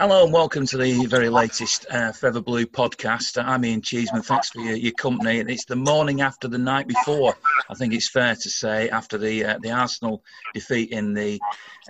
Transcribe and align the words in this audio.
Hello 0.00 0.24
and 0.24 0.32
welcome 0.32 0.64
to 0.64 0.78
the 0.78 1.04
very 1.04 1.28
latest 1.28 1.84
uh, 1.90 2.10
Forever 2.10 2.40
Blue 2.40 2.64
podcast. 2.64 3.36
I'm 3.44 3.66
Ian 3.66 3.82
Cheeseman. 3.82 4.22
Thanks 4.22 4.48
for 4.48 4.62
your, 4.62 4.74
your, 4.74 4.92
company. 4.92 5.40
It's 5.40 5.66
the 5.66 5.76
morning 5.76 6.22
after 6.22 6.48
the 6.48 6.56
night 6.56 6.88
before. 6.88 7.34
I 7.68 7.74
think 7.74 7.92
it's 7.92 8.08
fair 8.08 8.34
to 8.34 8.48
say 8.48 8.88
after 8.88 9.18
the 9.18 9.44
uh, 9.44 9.58
the 9.60 9.72
Arsenal 9.72 10.24
defeat 10.54 10.92
in 10.92 11.12
the 11.12 11.38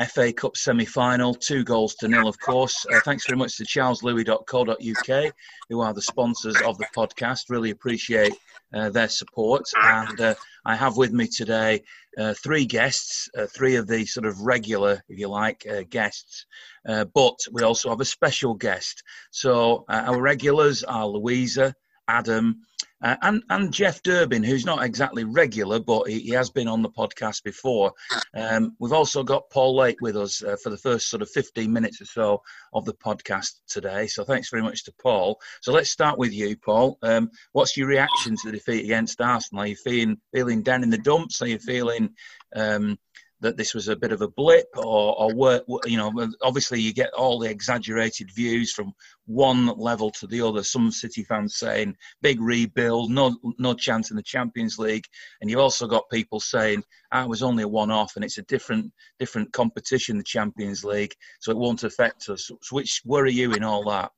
FA 0.08 0.32
Cup 0.32 0.56
semi-final, 0.56 1.34
two 1.34 1.62
goals 1.62 1.94
to 2.00 2.08
nil, 2.08 2.26
of 2.26 2.40
course. 2.40 2.84
Uh, 2.92 2.98
thanks 3.04 3.26
very 3.28 3.38
much 3.38 3.56
to 3.58 3.64
charleslouis.co.uk, 3.64 5.34
who 5.68 5.80
are 5.80 5.94
the 5.94 6.02
sponsors 6.02 6.60
of 6.62 6.78
the 6.78 6.86
podcast. 6.92 7.48
Really 7.48 7.70
appreciate 7.70 8.34
uh, 8.74 8.90
their 8.90 9.08
support. 9.08 9.62
And 9.80 10.20
uh, 10.20 10.34
I 10.64 10.74
have 10.74 10.96
with 10.96 11.12
me 11.12 11.28
today 11.28 11.84
uh, 12.18 12.34
three 12.34 12.64
guests, 12.64 13.28
uh, 13.36 13.46
three 13.46 13.76
of 13.76 13.86
the 13.86 14.04
sort 14.04 14.26
of 14.26 14.40
regular, 14.40 15.02
if 15.08 15.18
you 15.18 15.28
like, 15.28 15.66
uh, 15.70 15.82
guests. 15.88 16.46
Uh, 16.88 17.04
but 17.14 17.38
we 17.52 17.62
also 17.62 17.90
have 17.90 18.00
a 18.00 18.04
special 18.04 18.54
guest. 18.54 19.02
So 19.30 19.84
our 19.88 20.20
regulars 20.20 20.82
are 20.84 21.06
Louisa, 21.06 21.74
Adam, 22.10 22.60
uh, 23.02 23.16
and 23.22 23.42
and 23.48 23.72
Jeff 23.72 24.02
Durbin, 24.02 24.42
who's 24.42 24.66
not 24.66 24.82
exactly 24.84 25.24
regular, 25.24 25.78
but 25.78 26.08
he, 26.08 26.18
he 26.20 26.30
has 26.30 26.50
been 26.50 26.68
on 26.68 26.82
the 26.82 26.90
podcast 26.90 27.42
before. 27.44 27.92
Um, 28.34 28.76
we've 28.78 28.92
also 28.92 29.22
got 29.22 29.48
Paul 29.50 29.76
Lake 29.76 30.00
with 30.00 30.16
us 30.16 30.42
uh, 30.42 30.56
for 30.62 30.70
the 30.70 30.76
first 30.76 31.08
sort 31.08 31.22
of 31.22 31.30
15 31.30 31.72
minutes 31.72 32.00
or 32.00 32.04
so 32.04 32.42
of 32.74 32.84
the 32.84 32.92
podcast 32.92 33.60
today. 33.68 34.06
So 34.06 34.24
thanks 34.24 34.50
very 34.50 34.62
much 34.62 34.84
to 34.84 34.92
Paul. 35.00 35.40
So 35.62 35.72
let's 35.72 35.90
start 35.90 36.18
with 36.18 36.32
you, 36.32 36.56
Paul. 36.56 36.98
Um, 37.02 37.30
what's 37.52 37.76
your 37.76 37.88
reaction 37.88 38.36
to 38.36 38.50
the 38.50 38.58
defeat 38.58 38.84
against 38.84 39.20
Arsenal? 39.20 39.64
Are 39.64 39.68
you 39.68 39.76
feeling 39.76 40.18
feeling 40.34 40.62
down 40.62 40.82
in 40.82 40.90
the 40.90 40.98
dumps? 40.98 41.40
Are 41.40 41.48
you 41.48 41.58
feeling 41.58 42.10
um, 42.54 42.98
that 43.40 43.56
this 43.56 43.74
was 43.74 43.88
a 43.88 43.96
bit 43.96 44.12
of 44.12 44.20
a 44.20 44.28
blip, 44.28 44.68
or, 44.76 45.18
or 45.18 45.34
were, 45.34 45.62
you 45.86 45.96
know, 45.96 46.12
obviously 46.42 46.80
you 46.80 46.92
get 46.92 47.12
all 47.14 47.38
the 47.38 47.50
exaggerated 47.50 48.30
views 48.34 48.72
from 48.72 48.92
one 49.26 49.66
level 49.78 50.10
to 50.10 50.26
the 50.26 50.40
other. 50.40 50.62
Some 50.62 50.90
City 50.90 51.24
fans 51.24 51.56
saying 51.56 51.96
big 52.22 52.40
rebuild, 52.40 53.10
no 53.10 53.36
no 53.58 53.74
chance 53.74 54.10
in 54.10 54.16
the 54.16 54.22
Champions 54.22 54.78
League, 54.78 55.06
and 55.40 55.50
you've 55.50 55.60
also 55.60 55.86
got 55.86 56.10
people 56.10 56.40
saying 56.40 56.82
ah, 57.12 57.24
it 57.24 57.28
was 57.28 57.42
only 57.42 57.62
a 57.62 57.68
one-off 57.68 58.16
and 58.16 58.24
it's 58.24 58.38
a 58.38 58.42
different 58.42 58.92
different 59.18 59.52
competition, 59.52 60.18
the 60.18 60.24
Champions 60.24 60.84
League, 60.84 61.14
so 61.40 61.50
it 61.50 61.58
won't 61.58 61.84
affect 61.84 62.28
us. 62.28 62.46
So 62.46 62.76
which 62.76 63.02
worry 63.04 63.32
you 63.32 63.52
in 63.52 63.64
all 63.64 63.84
that? 63.90 64.10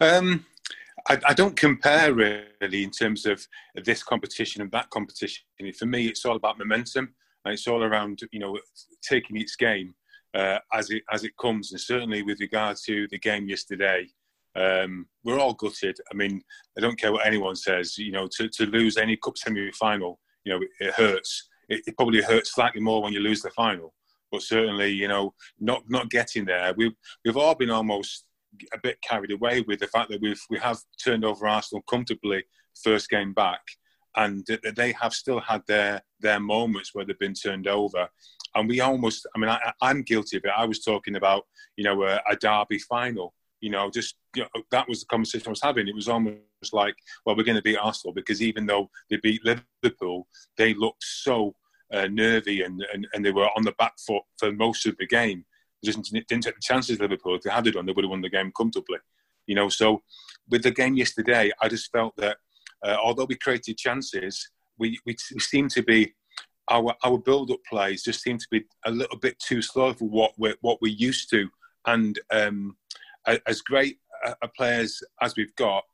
Um, 0.00 0.44
I, 1.08 1.20
I, 1.28 1.34
don't 1.34 1.56
compare 1.56 2.12
really 2.12 2.82
in 2.82 2.90
terms 2.90 3.26
of 3.26 3.46
this 3.84 4.02
competition 4.02 4.60
and 4.60 4.70
that 4.72 4.90
competition. 4.90 5.44
For 5.78 5.86
me, 5.86 6.08
it's 6.08 6.24
all 6.24 6.36
about 6.36 6.58
momentum 6.58 7.14
and 7.44 7.54
it's 7.54 7.66
all 7.66 7.82
around 7.82 8.20
you 8.32 8.40
know 8.40 8.58
taking 9.02 9.36
each 9.36 9.56
game 9.58 9.94
uh, 10.34 10.58
as 10.72 10.90
it 10.90 11.02
as 11.12 11.24
it 11.24 11.36
comes. 11.40 11.72
And 11.72 11.80
certainly 11.80 12.22
with 12.22 12.40
regard 12.40 12.76
to 12.86 13.06
the 13.10 13.18
game 13.18 13.48
yesterday, 13.48 14.06
um, 14.56 15.06
we're 15.24 15.38
all 15.38 15.54
gutted. 15.54 15.96
I 16.12 16.14
mean, 16.14 16.42
I 16.76 16.80
don't 16.80 16.98
care 16.98 17.12
what 17.12 17.26
anyone 17.26 17.56
says. 17.56 17.96
You 17.98 18.12
know, 18.12 18.28
to, 18.36 18.48
to 18.48 18.66
lose 18.66 18.96
any 18.96 19.16
cup 19.16 19.38
semi 19.38 19.70
final, 19.72 20.20
you 20.44 20.52
know, 20.52 20.60
it, 20.60 20.68
it 20.80 20.94
hurts. 20.94 21.48
It, 21.68 21.82
it, 21.86 21.96
probably 21.96 22.22
hurts 22.22 22.54
slightly 22.54 22.80
more 22.80 23.02
when 23.02 23.12
you 23.12 23.20
lose 23.20 23.40
the 23.40 23.50
final. 23.50 23.94
But 24.30 24.42
certainly, 24.42 24.90
you 24.90 25.08
know, 25.08 25.34
not 25.60 25.82
not 25.88 26.10
getting 26.10 26.44
there. 26.44 26.74
We've 26.76 26.94
we've 27.24 27.36
all 27.36 27.54
been 27.54 27.70
almost 27.70 28.24
a 28.72 28.78
bit 28.78 28.98
carried 29.02 29.32
away 29.32 29.64
with 29.66 29.80
the 29.80 29.88
fact 29.88 30.10
that 30.10 30.20
we've 30.20 30.40
we 30.50 30.58
have 30.58 30.78
turned 31.02 31.24
over 31.24 31.46
Arsenal 31.46 31.82
comfortably 31.88 32.44
first 32.82 33.08
game 33.08 33.32
back 33.32 33.60
and 34.16 34.46
they 34.76 34.92
have 34.92 35.12
still 35.12 35.40
had 35.40 35.62
their 35.66 36.02
their 36.20 36.40
moments 36.40 36.94
where 36.94 37.04
they've 37.04 37.18
been 37.18 37.34
turned 37.34 37.66
over. 37.66 38.08
And 38.54 38.68
we 38.68 38.80
almost 38.80 39.26
i 39.34 39.38
mean 39.38 39.50
I, 39.50 39.72
am 39.82 40.02
guilty 40.02 40.36
of 40.36 40.44
it. 40.44 40.52
I 40.56 40.64
was 40.64 40.80
talking 40.80 41.16
about 41.16 41.44
you 41.76 41.84
know 41.84 42.02
a, 42.04 42.20
a 42.28 42.36
derby 42.36 42.78
final 42.78 43.34
you 43.60 43.70
know 43.70 43.90
just 43.90 44.16
you 44.36 44.42
know, 44.42 44.62
that 44.70 44.88
was 44.88 45.00
the 45.00 45.06
conversation 45.06 45.48
i 45.48 45.50
was 45.50 45.62
having. 45.62 45.88
It 45.88 45.94
was 45.94 46.08
almost 46.08 46.38
like 46.72 46.94
well 47.24 47.36
we're 47.36 47.44
going 47.44 47.56
to 47.56 47.62
beat 47.62 47.76
arsenal 47.76 48.14
because 48.14 48.42
even 48.42 48.66
though 48.66 48.90
they 49.10 49.16
beat 49.16 49.42
liverpool 49.44 50.28
they 50.56 50.74
looked 50.74 51.04
so 51.04 51.54
uh, 51.92 52.06
nervy 52.10 52.62
and, 52.62 52.84
and 52.92 53.06
and 53.12 53.24
they 53.24 53.32
were 53.32 53.48
on 53.56 53.62
the 53.62 53.72
back 53.72 53.94
foot 53.98 54.22
for 54.38 54.52
most 54.52 54.86
of 54.86 54.96
the 54.98 55.06
game. 55.06 55.44
Just 55.84 56.02
didn't 56.02 56.42
take 56.42 56.54
the 56.54 56.60
chances 56.62 56.98
liverpool. 56.98 57.34
If 57.34 57.42
they 57.42 57.50
had 57.50 57.66
it 57.66 57.72
done 57.72 57.86
they 57.86 57.92
would 57.92 58.04
have 58.04 58.10
won 58.10 58.22
the 58.22 58.30
game 58.30 58.52
comfortably 58.56 58.98
you 59.46 59.54
know. 59.54 59.68
So 59.68 60.02
with 60.50 60.62
the 60.62 60.70
game 60.70 60.94
yesterday 60.94 61.50
i 61.60 61.68
just 61.68 61.90
felt 61.90 62.14
that 62.16 62.36
uh, 62.84 62.96
although 63.02 63.26
we 63.26 63.36
created 63.36 63.76
chances, 63.78 64.50
we, 64.78 64.98
we, 65.06 65.16
we 65.32 65.40
seem 65.40 65.68
to 65.68 65.82
be 65.82 66.14
our 66.70 66.94
our 67.04 67.18
build 67.18 67.50
up 67.50 67.60
plays 67.68 68.02
just 68.02 68.22
seem 68.22 68.38
to 68.38 68.46
be 68.50 68.64
a 68.86 68.90
little 68.90 69.18
bit 69.18 69.38
too 69.38 69.60
slow 69.60 69.92
for 69.92 70.08
what 70.08 70.32
we're 70.38 70.56
what 70.62 70.80
we're 70.80 70.94
used 70.94 71.28
to. 71.30 71.48
And 71.86 72.18
um, 72.30 72.76
as 73.46 73.60
great 73.60 73.98
a, 74.42 74.48
players 74.48 75.02
as 75.20 75.36
we've 75.36 75.54
got, 75.56 75.84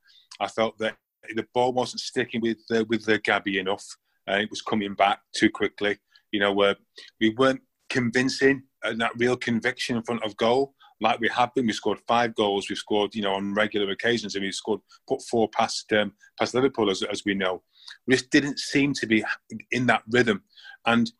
I 0.41 0.47
felt 0.47 0.79
that 0.79 0.97
the 1.35 1.47
ball 1.55 1.73
wasn't 1.73 2.01
sticking 2.01 2.41
with 2.41 2.59
uh, 2.73 2.85
with 2.89 3.05
the 3.05 3.19
Gabby 3.19 3.59
enough. 3.59 3.85
Uh, 4.29 4.37
it 4.37 4.51
was 4.51 4.63
coming 4.63 4.95
back 4.95 5.21
too 5.35 5.51
quickly. 5.51 5.99
You 6.31 6.41
know, 6.41 6.63
uh, 6.63 6.75
we 7.21 7.31
weren't 7.31 7.63
convincing 7.89 8.63
and 8.85 9.01
that 9.01 9.13
real 9.19 9.37
conviction 9.37 9.97
in 9.97 10.03
front 10.03 10.23
of 10.23 10.37
goal 10.37 10.75
like 11.01 11.21
we 11.21 11.29
have 11.29 11.55
been. 11.55 11.67
We 11.67 11.73
scored 11.73 12.01
five 12.07 12.35
goals. 12.35 12.69
We've 12.69 12.79
scored, 12.79 13.15
you 13.15 13.23
know, 13.23 13.35
on 13.35 13.55
regular 13.55 13.91
occasions, 13.91 14.35
and 14.35 14.45
we 14.45 14.53
scored 14.53 14.81
put 15.09 15.23
four 15.23 15.49
past 15.49 15.93
um, 15.93 16.13
past 16.39 16.55
Liverpool, 16.55 16.91
as, 16.91 17.03
as 17.03 17.25
we 17.25 17.35
know. 17.35 17.63
We 18.07 18.15
just 18.15 18.31
didn't 18.31 18.59
seem 18.59 18.93
to 18.95 19.07
be 19.07 19.25
in 19.71 19.87
that 19.87 20.03
rhythm, 20.11 20.43
and 20.87 21.11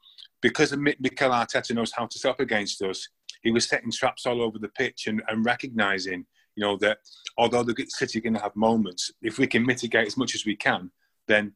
because 0.43 0.75
Mikel 0.77 1.31
Arteta 1.31 1.75
knows 1.75 1.93
how 1.93 2.07
to 2.07 2.19
set 2.19 2.31
up 2.31 2.41
against 2.41 2.81
us, 2.83 3.09
he 3.43 3.51
was 3.51 3.69
setting 3.69 3.91
traps 3.91 4.27
all 4.27 4.43
over 4.43 4.59
the 4.59 4.69
pitch 4.69 5.07
and, 5.07 5.23
and 5.29 5.45
recognizing, 5.45 6.25
you 6.57 6.63
know, 6.63 6.77
that 6.79 6.99
although 7.37 7.63
the 7.63 7.75
City 7.89 8.19
are 8.19 8.23
going 8.23 8.35
to 8.35 8.41
have 8.41 8.57
moments, 8.57 9.11
if 9.23 9.39
we 9.39 9.47
can 9.47 9.65
mitigate 9.65 10.07
as 10.07 10.17
much 10.17 10.35
as 10.35 10.45
we 10.45 10.57
can, 10.57 10.91
then 11.27 11.53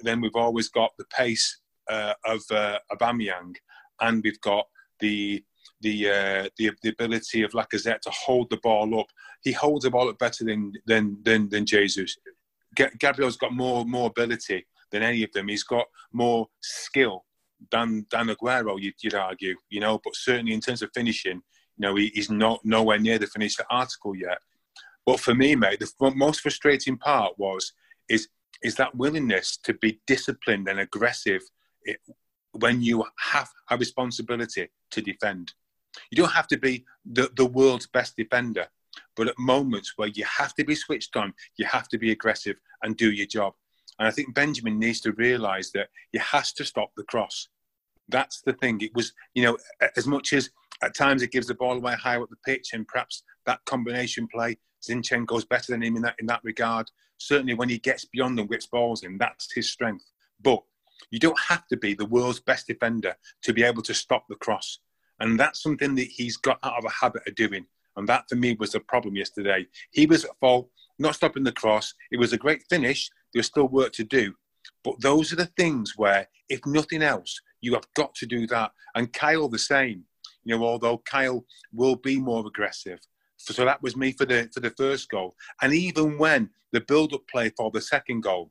then 0.00 0.20
we've 0.20 0.36
always 0.36 0.68
got 0.70 0.92
the 0.98 1.04
pace 1.06 1.60
uh, 1.90 2.14
of 2.24 2.40
uh, 2.50 2.78
and 4.00 4.22
we've 4.24 4.40
got 4.40 4.66
the 5.00 5.44
the, 5.84 6.10
uh, 6.10 6.48
the 6.56 6.72
the 6.82 6.88
ability 6.88 7.42
of 7.42 7.52
Lacazette 7.52 8.00
to 8.00 8.10
hold 8.10 8.50
the 8.50 8.58
ball 8.62 8.98
up. 8.98 9.06
He 9.42 9.52
holds 9.52 9.84
the 9.84 9.90
ball 9.90 10.08
up 10.08 10.18
better 10.18 10.44
than 10.44 10.72
than 10.86 11.18
than, 11.22 11.48
than 11.50 11.66
Jesus. 11.66 12.16
Gabriel's 12.98 13.36
got 13.36 13.52
more 13.52 13.84
more 13.84 14.08
ability 14.08 14.66
than 14.90 15.02
any 15.02 15.22
of 15.22 15.30
them. 15.32 15.48
He's 15.48 15.62
got 15.62 15.86
more 16.12 16.48
skill 16.62 17.24
than 17.70 18.06
than 18.10 18.28
Aguero. 18.28 18.80
You'd, 18.80 18.94
you'd 19.02 19.14
argue, 19.14 19.56
you 19.68 19.80
know. 19.80 20.00
But 20.02 20.16
certainly 20.16 20.54
in 20.54 20.60
terms 20.60 20.82
of 20.82 20.90
finishing, 20.94 21.42
you 21.76 21.80
know, 21.80 21.94
he, 21.96 22.10
he's 22.14 22.30
not 22.30 22.64
nowhere 22.64 22.98
near 22.98 23.18
the 23.18 23.26
finished 23.26 23.60
article 23.70 24.16
yet. 24.16 24.38
But 25.06 25.20
for 25.20 25.34
me, 25.34 25.54
mate, 25.54 25.80
the 25.80 26.12
most 26.16 26.40
frustrating 26.40 26.96
part 26.96 27.38
was 27.38 27.72
is 28.08 28.28
is 28.62 28.74
that 28.76 28.94
willingness 28.94 29.58
to 29.58 29.74
be 29.74 30.00
disciplined 30.06 30.66
and 30.66 30.80
aggressive 30.80 31.42
when 32.52 32.80
you 32.80 33.04
have 33.18 33.50
a 33.70 33.76
responsibility 33.76 34.70
to 34.90 35.02
defend. 35.02 35.52
You 36.10 36.16
don't 36.16 36.32
have 36.32 36.48
to 36.48 36.58
be 36.58 36.84
the, 37.04 37.30
the 37.36 37.46
world's 37.46 37.86
best 37.86 38.16
defender, 38.16 38.66
but 39.16 39.28
at 39.28 39.38
moments 39.38 39.94
where 39.96 40.08
you 40.08 40.24
have 40.24 40.54
to 40.54 40.64
be 40.64 40.74
switched 40.74 41.16
on, 41.16 41.34
you 41.56 41.66
have 41.66 41.88
to 41.88 41.98
be 41.98 42.12
aggressive 42.12 42.56
and 42.82 42.96
do 42.96 43.10
your 43.10 43.26
job. 43.26 43.54
And 43.98 44.08
I 44.08 44.10
think 44.10 44.34
Benjamin 44.34 44.78
needs 44.78 45.00
to 45.02 45.12
realise 45.12 45.70
that 45.72 45.88
he 46.12 46.18
has 46.18 46.52
to 46.54 46.64
stop 46.64 46.90
the 46.96 47.04
cross. 47.04 47.48
That's 48.08 48.42
the 48.42 48.52
thing. 48.54 48.80
It 48.80 48.94
was, 48.94 49.12
you 49.34 49.44
know, 49.44 49.56
as 49.96 50.06
much 50.06 50.32
as 50.32 50.50
at 50.82 50.94
times 50.94 51.22
it 51.22 51.30
gives 51.30 51.46
the 51.46 51.54
ball 51.54 51.76
away 51.76 51.94
high 51.94 52.20
up 52.20 52.28
the 52.28 52.36
pitch, 52.44 52.70
and 52.72 52.86
perhaps 52.86 53.22
that 53.46 53.64
combination 53.64 54.26
play, 54.28 54.58
Zinchenko's 54.86 55.44
better 55.44 55.72
than 55.72 55.82
him 55.82 55.96
in 55.96 56.02
that 56.02 56.16
in 56.18 56.26
that 56.26 56.44
regard. 56.44 56.90
Certainly, 57.18 57.54
when 57.54 57.68
he 57.68 57.78
gets 57.78 58.04
beyond 58.04 58.38
and 58.38 58.48
whips 58.48 58.66
balls 58.66 59.04
in, 59.04 59.16
that's 59.16 59.52
his 59.52 59.70
strength. 59.70 60.04
But 60.42 60.62
you 61.10 61.18
don't 61.18 61.38
have 61.38 61.66
to 61.68 61.76
be 61.76 61.94
the 61.94 62.04
world's 62.06 62.40
best 62.40 62.66
defender 62.66 63.14
to 63.42 63.52
be 63.52 63.62
able 63.62 63.82
to 63.82 63.94
stop 63.94 64.26
the 64.28 64.36
cross. 64.36 64.80
And 65.20 65.38
that's 65.38 65.62
something 65.62 65.94
that 65.94 66.08
he's 66.08 66.36
got 66.36 66.58
out 66.62 66.78
of 66.78 66.84
a 66.84 66.90
habit 66.90 67.22
of 67.26 67.34
doing. 67.34 67.66
And 67.96 68.08
that 68.08 68.24
for 68.28 68.36
me 68.36 68.56
was 68.58 68.72
the 68.72 68.80
problem 68.80 69.16
yesterday. 69.16 69.66
He 69.92 70.06
was 70.06 70.24
at 70.24 70.38
fault, 70.40 70.68
not 70.98 71.14
stopping 71.14 71.44
the 71.44 71.52
cross. 71.52 71.94
It 72.10 72.18
was 72.18 72.32
a 72.32 72.38
great 72.38 72.62
finish. 72.68 73.08
There 73.32 73.40
was 73.40 73.46
still 73.46 73.68
work 73.68 73.92
to 73.92 74.04
do. 74.04 74.34
But 74.82 75.00
those 75.00 75.32
are 75.32 75.36
the 75.36 75.50
things 75.56 75.94
where, 75.96 76.28
if 76.48 76.60
nothing 76.66 77.02
else, 77.02 77.40
you 77.60 77.74
have 77.74 77.86
got 77.94 78.14
to 78.16 78.26
do 78.26 78.46
that. 78.48 78.72
And 78.94 79.12
Kyle 79.12 79.48
the 79.48 79.58
same. 79.58 80.04
You 80.44 80.58
know, 80.58 80.64
although 80.64 80.98
Kyle 80.98 81.44
will 81.72 81.96
be 81.96 82.18
more 82.18 82.46
aggressive. 82.46 82.98
So 83.36 83.64
that 83.64 83.82
was 83.82 83.96
me 83.96 84.12
for 84.12 84.24
the 84.24 84.48
for 84.52 84.60
the 84.60 84.70
first 84.70 85.08
goal. 85.10 85.34
And 85.62 85.72
even 85.72 86.18
when 86.18 86.50
the 86.72 86.80
build-up 86.80 87.22
play 87.30 87.50
for 87.56 87.70
the 87.70 87.80
second 87.80 88.22
goal, 88.22 88.50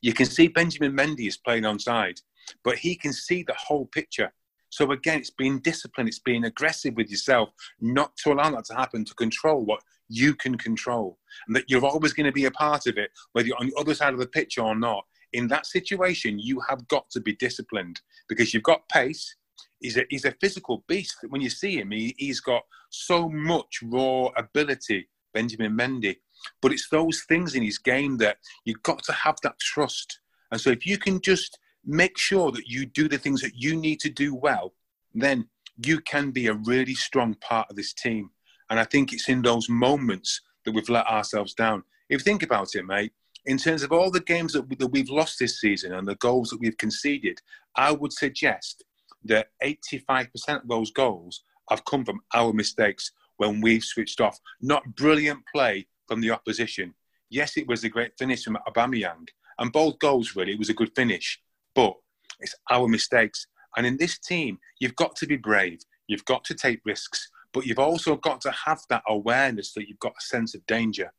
you 0.00 0.12
can 0.12 0.26
see 0.26 0.48
Benjamin 0.48 0.92
Mendy 0.92 1.26
is 1.26 1.36
playing 1.36 1.64
on 1.64 1.78
side, 1.78 2.20
but 2.64 2.76
he 2.76 2.94
can 2.94 3.12
see 3.12 3.42
the 3.42 3.54
whole 3.54 3.86
picture. 3.86 4.32
So 4.72 4.90
again, 4.90 5.18
it's 5.18 5.28
being 5.28 5.58
disciplined, 5.58 6.08
it's 6.08 6.18
being 6.18 6.44
aggressive 6.44 6.94
with 6.96 7.10
yourself, 7.10 7.50
not 7.82 8.16
to 8.16 8.32
allow 8.32 8.52
that 8.52 8.64
to 8.66 8.74
happen, 8.74 9.04
to 9.04 9.14
control 9.14 9.66
what 9.66 9.82
you 10.08 10.34
can 10.34 10.56
control. 10.56 11.18
And 11.46 11.54
that 11.54 11.68
you're 11.68 11.84
always 11.84 12.14
going 12.14 12.24
to 12.24 12.32
be 12.32 12.46
a 12.46 12.50
part 12.50 12.86
of 12.86 12.96
it, 12.96 13.10
whether 13.32 13.46
you're 13.46 13.60
on 13.60 13.66
the 13.66 13.78
other 13.78 13.94
side 13.94 14.14
of 14.14 14.18
the 14.18 14.26
pitch 14.26 14.56
or 14.56 14.74
not. 14.74 15.04
In 15.34 15.46
that 15.48 15.66
situation, 15.66 16.38
you 16.38 16.58
have 16.70 16.88
got 16.88 17.10
to 17.10 17.20
be 17.20 17.34
disciplined 17.36 18.00
because 18.30 18.54
you've 18.54 18.62
got 18.62 18.88
pace, 18.88 19.36
he's 19.80 19.98
a 19.98 20.04
he's 20.08 20.24
a 20.24 20.34
physical 20.40 20.84
beast. 20.88 21.16
When 21.28 21.42
you 21.42 21.50
see 21.50 21.78
him, 21.78 21.90
he, 21.90 22.14
he's 22.16 22.40
got 22.40 22.62
so 22.88 23.28
much 23.28 23.80
raw 23.82 24.28
ability, 24.38 25.06
Benjamin 25.34 25.76
Mendy. 25.76 26.16
But 26.62 26.72
it's 26.72 26.88
those 26.88 27.24
things 27.28 27.54
in 27.54 27.62
his 27.62 27.76
game 27.76 28.16
that 28.18 28.38
you've 28.64 28.82
got 28.82 29.02
to 29.04 29.12
have 29.12 29.36
that 29.42 29.58
trust. 29.58 30.20
And 30.50 30.58
so 30.58 30.70
if 30.70 30.86
you 30.86 30.96
can 30.96 31.20
just 31.20 31.58
make 31.84 32.18
sure 32.18 32.52
that 32.52 32.66
you 32.66 32.86
do 32.86 33.08
the 33.08 33.18
things 33.18 33.40
that 33.42 33.54
you 33.54 33.76
need 33.76 34.00
to 34.00 34.10
do 34.10 34.34
well, 34.34 34.72
then 35.14 35.48
you 35.84 36.00
can 36.00 36.30
be 36.30 36.46
a 36.46 36.54
really 36.54 36.94
strong 36.94 37.34
part 37.34 37.68
of 37.70 37.76
this 37.76 37.92
team. 37.92 38.30
And 38.70 38.78
I 38.78 38.84
think 38.84 39.12
it's 39.12 39.28
in 39.28 39.42
those 39.42 39.68
moments 39.68 40.40
that 40.64 40.72
we've 40.72 40.88
let 40.88 41.06
ourselves 41.06 41.54
down. 41.54 41.82
If 42.08 42.20
you 42.20 42.24
think 42.24 42.42
about 42.42 42.74
it, 42.74 42.84
mate, 42.84 43.12
in 43.46 43.58
terms 43.58 43.82
of 43.82 43.92
all 43.92 44.10
the 44.10 44.20
games 44.20 44.52
that, 44.52 44.90
we've 44.92 45.10
lost 45.10 45.38
this 45.38 45.60
season 45.60 45.92
and 45.94 46.06
the 46.06 46.14
goals 46.16 46.50
that 46.50 46.60
we've 46.60 46.78
conceded, 46.78 47.40
I 47.76 47.92
would 47.92 48.12
suggest 48.12 48.84
that 49.24 49.48
85% 49.62 50.28
of 50.62 50.68
those 50.68 50.90
goals 50.90 51.42
have 51.70 51.84
come 51.84 52.04
from 52.04 52.20
our 52.34 52.52
mistakes 52.52 53.10
when 53.38 53.60
we've 53.60 53.84
switched 53.84 54.20
off. 54.20 54.38
Not 54.60 54.94
brilliant 54.94 55.40
play 55.52 55.86
from 56.06 56.20
the 56.20 56.30
opposition. 56.30 56.94
Yes, 57.30 57.56
it 57.56 57.66
was 57.66 57.82
a 57.82 57.88
great 57.88 58.12
finish 58.18 58.44
from 58.44 58.58
Aubameyang, 58.68 59.28
and 59.58 59.72
both 59.72 59.98
goals 59.98 60.36
really, 60.36 60.52
it 60.52 60.58
was 60.58 60.68
a 60.68 60.74
good 60.74 60.92
finish. 60.94 61.40
But 61.74 61.94
it's 62.40 62.54
our 62.70 62.88
mistakes. 62.88 63.46
And 63.76 63.86
in 63.86 63.96
this 63.96 64.18
team, 64.18 64.58
you've 64.80 64.96
got 64.96 65.16
to 65.16 65.26
be 65.26 65.36
brave. 65.36 65.80
You've 66.06 66.24
got 66.24 66.44
to 66.44 66.54
take 66.54 66.80
risks, 66.84 67.30
but 67.52 67.66
you've 67.66 67.78
also 67.78 68.16
got 68.16 68.40
to 68.42 68.50
have 68.50 68.80
that 68.90 69.02
awareness 69.08 69.72
that 69.74 69.88
you've 69.88 69.98
got 70.00 70.12
a 70.18 70.24
sense 70.24 70.54
of 70.54 70.66
danger. 70.66 71.12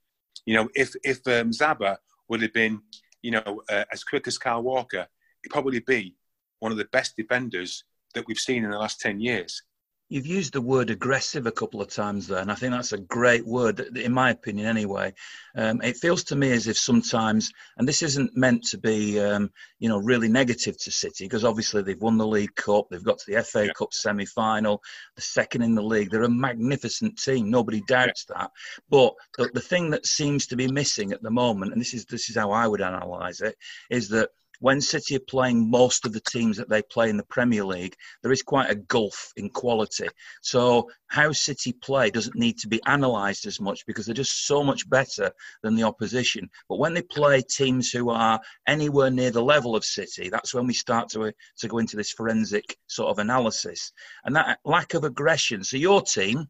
You 0.46 0.56
know, 0.56 0.70
if 0.76 0.94
if 1.04 1.26
um, 1.28 1.52
Zaba 1.52 1.98
would 2.30 2.42
have 2.42 2.54
been, 2.54 2.82
you 3.22 3.32
know, 3.32 3.62
uh, 3.70 3.86
as 3.92 4.04
quick 4.04 4.28
as 4.28 4.38
Kyle 4.38 4.62
Walker, 4.62 5.08
he'd 5.42 5.50
probably 5.50 5.80
be 5.80 6.16
one 6.60 6.72
of 6.72 6.78
the 6.78 6.86
best 6.86 7.16
defenders 7.16 7.84
that 8.14 8.26
we've 8.28 8.38
seen 8.38 8.64
in 8.64 8.72
the 8.72 8.78
last 8.78 9.00
10 9.00 9.20
years. 9.20 9.64
You've 10.14 10.28
used 10.28 10.54
the 10.54 10.62
word 10.62 10.92
aggressive 10.92 11.48
a 11.48 11.52
couple 11.52 11.82
of 11.82 11.90
times 11.90 12.28
there, 12.28 12.38
and 12.38 12.52
I 12.52 12.54
think 12.54 12.72
that's 12.72 12.94
a 12.94 13.00
great 13.00 13.48
word, 13.48 13.80
in 13.98 14.14
my 14.14 14.30
opinion, 14.30 14.68
anyway. 14.68 15.12
Um, 15.56 15.82
it 15.82 15.98
feels 15.98 16.24
to 16.26 16.36
me 16.36 16.52
as 16.52 16.68
if 16.68 16.78
sometimes, 16.78 17.52
and 17.78 17.88
this 17.88 18.04
isn't 18.04 18.38
meant 18.38 18.64
to 18.66 18.78
be, 18.78 19.20
um, 19.20 19.50
you 19.80 19.90
know, 19.90 19.98
really 19.98 20.28
negative 20.28 20.78
to 20.84 20.92
City, 20.92 21.26
because 21.26 21.44
obviously 21.44 21.82
they've 21.82 22.00
won 22.00 22.20
the 22.20 22.28
League 22.28 22.54
Cup, 22.54 22.90
they've 22.92 23.04
got 23.04 23.18
to 23.18 23.32
the 23.32 23.42
FA 23.42 23.66
yeah. 23.66 23.74
Cup 23.74 23.92
semi-final, 23.92 24.84
the 25.16 25.22
second 25.24 25.64
in 25.64 25.74
the 25.74 25.82
league. 25.82 26.12
They're 26.12 26.22
a 26.22 26.30
magnificent 26.30 27.18
team, 27.18 27.50
nobody 27.50 27.82
doubts 27.88 28.28
yeah. 28.30 28.38
that. 28.38 28.52
But 28.92 29.16
the, 29.40 29.50
the 29.52 29.62
thing 29.62 29.90
that 29.90 30.06
seems 30.06 30.46
to 30.46 30.56
be 30.56 30.72
missing 30.72 31.12
at 31.12 31.24
the 31.24 31.32
moment, 31.32 31.72
and 31.72 31.82
this 31.82 31.96
is 31.96 32.06
this 32.06 32.30
is 32.30 32.36
how 32.36 32.52
I 32.52 32.68
would 32.68 32.82
analyse 32.82 33.42
it, 33.42 33.56
is 33.90 34.10
that 34.10 34.30
when 34.60 34.82
City 34.82 35.16
are 35.16 35.28
playing 35.28 35.70
most 35.70 36.06
of 36.06 36.14
the 36.14 36.22
teams 36.22 36.58
that 36.58 36.70
they 36.70 36.82
play 36.82 37.10
in 37.10 37.18
the 37.18 37.26
Premier 37.26 37.66
League, 37.66 37.96
there 38.22 38.32
is 38.32 38.42
quite 38.42 38.70
a 38.70 38.76
gulf 38.76 39.32
in 39.36 39.50
quality. 39.50 40.08
So 40.42 40.90
how 41.08 41.32
City 41.32 41.74
play 41.74 42.10
doesn't 42.10 42.36
need 42.36 42.58
to 42.60 42.68
be 42.68 42.82
analysed 42.86 43.46
as 43.46 43.60
much 43.60 43.86
because 43.86 44.06
they're 44.06 44.16
just 44.16 44.48
so 44.48 44.64
much 44.64 44.90
better 44.90 45.32
than 45.62 45.76
the 45.76 45.84
opposition. 45.84 46.50
But 46.70 46.80
when 46.80 46.94
they 46.94 47.02
play 47.02 47.42
teams 47.42 47.90
who 47.90 48.10
are 48.10 48.40
anywhere 48.68 49.10
near 49.10 49.32
the 49.32 49.44
level 49.44 49.76
of 49.76 49.86
City, 49.86 50.30
that's 50.30 50.54
when 50.54 50.68
we 50.68 50.74
start 50.74 51.10
to 51.10 51.34
to 51.60 51.68
go 51.68 51.78
into 51.78 51.98
this 51.98 52.12
forensic 52.12 52.78
sort 52.88 53.10
of 53.10 53.20
analysis. 53.20 53.92
And 54.26 54.36
that 54.36 54.60
lack 54.66 54.94
of 54.94 55.04
aggression. 55.04 55.64
So 55.64 55.78
your 55.78 56.02
team 56.02 56.48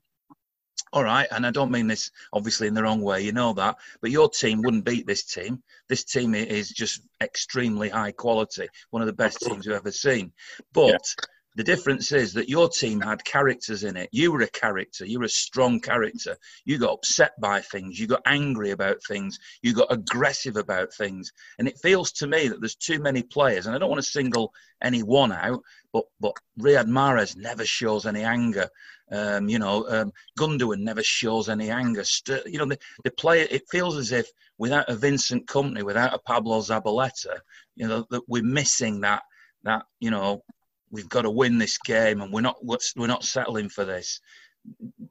all 0.93 1.03
right, 1.03 1.27
and 1.31 1.45
I 1.45 1.49
don't 1.49 1.71
mean 1.71 1.87
this 1.87 2.11
obviously 2.33 2.67
in 2.67 2.75
the 2.75 2.83
wrong 2.83 3.01
way, 3.01 3.21
you 3.21 3.31
know 3.31 3.51
that, 3.53 3.77
but 3.99 4.11
your 4.11 4.29
team 4.29 4.61
wouldn't 4.61 4.85
beat 4.85 5.07
this 5.07 5.23
team. 5.23 5.63
This 5.89 6.03
team 6.03 6.35
is 6.35 6.69
just 6.69 7.01
extremely 7.19 7.89
high 7.89 8.11
quality, 8.11 8.67
one 8.91 9.01
of 9.01 9.07
the 9.07 9.13
best 9.13 9.39
teams 9.39 9.65
you've 9.65 9.75
ever 9.75 9.91
seen. 9.91 10.31
But 10.71 10.91
yeah. 10.91 11.25
the 11.55 11.63
difference 11.63 12.11
is 12.11 12.33
that 12.33 12.47
your 12.47 12.69
team 12.69 13.01
had 13.01 13.25
characters 13.25 13.83
in 13.83 13.97
it. 13.97 14.09
You 14.11 14.31
were 14.31 14.41
a 14.41 14.49
character, 14.49 15.03
you 15.03 15.17
were 15.17 15.25
a 15.25 15.29
strong 15.29 15.79
character. 15.79 16.37
You 16.63 16.77
got 16.77 16.93
upset 16.93 17.31
by 17.41 17.61
things, 17.61 17.99
you 17.99 18.05
got 18.05 18.21
angry 18.27 18.69
about 18.69 18.97
things, 19.07 19.39
you 19.63 19.73
got 19.73 19.91
aggressive 19.91 20.57
about 20.57 20.93
things. 20.93 21.31
And 21.57 21.67
it 21.67 21.79
feels 21.79 22.11
to 22.13 22.27
me 22.27 22.49
that 22.49 22.59
there's 22.59 22.75
too 22.75 22.99
many 22.99 23.23
players, 23.23 23.65
and 23.65 23.75
I 23.75 23.79
don't 23.79 23.89
want 23.89 24.03
to 24.03 24.07
single 24.07 24.53
any 24.83 25.01
one 25.01 25.31
out, 25.31 25.63
but, 25.91 26.05
but 26.19 26.33
Riyad 26.59 26.87
Mahrez 26.87 27.35
never 27.35 27.65
shows 27.65 28.05
any 28.05 28.23
anger. 28.23 28.69
Um, 29.13 29.47
you 29.47 29.59
know, 29.59 29.87
um, 29.89 30.11
Gundogan 30.39 30.79
never 30.79 31.03
shows 31.03 31.47
any 31.47 31.69
anger. 31.69 32.03
You 32.45 32.57
know, 32.57 32.65
the, 32.65 32.79
the 33.03 33.11
player, 33.11 33.45
it 33.51 33.63
feels 33.69 33.95
as 33.95 34.11
if 34.11 34.27
without 34.57 34.89
a 34.89 34.95
Vincent 34.95 35.45
Kompany, 35.45 35.83
without 35.83 36.13
a 36.13 36.19
Pablo 36.19 36.59
Zabaleta, 36.61 37.37
you 37.75 37.87
know, 37.87 38.05
that 38.09 38.23
we're 38.27 38.43
missing 38.43 39.01
that, 39.01 39.21
that, 39.63 39.83
you 39.99 40.09
know, 40.09 40.41
we've 40.89 41.09
got 41.09 41.23
to 41.23 41.29
win 41.29 41.59
this 41.59 41.77
game 41.77 42.21
and 42.21 42.33
we're 42.33 42.41
not, 42.41 42.57
we're 42.63 43.07
not 43.07 43.23
settling 43.23 43.69
for 43.69 43.85
this. 43.85 44.19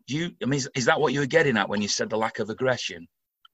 Do 0.09 0.17
you, 0.17 0.31
I 0.43 0.47
mean, 0.47 0.59
is, 0.59 0.69
is 0.75 0.87
that 0.87 1.01
what 1.01 1.13
you 1.13 1.21
were 1.21 1.27
getting 1.27 1.57
at 1.57 1.69
when 1.69 1.83
you 1.83 1.89
said 1.89 2.11
the 2.11 2.17
lack 2.17 2.41
of 2.41 2.51
aggression? 2.51 3.07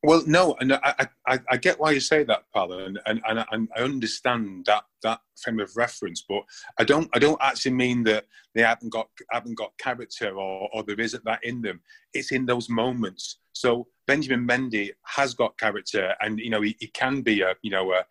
Well, 0.05 0.23
no, 0.27 0.55
and 0.61 0.75
I, 0.75 1.09
I, 1.27 1.41
I 1.51 1.57
get 1.57 1.81
why 1.81 1.91
you 1.91 1.99
say 1.99 2.23
that, 2.23 2.45
Paul, 2.55 2.73
and, 2.73 3.01
and, 3.07 3.21
and 3.27 3.69
I 3.77 3.81
understand 3.81 4.67
that 4.67 4.85
that 5.03 5.21
frame 5.43 5.59
of 5.59 5.77
reference, 5.77 6.25
but 6.29 6.43
I 6.79 6.85
don't 6.85 7.09
I 7.15 7.19
don't 7.19 7.41
actually 7.43 7.73
mean 7.73 8.05
that 8.05 8.27
they 8.55 8.63
haven't 8.63 8.91
got 8.91 9.09
haven't 9.33 9.57
got 9.57 9.77
character 9.79 10.37
or, 10.37 10.69
or 10.73 10.85
there 10.85 11.01
isn't 11.01 11.25
that 11.25 11.43
in 11.43 11.63
them. 11.63 11.81
It's 12.15 12.31
in 12.31 12.47
those 12.47 12.69
moments. 12.69 13.39
So 13.53 13.89
Benjamin 14.07 14.47
Mendy 14.47 14.91
has 15.05 15.35
got 15.35 15.59
character, 15.59 16.15
and 16.21 16.39
you 16.39 16.51
know 16.51 16.61
he, 16.61 16.77
he 16.79 16.87
can 16.89 17.23
be 17.23 17.41
a 17.41 17.57
you 17.63 17.73
know 17.73 17.93
a, 17.93 18.05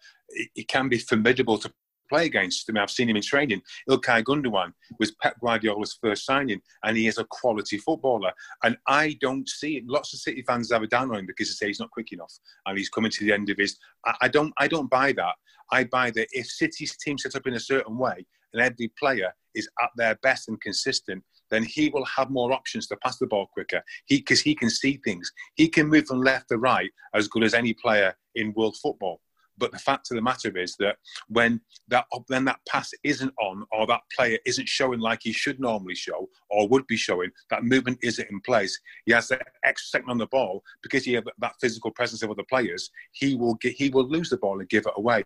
he 0.55 0.65
can 0.65 0.89
be 0.89 0.97
formidable 0.97 1.57
to 1.57 1.71
play 2.09 2.25
against. 2.25 2.69
Mean, 2.69 2.81
I've 2.81 2.91
seen 2.91 3.09
him 3.09 3.15
in 3.15 3.21
training. 3.21 3.61
Ilkay 3.89 4.23
Gundogan 4.23 4.73
was 4.99 5.11
Pep 5.21 5.35
Guardiola's 5.41 5.97
first 6.01 6.25
signing, 6.25 6.61
and 6.83 6.97
he 6.97 7.07
is 7.07 7.17
a 7.17 7.25
quality 7.25 7.77
footballer. 7.77 8.31
And 8.63 8.77
I 8.87 9.17
don't 9.21 9.47
see 9.47 9.77
it. 9.77 9.83
Lots 9.87 10.13
of 10.13 10.19
City 10.19 10.43
fans 10.47 10.71
have 10.71 10.83
a 10.83 10.87
down 10.87 11.11
on 11.11 11.19
him 11.19 11.25
because 11.25 11.47
they 11.47 11.53
say 11.53 11.67
he's 11.67 11.79
not 11.79 11.91
quick 11.91 12.11
enough 12.11 12.33
and 12.65 12.77
he's 12.77 12.89
coming 12.89 13.11
to 13.11 13.25
the 13.25 13.33
end 13.33 13.49
of 13.49 13.57
his. 13.57 13.77
I, 14.05 14.15
I 14.21 14.27
don't. 14.27 14.53
I 14.57 14.67
don't 14.67 14.89
buy 14.89 15.11
that. 15.13 15.35
I 15.71 15.83
buy 15.83 16.11
that 16.11 16.27
if 16.31 16.47
City's 16.47 16.95
team 16.97 17.17
set 17.17 17.35
up 17.35 17.47
in 17.47 17.55
a 17.55 17.59
certain 17.59 17.97
way 17.97 18.25
and 18.53 18.61
every 18.61 18.91
player 18.97 19.33
is 19.53 19.67
at 19.81 19.89
their 19.97 20.15
best 20.23 20.47
and 20.47 20.59
consistent, 20.61 21.23
then 21.49 21.63
he 21.63 21.89
will 21.89 22.05
have 22.05 22.29
more 22.29 22.51
options 22.51 22.87
to 22.87 22.97
pass 22.97 23.17
the 23.17 23.27
ball 23.27 23.47
quicker. 23.53 23.81
He 24.05 24.17
because 24.17 24.41
he 24.41 24.55
can 24.55 24.69
see 24.69 24.99
things. 25.03 25.31
He 25.55 25.67
can 25.67 25.87
move 25.87 26.07
from 26.07 26.21
left 26.21 26.49
to 26.49 26.57
right 26.57 26.91
as 27.13 27.27
good 27.27 27.43
as 27.43 27.53
any 27.53 27.73
player 27.73 28.15
in 28.35 28.53
world 28.53 28.77
football. 28.81 29.21
But 29.57 29.71
the 29.71 29.79
fact 29.79 30.11
of 30.11 30.15
the 30.15 30.21
matter 30.21 30.55
is 30.57 30.75
that 30.77 30.97
when 31.27 31.61
that 31.87 32.05
when 32.27 32.45
that 32.45 32.59
pass 32.67 32.91
isn't 33.03 33.33
on 33.39 33.65
or 33.71 33.87
that 33.87 34.01
player 34.15 34.37
isn't 34.45 34.67
showing 34.67 34.99
like 34.99 35.21
he 35.23 35.33
should 35.33 35.59
normally 35.59 35.95
show 35.95 36.29
or 36.49 36.67
would 36.67 36.85
be 36.87 36.97
showing, 36.97 37.31
that 37.49 37.63
movement 37.63 37.99
isn't 38.01 38.29
in 38.29 38.39
place. 38.41 38.79
He 39.05 39.13
has 39.13 39.27
that 39.29 39.47
extra 39.63 39.99
second 39.99 40.11
on 40.11 40.17
the 40.17 40.27
ball 40.27 40.63
because 40.81 41.03
he 41.03 41.13
has 41.13 41.23
that 41.39 41.55
physical 41.59 41.91
presence 41.91 42.23
of 42.23 42.31
other 42.31 42.43
players. 42.49 42.89
He 43.13 43.35
will 43.35 43.55
get, 43.55 43.73
he 43.73 43.89
will 43.89 44.07
lose 44.07 44.29
the 44.29 44.37
ball 44.37 44.59
and 44.59 44.69
give 44.69 44.85
it 44.85 44.93
away. 44.95 45.23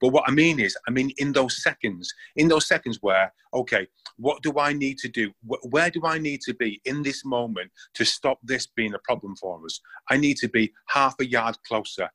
But 0.00 0.08
what 0.08 0.24
I 0.26 0.32
mean 0.32 0.60
is, 0.60 0.76
I 0.88 0.90
mean 0.90 1.10
in 1.18 1.32
those 1.32 1.62
seconds, 1.62 2.12
in 2.36 2.48
those 2.48 2.66
seconds 2.66 2.98
where 3.00 3.32
okay, 3.54 3.86
what 4.16 4.42
do 4.42 4.58
I 4.58 4.72
need 4.72 4.98
to 4.98 5.08
do? 5.08 5.30
Where 5.44 5.90
do 5.90 6.02
I 6.04 6.18
need 6.18 6.40
to 6.42 6.54
be 6.54 6.80
in 6.84 7.02
this 7.02 7.24
moment 7.24 7.70
to 7.94 8.04
stop 8.04 8.38
this 8.42 8.66
being 8.66 8.94
a 8.94 8.98
problem 8.98 9.36
for 9.36 9.64
us? 9.64 9.80
I 10.10 10.16
need 10.16 10.36
to 10.38 10.48
be 10.48 10.72
half 10.88 11.14
a 11.20 11.26
yard 11.26 11.56
closer. 11.66 12.10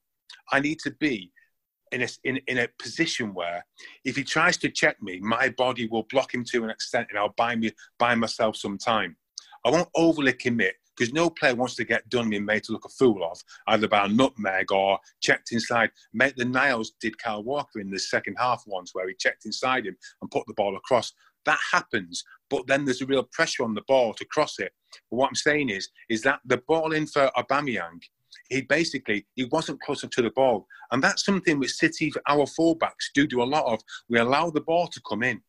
I 0.51 0.59
need 0.59 0.79
to 0.79 0.91
be 0.91 1.31
in 1.91 2.03
a, 2.03 2.07
in, 2.23 2.39
in 2.47 2.59
a 2.59 2.67
position 2.81 3.33
where 3.33 3.65
if 4.05 4.15
he 4.15 4.23
tries 4.23 4.57
to 4.57 4.69
check 4.69 5.01
me, 5.01 5.19
my 5.19 5.49
body 5.49 5.87
will 5.87 6.03
block 6.03 6.33
him 6.33 6.43
to 6.45 6.63
an 6.63 6.69
extent 6.69 7.07
and 7.09 7.19
I'll 7.19 7.33
buy, 7.37 7.55
me, 7.55 7.71
buy 7.97 8.15
myself 8.15 8.55
some 8.55 8.77
time. 8.77 9.15
I 9.65 9.69
won't 9.69 9.89
overly 9.95 10.33
commit 10.33 10.75
because 10.95 11.13
no 11.13 11.29
player 11.29 11.55
wants 11.55 11.75
to 11.75 11.85
get 11.85 12.09
done 12.09 12.29
being 12.29 12.45
made 12.45 12.63
to 12.65 12.73
look 12.73 12.85
a 12.85 12.89
fool 12.89 13.23
of, 13.23 13.39
either 13.67 13.87
by 13.87 14.05
a 14.05 14.09
nutmeg 14.09 14.71
or 14.71 14.99
checked 15.21 15.51
inside. 15.51 15.91
The 16.13 16.45
Niles 16.45 16.91
did 16.99 17.17
Kyle 17.17 17.43
Walker 17.43 17.79
in 17.79 17.89
the 17.89 17.99
second 17.99 18.35
half 18.37 18.63
once 18.67 18.91
where 18.93 19.07
he 19.07 19.15
checked 19.15 19.45
inside 19.45 19.85
him 19.85 19.95
and 20.21 20.31
put 20.31 20.45
the 20.47 20.53
ball 20.55 20.75
across. 20.75 21.13
That 21.45 21.59
happens, 21.71 22.23
but 22.49 22.67
then 22.67 22.83
there's 22.83 23.01
a 23.01 23.05
real 23.05 23.27
pressure 23.31 23.63
on 23.63 23.73
the 23.73 23.83
ball 23.87 24.13
to 24.13 24.25
cross 24.25 24.59
it. 24.59 24.73
But 25.09 25.17
what 25.17 25.27
I'm 25.27 25.35
saying 25.35 25.69
is, 25.69 25.89
is 26.09 26.21
that 26.23 26.41
the 26.45 26.57
ball 26.67 26.91
in 26.91 27.07
for 27.07 27.31
Aubameyang 27.37 28.01
he 28.49 28.61
basically 28.61 29.25
he 29.35 29.45
wasn't 29.45 29.81
closer 29.81 30.07
to 30.07 30.21
the 30.21 30.31
ball, 30.31 30.67
and 30.91 31.03
that's 31.03 31.25
something 31.25 31.59
which 31.59 31.73
City, 31.73 32.11
our 32.27 32.45
fullbacks, 32.45 33.11
do 33.13 33.27
do 33.27 33.41
a 33.41 33.43
lot 33.43 33.65
of. 33.71 33.79
We 34.09 34.19
allow 34.19 34.49
the 34.49 34.61
ball 34.61 34.87
to 34.87 35.01
come 35.07 35.23
in, 35.23 35.41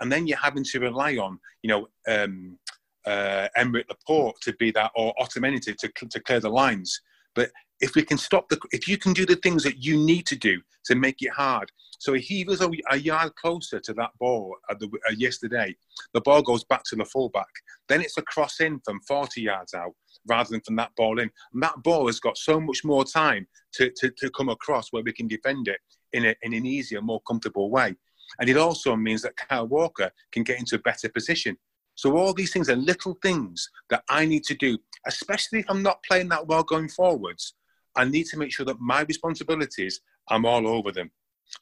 and 0.00 0.10
then 0.10 0.26
you're 0.26 0.38
having 0.38 0.64
to 0.64 0.80
rely 0.80 1.16
on 1.16 1.38
you 1.62 1.70
know 1.70 1.88
um, 2.08 2.58
uh, 3.06 3.48
Aymeric 3.56 3.88
Laporte 3.88 4.40
to 4.42 4.52
be 4.54 4.70
that 4.72 4.90
or 4.96 5.14
Otamendi 5.20 5.60
to, 5.62 5.74
to 5.74 6.08
to 6.08 6.20
clear 6.20 6.40
the 6.40 6.50
lines. 6.50 7.00
But 7.34 7.50
if 7.80 7.94
we 7.94 8.02
can 8.02 8.18
stop 8.18 8.48
the, 8.48 8.58
if 8.72 8.88
you 8.88 8.98
can 8.98 9.12
do 9.12 9.24
the 9.24 9.36
things 9.36 9.62
that 9.64 9.82
you 9.82 9.96
need 9.96 10.26
to 10.26 10.36
do 10.36 10.60
to 10.86 10.94
make 10.94 11.22
it 11.22 11.32
hard. 11.32 11.70
So 12.00 12.14
he 12.14 12.44
was 12.44 12.60
a, 12.60 12.70
a 12.90 12.96
yard 12.96 13.34
closer 13.36 13.80
to 13.80 13.92
that 13.94 14.10
ball 14.20 14.54
the, 14.78 14.86
uh, 14.86 15.12
yesterday. 15.16 15.74
The 16.14 16.20
ball 16.20 16.42
goes 16.42 16.64
back 16.64 16.82
to 16.84 16.96
the 16.96 17.04
fullback. 17.04 17.48
Then 17.88 18.00
it's 18.00 18.18
a 18.18 18.22
cross 18.22 18.60
in 18.60 18.80
from 18.84 19.00
40 19.06 19.42
yards 19.42 19.74
out 19.74 19.94
rather 20.28 20.50
than 20.50 20.60
from 20.60 20.76
that 20.76 20.92
ball 20.96 21.18
in. 21.18 21.30
And 21.52 21.62
that 21.62 21.82
ball 21.82 22.06
has 22.06 22.20
got 22.20 22.38
so 22.38 22.60
much 22.60 22.84
more 22.84 23.04
time 23.04 23.46
to, 23.74 23.90
to, 23.96 24.10
to 24.18 24.30
come 24.30 24.48
across 24.48 24.92
where 24.92 25.02
we 25.02 25.12
can 25.12 25.26
defend 25.28 25.68
it 25.68 25.80
in, 26.12 26.26
a, 26.26 26.34
in 26.42 26.54
an 26.54 26.66
easier, 26.66 27.02
more 27.02 27.20
comfortable 27.26 27.70
way. 27.70 27.94
And 28.40 28.48
it 28.48 28.56
also 28.56 28.94
means 28.94 29.22
that 29.22 29.36
Kyle 29.36 29.66
Walker 29.66 30.10
can 30.32 30.42
get 30.42 30.58
into 30.58 30.76
a 30.76 30.80
better 30.80 31.08
position. 31.08 31.56
So 31.94 32.16
all 32.16 32.32
these 32.32 32.52
things 32.52 32.70
are 32.70 32.76
little 32.76 33.18
things 33.22 33.68
that 33.90 34.04
I 34.08 34.24
need 34.24 34.44
to 34.44 34.54
do, 34.54 34.78
especially 35.06 35.60
if 35.60 35.66
I'm 35.68 35.82
not 35.82 36.02
playing 36.04 36.28
that 36.28 36.46
well 36.46 36.62
going 36.62 36.88
forwards. 36.88 37.54
I 37.98 38.04
need 38.04 38.26
to 38.26 38.38
make 38.38 38.52
sure 38.52 38.64
that 38.66 38.80
my 38.80 39.02
responsibilities, 39.02 40.00
I'm 40.30 40.46
all 40.46 40.66
over 40.66 40.92
them. 40.92 41.10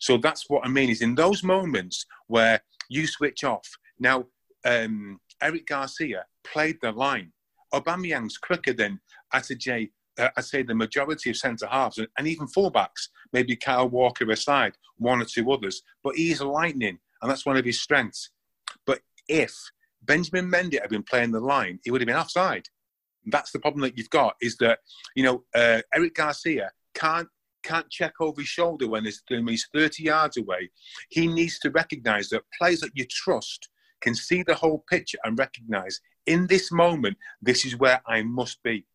So 0.00 0.18
that's 0.18 0.44
what 0.48 0.64
I 0.64 0.68
mean 0.68 0.90
is 0.90 1.02
in 1.02 1.14
those 1.14 1.42
moments 1.42 2.06
where 2.28 2.60
you 2.88 3.06
switch 3.06 3.42
off. 3.42 3.66
Now, 3.98 4.26
um, 4.64 5.18
Eric 5.42 5.66
Garcia 5.66 6.24
played 6.44 6.76
the 6.82 6.92
line. 6.92 7.32
Aubameyang's 7.72 8.38
quicker 8.38 8.72
than 8.72 9.00
J. 9.58 9.90
Uh, 10.18 10.28
I'd 10.36 10.44
say 10.44 10.62
the 10.62 10.74
majority 10.74 11.30
of 11.30 11.36
centre 11.36 11.66
halves 11.66 11.98
and, 11.98 12.08
and 12.18 12.26
even 12.26 12.46
fullbacks, 12.46 13.08
maybe 13.32 13.54
Kyle 13.56 13.88
Walker 13.88 14.30
aside, 14.30 14.74
one 14.96 15.20
or 15.20 15.26
two 15.26 15.50
others, 15.52 15.82
but 16.02 16.16
he's 16.16 16.40
lightning, 16.40 16.98
and 17.20 17.30
that's 17.30 17.44
one 17.44 17.58
of 17.58 17.64
his 17.64 17.82
strengths. 17.82 18.30
But 18.86 19.00
if 19.28 19.54
Benjamin 20.02 20.50
Mendy 20.50 20.80
had 20.80 20.90
been 20.90 21.02
playing 21.02 21.32
the 21.32 21.40
line, 21.40 21.80
he 21.84 21.90
would 21.90 22.00
have 22.00 22.06
been 22.06 22.16
offside. 22.16 22.66
That's 23.26 23.50
the 23.50 23.58
problem 23.58 23.82
that 23.82 23.98
you've 23.98 24.10
got 24.10 24.36
is 24.40 24.56
that 24.58 24.80
you 25.14 25.22
know 25.22 25.44
uh, 25.54 25.82
Eric 25.94 26.14
Garcia 26.14 26.70
can't 26.94 27.28
can't 27.62 27.90
check 27.90 28.14
over 28.20 28.40
his 28.40 28.48
shoulder 28.48 28.88
when 28.88 29.04
he's 29.04 29.22
30 29.74 30.02
yards 30.02 30.36
away. 30.36 30.70
He 31.10 31.26
needs 31.26 31.58
to 31.60 31.70
recognise 31.70 32.28
that 32.28 32.44
players 32.56 32.80
that 32.80 32.92
you 32.94 33.04
trust 33.10 33.68
can 34.00 34.14
see 34.14 34.42
the 34.42 34.54
whole 34.54 34.84
picture 34.88 35.18
and 35.24 35.38
recognise 35.38 36.00
in 36.26 36.46
this 36.46 36.70
moment 36.70 37.16
this 37.40 37.64
is 37.64 37.76
where 37.76 38.00
I 38.06 38.22
must 38.22 38.62
be. 38.62 38.86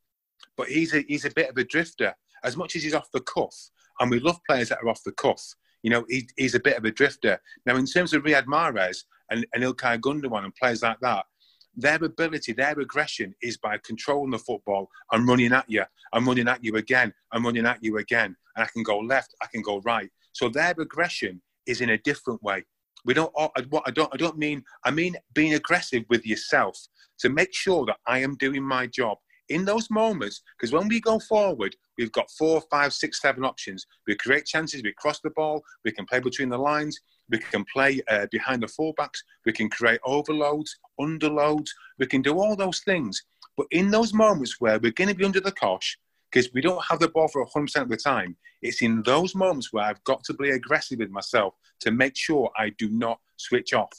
But 0.55 0.67
he's 0.67 0.93
a 0.93 1.03
he's 1.07 1.25
a 1.25 1.31
bit 1.31 1.50
of 1.50 1.57
a 1.57 1.63
drifter. 1.63 2.15
As 2.43 2.57
much 2.57 2.75
as 2.75 2.83
he's 2.83 2.95
off 2.95 3.11
the 3.11 3.21
cuff, 3.21 3.55
and 4.00 4.09
we 4.09 4.19
love 4.19 4.39
players 4.47 4.69
that 4.69 4.79
are 4.81 4.89
off 4.89 5.03
the 5.03 5.11
cuff. 5.11 5.41
You 5.83 5.91
know, 5.91 6.05
he, 6.09 6.27
he's 6.38 6.55
a 6.55 6.59
bit 6.59 6.77
of 6.77 6.85
a 6.85 6.91
drifter. 6.91 7.39
Now, 7.65 7.75
in 7.75 7.85
terms 7.85 8.13
of 8.13 8.23
Riyad 8.23 8.45
Mahrez 8.45 9.03
and, 9.29 9.45
and 9.53 9.63
Ilkay 9.63 10.00
Gundogan 10.00 10.43
and 10.43 10.55
players 10.55 10.81
like 10.81 11.00
that, 11.01 11.25
their 11.75 12.03
ability, 12.03 12.53
their 12.53 12.79
aggression 12.79 13.33
is 13.41 13.57
by 13.57 13.77
controlling 13.83 14.31
the 14.31 14.39
football 14.39 14.89
and 15.11 15.27
running 15.27 15.53
at 15.53 15.69
you. 15.69 15.83
I'm 16.13 16.27
running 16.27 16.47
at 16.47 16.63
you 16.63 16.75
again. 16.75 17.13
I'm 17.31 17.45
running 17.45 17.65
at 17.65 17.83
you 17.83 17.97
again. 17.97 18.35
And 18.55 18.63
I 18.63 18.67
can 18.67 18.83
go 18.83 18.99
left, 18.99 19.33
I 19.41 19.47
can 19.47 19.61
go 19.61 19.79
right. 19.81 20.09
So 20.33 20.49
their 20.49 20.73
aggression 20.77 21.41
is 21.65 21.81
in 21.81 21.91
a 21.91 21.97
different 21.99 22.41
way. 22.43 22.65
We 23.05 23.13
don't. 23.13 23.31
What 23.33 23.83
I 23.85 23.91
don't. 23.91 24.13
I 24.13 24.17
don't 24.17 24.37
mean. 24.37 24.63
I 24.85 24.91
mean 24.91 25.15
being 25.33 25.55
aggressive 25.55 26.03
with 26.09 26.25
yourself 26.25 26.77
to 27.19 27.29
make 27.29 27.53
sure 27.53 27.85
that 27.85 27.97
I 28.05 28.19
am 28.19 28.35
doing 28.35 28.63
my 28.63 28.87
job 28.87 29.17
in 29.51 29.65
those 29.65 29.89
moments, 29.89 30.41
because 30.57 30.71
when 30.71 30.87
we 30.87 31.01
go 31.01 31.19
forward, 31.19 31.75
we've 31.97 32.11
got 32.13 32.31
four, 32.31 32.61
five, 32.71 32.93
six, 32.93 33.21
seven 33.21 33.43
options. 33.43 33.85
We 34.07 34.15
create 34.15 34.45
chances, 34.45 34.81
we 34.81 34.93
cross 34.93 35.19
the 35.19 35.29
ball, 35.31 35.61
we 35.83 35.91
can 35.91 36.05
play 36.05 36.19
between 36.19 36.49
the 36.49 36.57
lines, 36.57 36.99
we 37.31 37.39
can 37.39 37.65
play 37.73 38.01
uh, 38.09 38.27
behind 38.31 38.61
the 38.61 38.67
fullbacks, 38.67 39.19
we 39.45 39.51
can 39.51 39.69
create 39.69 40.00
overloads, 40.03 40.77
underloads, 41.00 41.69
we 41.97 42.05
can 42.05 42.21
do 42.21 42.38
all 42.38 42.55
those 42.55 42.81
things. 42.81 43.23
But 43.57 43.67
in 43.71 43.89
those 43.89 44.13
moments 44.13 44.59
where 44.59 44.79
we're 44.79 44.91
going 44.91 45.09
to 45.09 45.15
be 45.15 45.25
under 45.25 45.39
the 45.39 45.51
cosh, 45.51 45.97
because 46.31 46.53
we 46.53 46.61
don't 46.61 46.83
have 46.89 47.00
the 47.00 47.09
ball 47.09 47.27
for 47.27 47.45
100% 47.45 47.75
of 47.81 47.89
the 47.89 47.97
time, 47.97 48.35
it's 48.61 48.81
in 48.81 49.01
those 49.03 49.35
moments 49.35 49.73
where 49.73 49.85
I've 49.85 50.03
got 50.03 50.23
to 50.25 50.33
be 50.33 50.51
aggressive 50.51 51.00
with 51.00 51.09
myself 51.09 51.55
to 51.81 51.91
make 51.91 52.15
sure 52.15 52.51
I 52.57 52.69
do 52.77 52.89
not 52.89 53.19
switch 53.38 53.73
off. 53.73 53.91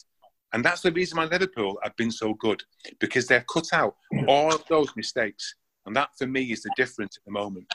And 0.53 0.65
that's 0.65 0.83
the 0.83 0.93
reason 0.93 1.17
why 1.17 1.25
Liverpool 1.25 1.79
have 1.83 1.97
been 1.97 2.11
so 2.11 2.35
good 2.35 2.63
because 3.01 3.27
they've 3.27 3.47
cut 3.47 3.73
out 3.73 3.97
all 4.29 4.55
of 4.55 4.65
those 4.69 4.95
mistakes. 4.97 5.55
And 5.87 5.97
that 5.97 6.11
for 6.19 6.27
me 6.27 6.53
is 6.53 6.63
the 6.63 6.71
difference 6.77 7.17
at 7.17 7.25
the 7.25 7.33
moment. 7.33 7.73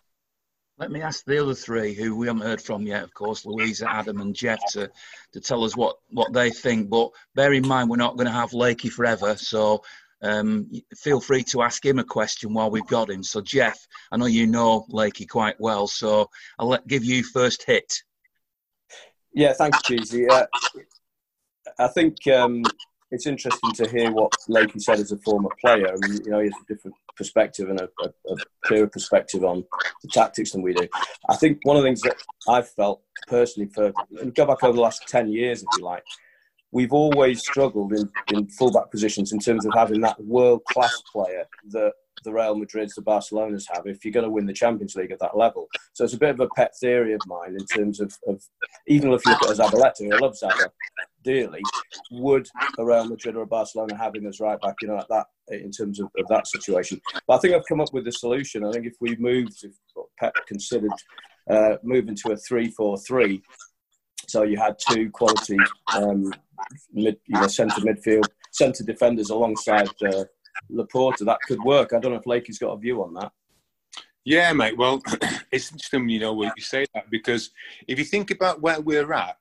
Let 0.80 0.92
me 0.92 1.02
ask 1.02 1.26
the 1.26 1.42
other 1.42 1.56
three 1.56 1.96
who 1.96 2.16
we 2.16 2.28
haven't 2.28 2.44
heard 2.44 2.62
from 2.62 2.84
yet, 2.84 3.04
of 3.04 3.14
course, 3.14 3.46
Louisa, 3.46 3.90
Adam, 3.90 4.22
and 4.22 4.36
Jeff, 4.36 4.60
to, 4.74 4.90
to 5.34 5.42
tell 5.42 5.64
us 5.64 5.76
what, 5.76 5.98
what 6.10 6.34
they 6.34 6.52
think. 6.52 6.90
But 6.90 7.10
bear 7.34 7.54
in 7.54 7.68
mind, 7.68 7.90
we're 7.90 7.98
not 7.98 8.16
going 8.16 8.28
to 8.28 8.34
have 8.34 8.52
Lakey 8.52 8.92
forever. 8.92 9.36
So 9.38 9.82
um, 10.22 10.70
feel 10.96 11.20
free 11.20 11.44
to 11.46 11.64
ask 11.64 11.84
him 11.84 11.98
a 11.98 12.04
question 12.04 12.54
while 12.54 12.70
we've 12.70 12.86
got 12.86 13.10
him. 13.10 13.24
So, 13.24 13.42
Jeff, 13.42 13.78
I 14.12 14.18
know 14.18 14.28
you 14.28 14.46
know 14.46 14.86
Lakey 14.92 15.28
quite 15.28 15.60
well. 15.60 15.88
So 15.88 16.30
I'll 16.60 16.68
let, 16.68 16.86
give 16.86 17.04
you 17.04 17.24
first 17.24 17.64
hit. 17.64 18.04
Yeah, 19.34 19.54
thanks, 19.54 19.82
Cheesy. 19.82 20.30
Uh, 20.30 20.46
I 21.80 21.88
think 21.88 22.28
um, 22.28 22.64
it's 23.12 23.26
interesting 23.26 23.72
to 23.74 23.90
hear 23.90 24.12
what 24.12 24.34
Lakey 24.50 24.82
said 24.82 25.00
as 25.00 25.12
a 25.12 25.18
former 25.18 25.50
player. 25.62 25.88
I 25.88 26.08
mean, 26.08 26.22
you 26.26 26.32
know, 26.32 26.40
he 26.40 26.46
has 26.46 26.54
a 26.62 26.74
different 26.74 26.96
perspective 27.16 27.70
and 27.70 27.80
a, 27.80 27.90
a, 28.02 28.34
a, 28.34 28.36
clearer 28.66 28.88
perspective 28.88 29.44
on 29.44 29.64
the 30.04 30.10
tactics 30.10 30.52
than 30.52 30.62
we 30.62 30.74
do. 30.74 30.88
I 31.30 31.36
think 31.36 31.60
one 31.64 31.78
of 31.78 31.84
the 31.84 31.88
things 31.88 32.02
that 32.02 32.18
I've 32.50 32.70
felt 32.70 33.02
personally 33.28 33.70
for, 33.70 33.94
go 34.36 34.46
back 34.46 34.64
over 34.64 34.74
the 34.74 34.82
last 34.82 35.08
10 35.08 35.30
years, 35.30 35.64
if 35.64 35.68
you 35.78 35.86
like, 35.86 36.04
we've 36.72 36.94
always 36.94 37.40
struggled 37.40 37.94
in, 37.94 38.10
in 38.34 38.48
fullback 38.50 38.92
positions 38.92 39.32
in 39.32 39.40
terms 39.40 39.66
of 39.66 39.74
having 39.74 40.02
that 40.02 40.22
world 40.24 40.64
class 40.66 41.02
player 41.12 41.46
that 41.70 41.94
the 42.28 42.34
Real 42.34 42.56
Madrids, 42.56 42.94
the 42.94 43.02
Barcelonas 43.02 43.66
have 43.74 43.88
if 43.88 44.04
you're 44.04 44.12
going 44.12 44.26
to 44.26 44.30
win 44.30 44.46
the 44.46 44.54
Champions 44.54 44.96
League 44.96 45.12
at 45.12 45.20
that 45.20 45.38
level. 45.38 45.68
So 45.94 46.04
it's 46.04 46.14
a 46.14 46.20
bit 46.20 46.32
of 46.32 46.42
a 46.42 46.50
pet 46.50 46.72
theory 46.78 47.14
of 47.14 47.22
mine 47.26 47.56
in 47.58 47.66
terms 47.66 48.02
of, 48.02 48.14
of 48.28 48.44
even 48.88 49.14
if 49.14 49.26
you 49.26 49.32
look 49.32 49.44
at 49.44 49.56
Zabaleta, 49.58 50.14
I 50.14 50.18
love 50.18 50.36
Zaba 50.42 50.68
dearly, 51.24 51.62
would 52.12 52.48
a 52.78 52.86
Real 52.86 53.08
Madrid 53.08 53.38
or 53.38 53.44
a 53.44 53.48
Barcelona 53.48 53.98
have 53.98 54.14
him 54.14 54.28
as 54.28 54.42
right 54.42 54.60
back, 54.60 54.76
you 54.82 54.90
know, 54.90 54.96
like 54.96 55.08
that 55.08 55.28
in 55.50 55.72
terms 55.72 56.02
of, 56.02 56.10
of 56.18 56.28
that 56.28 56.48
situation. 56.48 57.00
But 57.28 57.36
I 57.36 57.40
think 57.40 57.54
I've 57.54 57.66
come 57.68 57.80
up 57.80 57.94
with 57.94 58.06
a 58.08 58.12
solution. 58.12 58.66
I 58.66 58.72
think 58.72 58.86
if 58.86 58.96
we 59.00 59.16
moved, 59.16 59.64
if 59.64 59.72
Pep 60.20 60.34
considered 60.48 60.92
uh, 61.50 61.78
moving 61.82 62.16
to 62.16 62.34
a 62.34 62.38
3 62.38 62.70
4 62.72 62.98
3, 62.98 63.42
so 64.28 64.44
you 64.44 64.58
had 64.58 64.76
two 64.78 65.10
quality 65.12 65.58
um, 65.96 66.34
mid, 66.92 67.18
you 67.26 67.40
know, 67.40 67.48
centre 67.48 67.80
midfield, 67.80 68.28
centre 68.52 68.84
defenders 68.84 69.30
alongside 69.30 69.90
uh, 70.06 70.26
Laporte, 70.70 71.20
that 71.20 71.40
could 71.48 71.62
work. 71.62 71.94
I 71.94 72.00
don't 72.00 72.12
know 72.12 72.20
if 72.20 72.26
Lakey's 72.26 72.60
got 72.60 72.74
a 72.74 72.78
view 72.78 73.04
on 73.04 73.14
that. 73.16 73.32
Yeah, 74.26 74.52
mate. 74.54 74.78
Well, 74.78 75.02
it's 75.52 75.72
interesting, 75.72 76.10
you 76.10 76.20
know, 76.20 76.34
when 76.34 76.52
you 76.58 76.64
say 76.64 76.86
that 76.94 77.10
because 77.10 77.52
if 77.88 77.98
you 77.98 78.06
think 78.06 78.32
about 78.32 78.62
where 78.62 78.82
we're 78.82 79.14
at, 79.14 79.38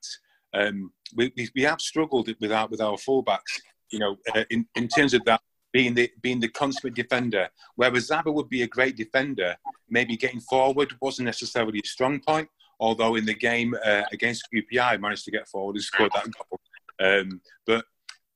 um, 0.54 0.92
we, 1.14 1.32
we 1.54 1.62
have 1.62 1.80
struggled 1.80 2.30
with 2.40 2.52
our 2.52 2.68
with 2.68 2.80
our 2.80 2.96
fullbacks. 2.96 3.60
You 3.90 3.98
know, 3.98 4.16
uh, 4.34 4.44
in 4.50 4.66
in 4.74 4.88
terms 4.88 5.14
of 5.14 5.24
that 5.24 5.40
being 5.72 5.94
the 5.94 6.10
being 6.22 6.40
the 6.40 6.48
consummate 6.48 6.94
defender, 6.94 7.48
whereas 7.74 8.08
Zaba 8.08 8.32
would 8.32 8.48
be 8.48 8.62
a 8.62 8.68
great 8.68 8.96
defender, 8.96 9.56
maybe 9.88 10.16
getting 10.16 10.40
forward 10.40 10.94
wasn't 11.00 11.26
necessarily 11.26 11.80
a 11.84 11.86
strong 11.86 12.20
point. 12.20 12.48
Although 12.78 13.16
in 13.16 13.24
the 13.24 13.34
game 13.34 13.74
uh, 13.84 14.02
against 14.12 14.48
QPR, 14.54 15.00
managed 15.00 15.24
to 15.24 15.30
get 15.30 15.48
forward 15.48 15.76
and 15.76 15.84
scored 15.84 16.12
that 16.14 16.28
goal. 16.30 16.60
Um, 17.00 17.40
but 17.66 17.84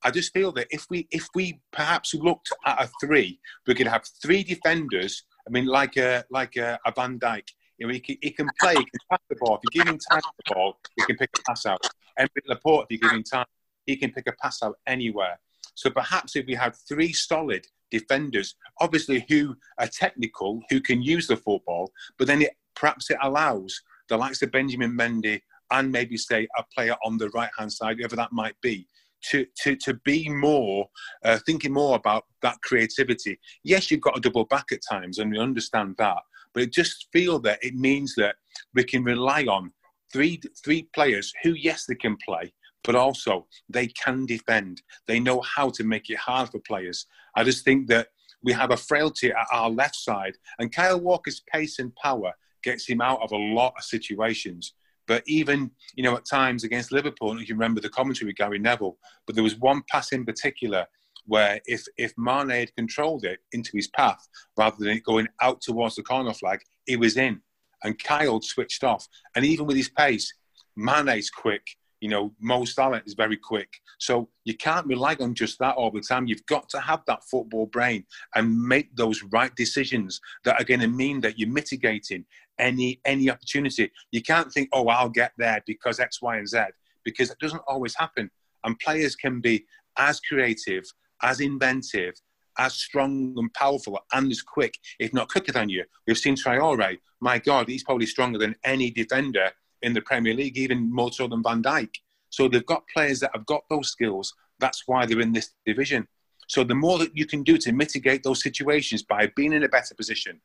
I 0.03 0.11
just 0.11 0.33
feel 0.33 0.53
that 0.53 0.67
if 0.71 0.87
we 0.91 1.07
if 1.11 1.29
we 1.35 1.61
perhaps 1.73 2.15
looked 2.15 2.53
at 2.67 2.83
a 2.83 2.91
three, 3.01 3.39
we 3.67 3.75
could 3.75 3.87
have 3.87 4.05
three 4.23 4.43
defenders. 4.43 5.25
I 5.47 5.51
mean, 5.51 5.67
like 5.67 5.97
a 5.97 6.25
like 6.31 6.57
a, 6.57 6.79
a 6.87 6.93
Van 6.95 7.19
Dijk. 7.19 7.49
You 7.79 7.87
know, 7.87 7.95
he 7.95 8.01
can, 8.01 8.17
he 8.21 8.31
can 8.31 8.49
play, 8.61 8.75
he 8.75 8.85
can 8.85 9.01
pass 9.11 9.21
the 9.31 9.37
ball. 9.41 9.57
If 9.57 9.61
you 9.65 9.83
give 9.83 9.89
him 9.91 9.99
time 10.11 10.21
the 10.45 10.55
ball, 10.55 10.79
he 10.97 11.05
can 11.07 11.17
pick 11.17 11.31
a 11.39 11.43
pass 11.43 11.65
out. 11.65 11.81
Aymeric 12.19 12.47
Laporte, 12.47 12.87
if 12.91 12.93
you 12.93 12.99
give 12.99 13.13
him 13.13 13.23
time, 13.23 13.47
he 13.87 13.97
can 13.97 14.13
pick 14.13 14.27
a 14.27 14.33
pass 14.33 14.63
out 14.63 14.79
anywhere. 14.87 15.39
So 15.75 15.89
perhaps 15.89 16.37
if 16.37 16.45
we 16.47 16.55
had 16.55 16.75
three 16.89 17.15
solid 17.15 17.67
defenders, 17.91 18.55
obviously 18.81 19.25
who 19.31 19.57
are 19.79 19.87
technical, 19.87 20.61
who 20.69 20.81
can 20.81 21.03
use 21.03 21.27
the 21.27 21.37
football, 21.37 21.91
but 22.19 22.27
then 22.27 22.43
it, 22.43 22.51
perhaps 22.75 23.11
it 23.11 23.17
allows 23.23 23.81
the 24.09 24.17
likes 24.17 24.43
of 24.43 24.53
Benjamin 24.53 24.93
Mendy 24.93 25.41
and 25.71 25.91
maybe 25.91 26.17
say 26.17 26.49
a 26.59 26.65
player 26.75 26.97
on 27.05 27.17
the 27.17 27.31
right 27.31 27.51
hand 27.57 27.73
side, 27.73 27.99
whoever 27.99 28.17
that 28.17 28.33
might 28.33 28.61
be, 28.61 28.87
to 29.31 29.47
to 29.63 29.77
to 29.77 29.95
be 30.05 30.29
more 30.29 30.89
uh, 31.25 31.39
thinking 31.47 31.73
more 31.73 31.97
about 31.97 32.25
that 32.43 32.61
creativity. 32.63 33.39
Yes, 33.65 33.91
you've 33.91 34.01
got 34.01 34.15
to 34.15 34.21
double 34.21 34.45
back 34.45 34.67
at 34.73 34.81
times, 34.89 35.19
and 35.19 35.31
we 35.31 35.39
understand 35.39 35.97
that, 35.99 36.19
but 36.55 36.71
just 36.73 37.09
feel 37.13 37.39
that 37.41 37.59
it 37.63 37.75
means 37.75 38.15
that 38.17 38.37
we 38.75 38.85
can 38.85 39.05
rely 39.05 39.45
on 39.45 39.73
three 40.13 40.41
three 40.65 40.89
players 40.95 41.33
who, 41.43 41.53
yes, 41.53 41.85
they 41.87 41.95
can 41.95 42.17
play, 42.25 42.53
but 42.85 42.95
also 42.95 43.47
they 43.69 43.87
can 43.89 44.27
defend. 44.27 44.83
They 45.07 45.21
know 45.21 45.41
how 45.41 45.71
to 45.71 45.85
make 45.85 46.11
it 46.11 46.19
hard 46.19 46.51
for 46.51 46.61
players. 46.61 47.07
I 47.37 47.45
just 47.45 47.65
think 47.65 47.89
that 47.89 48.09
we 48.43 48.53
have 48.53 48.71
a 48.71 48.77
frailty 48.77 49.31
at 49.31 49.47
our 49.53 49.71
left 49.71 49.97
side, 49.97 50.37
and 50.59 50.75
Kyle 50.75 51.01
Walker's 51.01 51.43
pace 51.53 51.79
and 51.79 51.95
power 51.97 52.33
gets 52.63 52.87
him 52.87 53.01
out 53.01 53.21
of 53.23 53.33
a 53.33 53.37
lot 53.37 53.75
of 53.79 53.85
situations. 53.85 54.75
But 55.11 55.25
even, 55.27 55.73
you 55.97 56.05
know, 56.05 56.17
at 56.17 56.25
times 56.25 56.63
against 56.63 56.93
Liverpool, 56.93 57.37
you 57.41 57.45
can 57.45 57.57
remember 57.57 57.81
the 57.81 57.89
commentary 57.89 58.29
with 58.29 58.37
Gary 58.37 58.61
Neville, 58.61 58.97
but 59.27 59.35
there 59.35 59.43
was 59.43 59.57
one 59.59 59.83
pass 59.91 60.13
in 60.13 60.25
particular 60.25 60.87
where 61.27 61.59
if, 61.67 61.83
if 61.97 62.13
Mane 62.17 62.51
had 62.51 62.77
controlled 62.77 63.25
it 63.25 63.41
into 63.51 63.73
his 63.75 63.89
path 63.89 64.25
rather 64.57 64.77
than 64.79 64.91
it 64.91 65.03
going 65.03 65.27
out 65.43 65.63
towards 65.63 65.97
the 65.97 66.05
corner 66.05 66.33
flag, 66.33 66.61
he 66.87 66.95
was 66.95 67.17
in. 67.17 67.41
And 67.83 68.01
Kyle 68.01 68.41
switched 68.41 68.85
off. 68.85 69.09
And 69.35 69.45
even 69.45 69.67
with 69.67 69.77
his 69.77 69.89
pace, 69.89 70.33
Mane's 70.77 71.29
quick. 71.29 71.67
You 72.01 72.09
know, 72.09 72.33
Mo 72.41 72.65
Salah 72.65 73.03
is 73.05 73.15
very 73.15 73.37
quick. 73.37 73.69
So 73.99 74.29
you 74.45 74.57
can't 74.57 74.87
rely 74.87 75.17
on 75.19 75.35
just 75.35 75.59
that 75.59 75.75
all 75.75 75.91
the 75.91 76.01
time. 76.01 76.29
You've 76.29 76.47
got 76.47 76.69
to 76.69 76.81
have 76.81 77.03
that 77.09 77.25
football 77.25 77.67
brain 77.67 78.05
and 78.37 78.63
make 78.63 78.95
those 78.95 79.25
right 79.25 79.55
decisions 79.57 80.21
that 80.45 80.61
are 80.61 80.65
going 80.65 80.81
to 80.81 80.87
mean 80.87 81.21
that 81.23 81.37
you're 81.37 81.49
mitigating 81.49 82.25
any 82.61 83.01
any 83.05 83.31
opportunity. 83.31 83.91
You 84.13 84.23
can't 84.23 84.53
think, 84.53 84.69
oh, 84.73 84.89
I'll 84.89 85.09
get 85.09 85.33
there 85.39 85.63
because 85.67 85.99
X, 85.99 86.23
Y, 86.23 86.37
and 86.37 86.49
Z. 86.49 86.59
because 87.05 87.31
it 87.31 87.39
doesn't 87.39 87.63
always 87.67 87.95
happen. 87.95 88.31
And 88.65 88.79
players 88.79 89.17
can 89.17 89.41
be 89.41 89.65
as 89.97 90.21
creative, 90.21 90.85
as 91.23 91.41
inventive, 91.41 92.15
as 92.59 92.75
strong 92.75 93.35
and 93.37 93.53
powerful 93.55 93.99
and 94.13 94.31
as 94.31 94.43
quick, 94.43 94.77
if 94.99 95.13
not 95.13 95.31
quicker 95.31 95.53
than 95.53 95.69
you. 95.69 95.85
We've 96.07 96.19
seen 96.19 96.37
Traore. 96.37 96.99
My 97.21 97.39
God, 97.39 97.69
he's 97.69 97.85
probably 97.85 98.07
stronger 98.07 98.39
than 98.39 98.57
any 98.65 98.91
defender 98.91 99.51
in 99.83 99.93
the 99.95 100.03
Premier 100.03 100.35
League, 100.35 100.59
even 100.59 100.93
more 100.93 101.13
so 101.13 101.27
than 101.27 101.43
Van 101.43 101.63
Dijk. 101.63 101.95
So 102.29 102.49
they've 102.49 102.67
got 102.67 102.85
players 102.95 103.21
that 103.21 103.31
have 103.35 103.47
got 103.47 103.65
those 103.69 103.91
skills. 103.91 104.35
That's 104.59 104.83
why 104.87 105.07
they're 105.07 105.21
in 105.21 105.33
this 105.33 105.51
division. 105.65 106.07
So 106.49 106.65
the 106.65 106.75
more 106.75 106.99
that 106.99 107.17
you 107.17 107.27
can 107.27 107.43
do 107.43 107.57
to 107.59 107.73
mitigate 107.73 108.23
those 108.23 108.43
situations 108.43 109.03
by 109.03 109.31
being 109.37 109.53
in 109.53 109.63
a 109.63 109.69
better 109.69 109.95
position, 109.95 110.41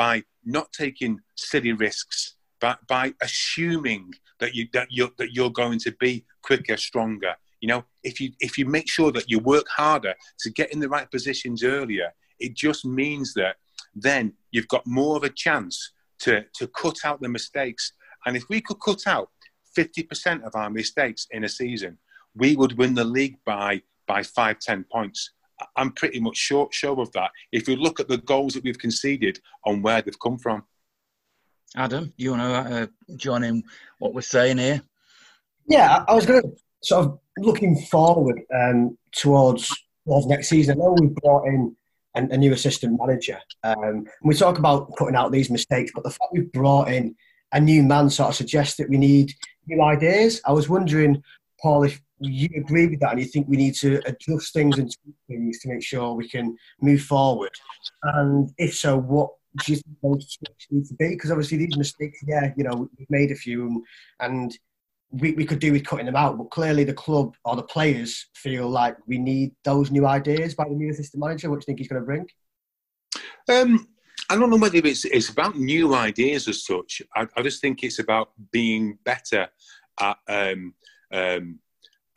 by 0.00 0.22
not 0.46 0.72
taking 0.72 1.20
silly 1.34 1.74
risks, 1.74 2.36
by, 2.58 2.74
by 2.88 3.12
assuming 3.20 4.10
that 4.38 4.54
you 4.54 4.66
that 4.72 4.88
you're 4.90 5.10
that 5.18 5.34
you're 5.34 5.50
going 5.62 5.78
to 5.78 5.92
be 6.00 6.24
quicker, 6.42 6.78
stronger. 6.78 7.34
You 7.60 7.68
know, 7.68 7.84
if 8.02 8.18
you 8.18 8.32
if 8.40 8.56
you 8.56 8.64
make 8.64 8.88
sure 8.88 9.12
that 9.12 9.28
you 9.30 9.40
work 9.40 9.68
harder 9.68 10.14
to 10.38 10.50
get 10.50 10.72
in 10.72 10.80
the 10.80 10.88
right 10.88 11.10
positions 11.10 11.62
earlier, 11.62 12.14
it 12.38 12.54
just 12.54 12.86
means 12.86 13.34
that 13.34 13.56
then 13.94 14.32
you've 14.52 14.68
got 14.68 14.86
more 14.86 15.18
of 15.18 15.22
a 15.22 15.28
chance 15.28 15.92
to 16.20 16.46
to 16.54 16.66
cut 16.68 16.96
out 17.04 17.20
the 17.20 17.28
mistakes. 17.28 17.92
And 18.24 18.38
if 18.38 18.44
we 18.48 18.62
could 18.62 18.80
cut 18.80 19.06
out 19.06 19.28
50% 19.76 20.44
of 20.44 20.54
our 20.54 20.70
mistakes 20.70 21.26
in 21.30 21.44
a 21.44 21.48
season, 21.48 21.98
we 22.34 22.56
would 22.56 22.78
win 22.78 22.94
the 22.94 23.04
league 23.04 23.36
by 23.44 23.82
by 24.06 24.22
five, 24.22 24.60
ten 24.60 24.86
points. 24.90 25.32
I'm 25.76 25.92
pretty 25.92 26.20
much 26.20 26.36
sure, 26.36 26.68
sure 26.70 27.00
of 27.00 27.10
that. 27.12 27.30
If 27.52 27.68
you 27.68 27.76
look 27.76 28.00
at 28.00 28.08
the 28.08 28.18
goals 28.18 28.54
that 28.54 28.64
we've 28.64 28.78
conceded 28.78 29.38
on 29.64 29.82
where 29.82 30.02
they've 30.02 30.18
come 30.18 30.38
from. 30.38 30.64
Adam, 31.76 32.12
you 32.16 32.32
want 32.32 32.42
to 32.42 32.82
uh, 32.82 32.86
join 33.16 33.44
in 33.44 33.62
what 33.98 34.12
we're 34.12 34.22
saying 34.22 34.58
here? 34.58 34.82
Yeah, 35.68 36.04
I 36.08 36.14
was 36.14 36.26
going 36.26 36.42
to 36.42 36.48
sort 36.82 37.06
of 37.06 37.18
looking 37.38 37.76
forward 37.76 38.40
um, 38.54 38.98
towards 39.12 39.70
towards 40.04 40.26
next 40.26 40.48
season. 40.48 40.80
I 40.80 40.84
know 40.84 40.96
we've 40.98 41.14
brought 41.14 41.46
in 41.46 41.76
an, 42.16 42.32
a 42.32 42.36
new 42.36 42.52
assistant 42.52 42.98
manager, 42.98 43.38
um, 43.62 43.76
and 43.82 44.08
we 44.24 44.34
talk 44.34 44.58
about 44.58 44.96
cutting 44.96 45.14
out 45.14 45.30
these 45.30 45.50
mistakes, 45.50 45.92
but 45.94 46.02
the 46.02 46.10
fact 46.10 46.32
we've 46.32 46.50
brought 46.50 46.88
in 46.88 47.14
a 47.52 47.60
new 47.60 47.82
man 47.82 48.10
sort 48.10 48.30
of 48.30 48.36
suggests 48.36 48.76
that 48.76 48.88
we 48.88 48.96
need 48.96 49.32
new 49.66 49.82
ideas. 49.82 50.40
I 50.44 50.52
was 50.52 50.68
wondering, 50.68 51.22
Paul, 51.60 51.84
if 51.84 52.00
you 52.20 52.48
agree 52.56 52.86
with 52.86 53.00
that 53.00 53.12
and 53.12 53.20
you 53.20 53.26
think 53.26 53.48
we 53.48 53.56
need 53.56 53.74
to 53.76 54.00
adjust 54.06 54.52
things 54.52 54.78
and 54.78 54.94
things 55.28 55.58
to 55.60 55.68
make 55.68 55.82
sure 55.82 56.14
we 56.14 56.28
can 56.28 56.56
move 56.80 57.02
forward, 57.02 57.52
and 58.02 58.50
if 58.58 58.74
so, 58.74 58.98
what 58.98 59.30
do 59.64 59.72
you 59.72 59.78
think 59.78 59.96
those 60.02 60.38
need 60.70 60.86
to 60.86 60.94
be? 60.94 61.08
Because 61.08 61.30
obviously 61.30 61.58
these 61.58 61.76
mistakes, 61.76 62.22
yeah, 62.26 62.52
you 62.56 62.64
know, 62.64 62.88
we've 62.96 63.10
made 63.10 63.32
a 63.32 63.34
few, 63.34 63.66
and, 63.66 63.82
and 64.20 64.58
we, 65.10 65.32
we 65.32 65.44
could 65.44 65.58
do 65.58 65.72
with 65.72 65.84
cutting 65.84 66.06
them 66.06 66.16
out, 66.16 66.38
but 66.38 66.50
clearly 66.50 66.84
the 66.84 66.94
club 66.94 67.34
or 67.44 67.56
the 67.56 67.62
players 67.64 68.28
feel 68.34 68.68
like 68.68 68.96
we 69.06 69.18
need 69.18 69.52
those 69.64 69.90
new 69.90 70.06
ideas 70.06 70.54
by 70.54 70.64
the 70.68 70.74
new 70.74 70.90
assistant 70.90 71.20
manager. 71.20 71.50
What 71.50 71.56
do 71.56 71.62
you 71.62 71.66
think 71.66 71.78
he's 71.78 71.88
going 71.88 72.02
to 72.02 72.06
bring? 72.06 72.26
Um, 73.48 73.88
I 74.28 74.36
don't 74.36 74.50
know 74.50 74.56
whether 74.56 74.76
it's, 74.76 75.04
it's 75.06 75.30
about 75.30 75.58
new 75.58 75.94
ideas 75.96 76.46
as 76.46 76.64
such. 76.64 77.02
I, 77.16 77.26
I 77.36 77.42
just 77.42 77.60
think 77.60 77.82
it's 77.82 77.98
about 77.98 78.30
being 78.52 78.98
better 79.04 79.48
at 80.00 80.16
um, 80.28 80.74
um, 81.12 81.58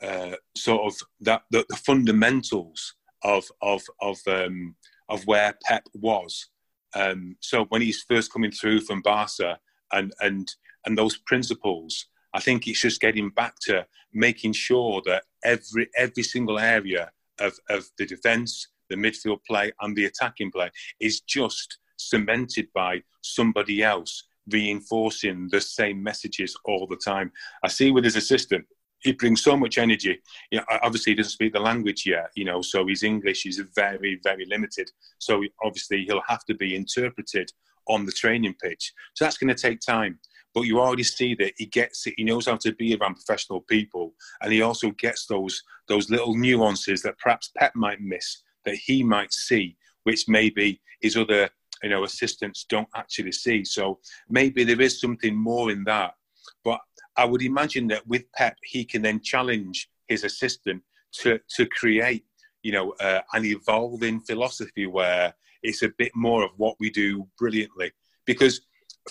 uh, 0.03 0.35
sort 0.55 0.81
of 0.81 0.99
that 1.21 1.43
the, 1.51 1.65
the, 1.69 1.75
fundamentals 1.75 2.95
of 3.23 3.45
of 3.61 3.81
of 4.01 4.17
um, 4.27 4.75
of 5.09 5.25
where 5.25 5.53
Pep 5.63 5.83
was. 5.93 6.49
Um, 6.95 7.37
so 7.39 7.65
when 7.65 7.81
he's 7.81 8.03
first 8.03 8.31
coming 8.31 8.51
through 8.51 8.81
from 8.81 9.01
Barca 9.01 9.59
and 9.91 10.13
and 10.21 10.47
and 10.85 10.97
those 10.97 11.17
principles 11.17 12.07
I 12.33 12.39
think 12.39 12.67
it's 12.67 12.81
just 12.81 13.01
getting 13.01 13.29
back 13.29 13.55
to 13.63 13.85
making 14.11 14.53
sure 14.53 15.01
that 15.05 15.23
every 15.43 15.87
every 15.95 16.23
single 16.23 16.59
area 16.59 17.11
of, 17.39 17.53
of 17.69 17.85
the 17.97 18.05
defence, 18.05 18.67
the 18.89 18.95
midfield 18.95 19.43
play, 19.47 19.71
and 19.81 19.95
the 19.95 20.05
attacking 20.05 20.51
play 20.51 20.71
is 20.99 21.21
just 21.21 21.77
cemented 21.97 22.67
by 22.73 23.01
somebody 23.21 23.83
else 23.83 24.23
reinforcing 24.49 25.47
the 25.51 25.61
same 25.61 26.01
messages 26.01 26.55
all 26.65 26.87
the 26.87 26.97
time. 26.97 27.31
I 27.63 27.67
see 27.69 27.91
with 27.91 28.03
his 28.03 28.15
assistant, 28.15 28.65
he 29.03 29.13
brings 29.13 29.43
so 29.43 29.57
much 29.57 29.77
energy. 29.77 30.19
You 30.51 30.59
know, 30.59 30.65
obviously, 30.81 31.11
he 31.11 31.15
doesn't 31.17 31.31
speak 31.31 31.53
the 31.53 31.59
language 31.59 32.05
yet, 32.05 32.29
you 32.35 32.45
know, 32.45 32.61
so 32.61 32.87
his 32.87 33.03
English 33.03 33.45
is 33.45 33.61
very, 33.75 34.19
very 34.23 34.45
limited. 34.45 34.89
So 35.19 35.43
obviously, 35.63 36.05
he'll 36.05 36.21
have 36.27 36.45
to 36.45 36.55
be 36.55 36.75
interpreted 36.75 37.51
on 37.87 38.05
the 38.05 38.11
training 38.11 38.55
pitch. 38.61 38.93
So 39.13 39.25
that's 39.25 39.37
going 39.37 39.53
to 39.53 39.61
take 39.61 39.81
time 39.81 40.19
but 40.53 40.61
you 40.61 40.79
already 40.79 41.03
see 41.03 41.35
that 41.35 41.53
he 41.57 41.65
gets 41.65 42.05
it. 42.07 42.13
He 42.17 42.23
knows 42.23 42.45
how 42.45 42.57
to 42.57 42.73
be 42.73 42.95
around 42.95 43.15
professional 43.15 43.61
people, 43.61 44.13
and 44.41 44.53
he 44.53 44.61
also 44.61 44.91
gets 44.91 45.25
those 45.25 45.61
those 45.87 46.09
little 46.09 46.35
nuances 46.35 47.01
that 47.01 47.17
perhaps 47.17 47.51
Pep 47.57 47.73
might 47.75 48.01
miss, 48.01 48.43
that 48.65 48.75
he 48.75 49.03
might 49.03 49.33
see, 49.33 49.77
which 50.03 50.25
maybe 50.27 50.81
his 51.01 51.17
other 51.17 51.49
you 51.81 51.89
know 51.89 52.03
assistants 52.03 52.65
don't 52.69 52.87
actually 52.95 53.31
see. 53.31 53.65
So 53.65 53.99
maybe 54.29 54.63
there 54.63 54.81
is 54.81 54.99
something 54.99 55.35
more 55.35 55.71
in 55.71 55.83
that. 55.85 56.13
I 57.15 57.25
would 57.25 57.41
imagine 57.41 57.87
that 57.89 58.07
with 58.07 58.31
Pep, 58.33 58.57
he 58.63 58.83
can 58.85 59.01
then 59.01 59.21
challenge 59.21 59.89
his 60.07 60.23
assistant 60.23 60.81
to 61.13 61.39
to 61.55 61.65
create 61.67 62.25
you 62.63 62.71
know 62.71 62.93
uh, 62.99 63.21
an 63.33 63.45
evolving 63.45 64.19
philosophy 64.21 64.87
where 64.87 65.33
it's 65.63 65.81
a 65.81 65.89
bit 65.97 66.11
more 66.15 66.43
of 66.43 66.51
what 66.57 66.75
we 66.79 66.89
do 66.89 67.27
brilliantly. 67.37 67.91
Because 68.25 68.61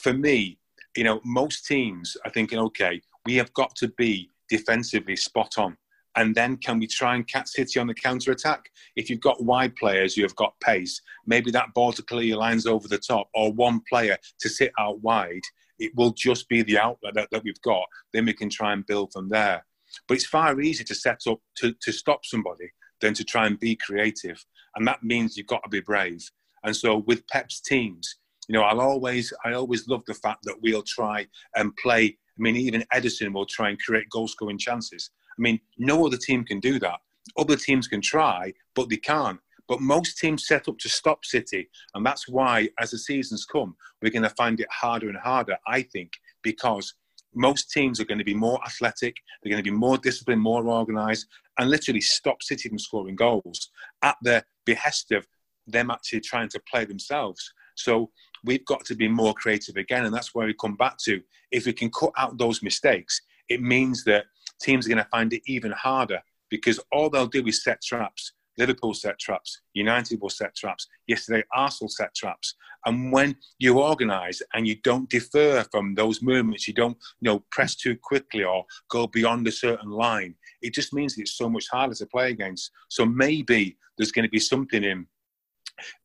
for 0.01 0.13
me, 0.13 0.59
you 0.97 1.05
know, 1.05 1.21
most 1.25 1.67
teams 1.67 2.17
are 2.25 2.31
thinking, 2.31 2.59
okay, 2.59 3.01
we 3.25 3.35
have 3.37 3.53
got 3.55 3.75
to 3.77 3.89
be 3.89 4.29
defensively 4.49 5.17
spot 5.17 5.55
on. 5.59 5.77
And 6.15 6.35
then 6.35 6.59
can 6.59 6.79
we 6.79 6.87
try 6.87 7.15
and 7.15 7.27
catch 7.27 7.49
City 7.49 7.81
on 7.81 7.87
the 7.87 7.95
counter 7.95 8.33
attack? 8.33 8.71
If 8.97 9.09
you've 9.09 9.21
got 9.21 9.43
wide 9.43 9.75
players, 9.77 10.15
you 10.15 10.25
have 10.25 10.37
got 10.37 10.59
pace. 10.61 11.01
Maybe 11.27 11.51
that 11.53 11.73
ball 11.73 11.93
to 11.95 12.03
clear 12.03 12.25
your 12.25 12.39
lines 12.39 12.67
over 12.67 12.87
the 12.87 12.99
top, 12.99 13.29
or 13.35 13.51
one 13.53 13.81
player 13.89 14.19
to 14.41 14.49
sit 14.51 14.73
out 14.79 15.01
wide. 15.01 15.41
It 15.83 15.93
will 15.97 16.13
just 16.13 16.49
be 16.49 16.63
the 16.63 16.79
outlet 16.79 17.15
that, 17.15 17.29
that 17.33 17.43
we've 17.45 17.61
got. 17.63 17.85
Then 18.13 18.27
we 18.27 18.33
can 18.33 18.49
try 18.49 18.73
and 18.73 18.87
build 18.87 19.13
from 19.13 19.29
there. 19.29 19.65
But 20.07 20.15
it's 20.15 20.27
far 20.27 20.61
easier 20.61 20.87
to 20.87 20.95
set 20.95 21.21
up 21.29 21.41
to, 21.57 21.75
to 21.83 21.93
stop 21.93 22.25
somebody 22.25 22.71
than 23.01 23.15
to 23.15 23.25
try 23.25 23.47
and 23.47 23.59
be 23.59 23.77
creative. 23.77 24.43
And 24.77 24.87
that 24.87 25.03
means 25.03 25.37
you've 25.37 25.47
got 25.47 25.63
to 25.65 25.69
be 25.69 25.81
brave. 25.81 26.23
And 26.65 26.75
so 26.75 26.99
with 26.99 27.27
Pep's 27.27 27.61
teams, 27.61 28.17
you 28.49 28.55
know, 28.55 28.63
I'll 28.63 28.81
always, 28.81 29.33
I 29.45 29.53
always 29.53 29.89
love 29.89 30.03
the 30.07 30.15
fact 30.15 30.41
that 30.45 30.61
we'll 30.63 30.83
try 30.83 31.27
and 31.57 31.77
play. 31.77 32.05
I 32.05 32.39
mean, 32.39 32.57
even 32.57 32.85
Ederson 32.95 33.33
will 33.33 33.47
try 33.47 33.69
and 33.71 33.79
create 33.81 34.09
goal 34.11 34.29
scoring 34.29 34.59
chances. 34.59 35.11
I 35.39 35.43
mean, 35.43 35.61
no 35.79 36.07
other 36.07 36.17
team 36.17 36.45
can 36.45 36.61
do 36.61 36.79
that. 36.79 37.01
Other 37.37 37.57
teams 37.57 37.89
can 37.89 38.01
try, 38.01 38.53
but 38.75 38.89
they 38.89 38.97
can't. 38.97 39.39
But 39.73 39.81
most 39.81 40.19
teams 40.19 40.47
set 40.47 40.69
up 40.69 40.77
to 40.81 40.89
stop 40.91 41.25
City. 41.25 41.71
And 41.95 42.05
that's 42.05 42.29
why, 42.29 42.69
as 42.79 42.91
the 42.91 42.99
seasons 42.99 43.47
come, 43.47 43.75
we're 44.03 44.13
going 44.13 44.23
to 44.23 44.29
find 44.29 44.61
it 44.61 44.69
harder 44.71 45.09
and 45.09 45.17
harder, 45.17 45.57
I 45.67 45.81
think, 45.81 46.13
because 46.43 46.93
most 47.35 47.71
teams 47.71 47.99
are 47.99 48.05
going 48.05 48.19
to 48.19 48.23
be 48.25 48.35
more 48.35 48.63
athletic, 48.67 49.17
they're 49.43 49.51
going 49.51 49.65
to 49.65 49.71
be 49.71 49.75
more 49.75 49.97
disciplined, 49.97 50.43
more 50.43 50.69
organised, 50.69 51.27
and 51.59 51.71
literally 51.71 52.03
stop 52.03 52.43
City 52.43 52.69
from 52.69 52.79
scoring 52.79 53.17
goals 53.17 53.71
at 54.03 54.19
the 54.21 54.45
behest 54.67 55.11
of 55.11 55.27
them 55.67 55.91
actually 55.91 56.21
trying 56.21 56.51
to 56.51 56.61
play 56.71 56.85
themselves. 56.85 57.55
So 57.75 58.11
we've 58.45 58.67
got 58.67 58.85
to 58.85 58.95
be 58.95 59.09
more 59.09 59.33
creative 59.33 59.77
again. 59.77 60.05
And 60.05 60.15
that's 60.15 60.35
where 60.35 60.47
we 60.47 60.53
come 60.53 60.77
back 60.77 60.99
to. 61.05 61.23
If 61.51 61.65
we 61.65 61.73
can 61.73 61.91
cut 61.91 62.13
out 62.19 62.37
those 62.37 62.63
mistakes, 62.63 63.23
it 63.49 63.63
means 63.63 64.05
that 64.05 64.27
teams 64.61 64.85
are 64.85 64.91
going 64.91 65.03
to 65.03 65.11
find 65.11 65.33
it 65.33 65.41
even 65.47 65.73
harder 65.73 66.21
because 66.51 66.79
all 66.93 67.09
they'll 67.09 67.27
do 67.27 67.47
is 67.47 67.65
set 67.65 67.81
traps. 67.81 68.35
Liverpool 68.59 68.95
set 68.95 69.19
traps, 69.19 69.61
United 69.75 70.21
will 70.21 70.31
set 70.31 70.55
traps. 70.55 70.87
Yesterday, 71.07 71.45
Arsenal 71.55 71.89
set 71.89 72.15
traps. 72.15 72.55
And 72.85 73.13
when 73.13 73.37
you 73.59 73.81
organise 73.81 74.43
and 74.55 74.67
you 74.67 74.77
don't 74.83 75.09
defer 75.09 75.65
from 75.71 75.95
those 75.95 76.21
movements, 76.21 76.67
you 76.67 76.75
don't 76.75 76.97
you 77.21 77.31
know 77.31 77.45
press 77.51 77.75
too 77.75 77.97
quickly 77.97 78.45
or 78.45 78.65
go 78.91 79.07
beyond 79.07 79.47
a 79.47 79.53
certain 79.53 79.91
line. 79.91 80.35
It 80.61 80.75
just 80.75 80.93
means 80.93 81.17
it's 81.17 81.37
so 81.37 81.49
much 81.49 81.67
harder 81.71 81.95
to 81.95 82.07
play 82.07 82.31
against. 82.31 82.71
So 82.89 83.07
maybe 83.07 83.79
there's 83.97 84.13
going 84.13 84.25
to 84.25 84.31
be 84.31 84.41
something 84.41 84.83
in 84.83 85.07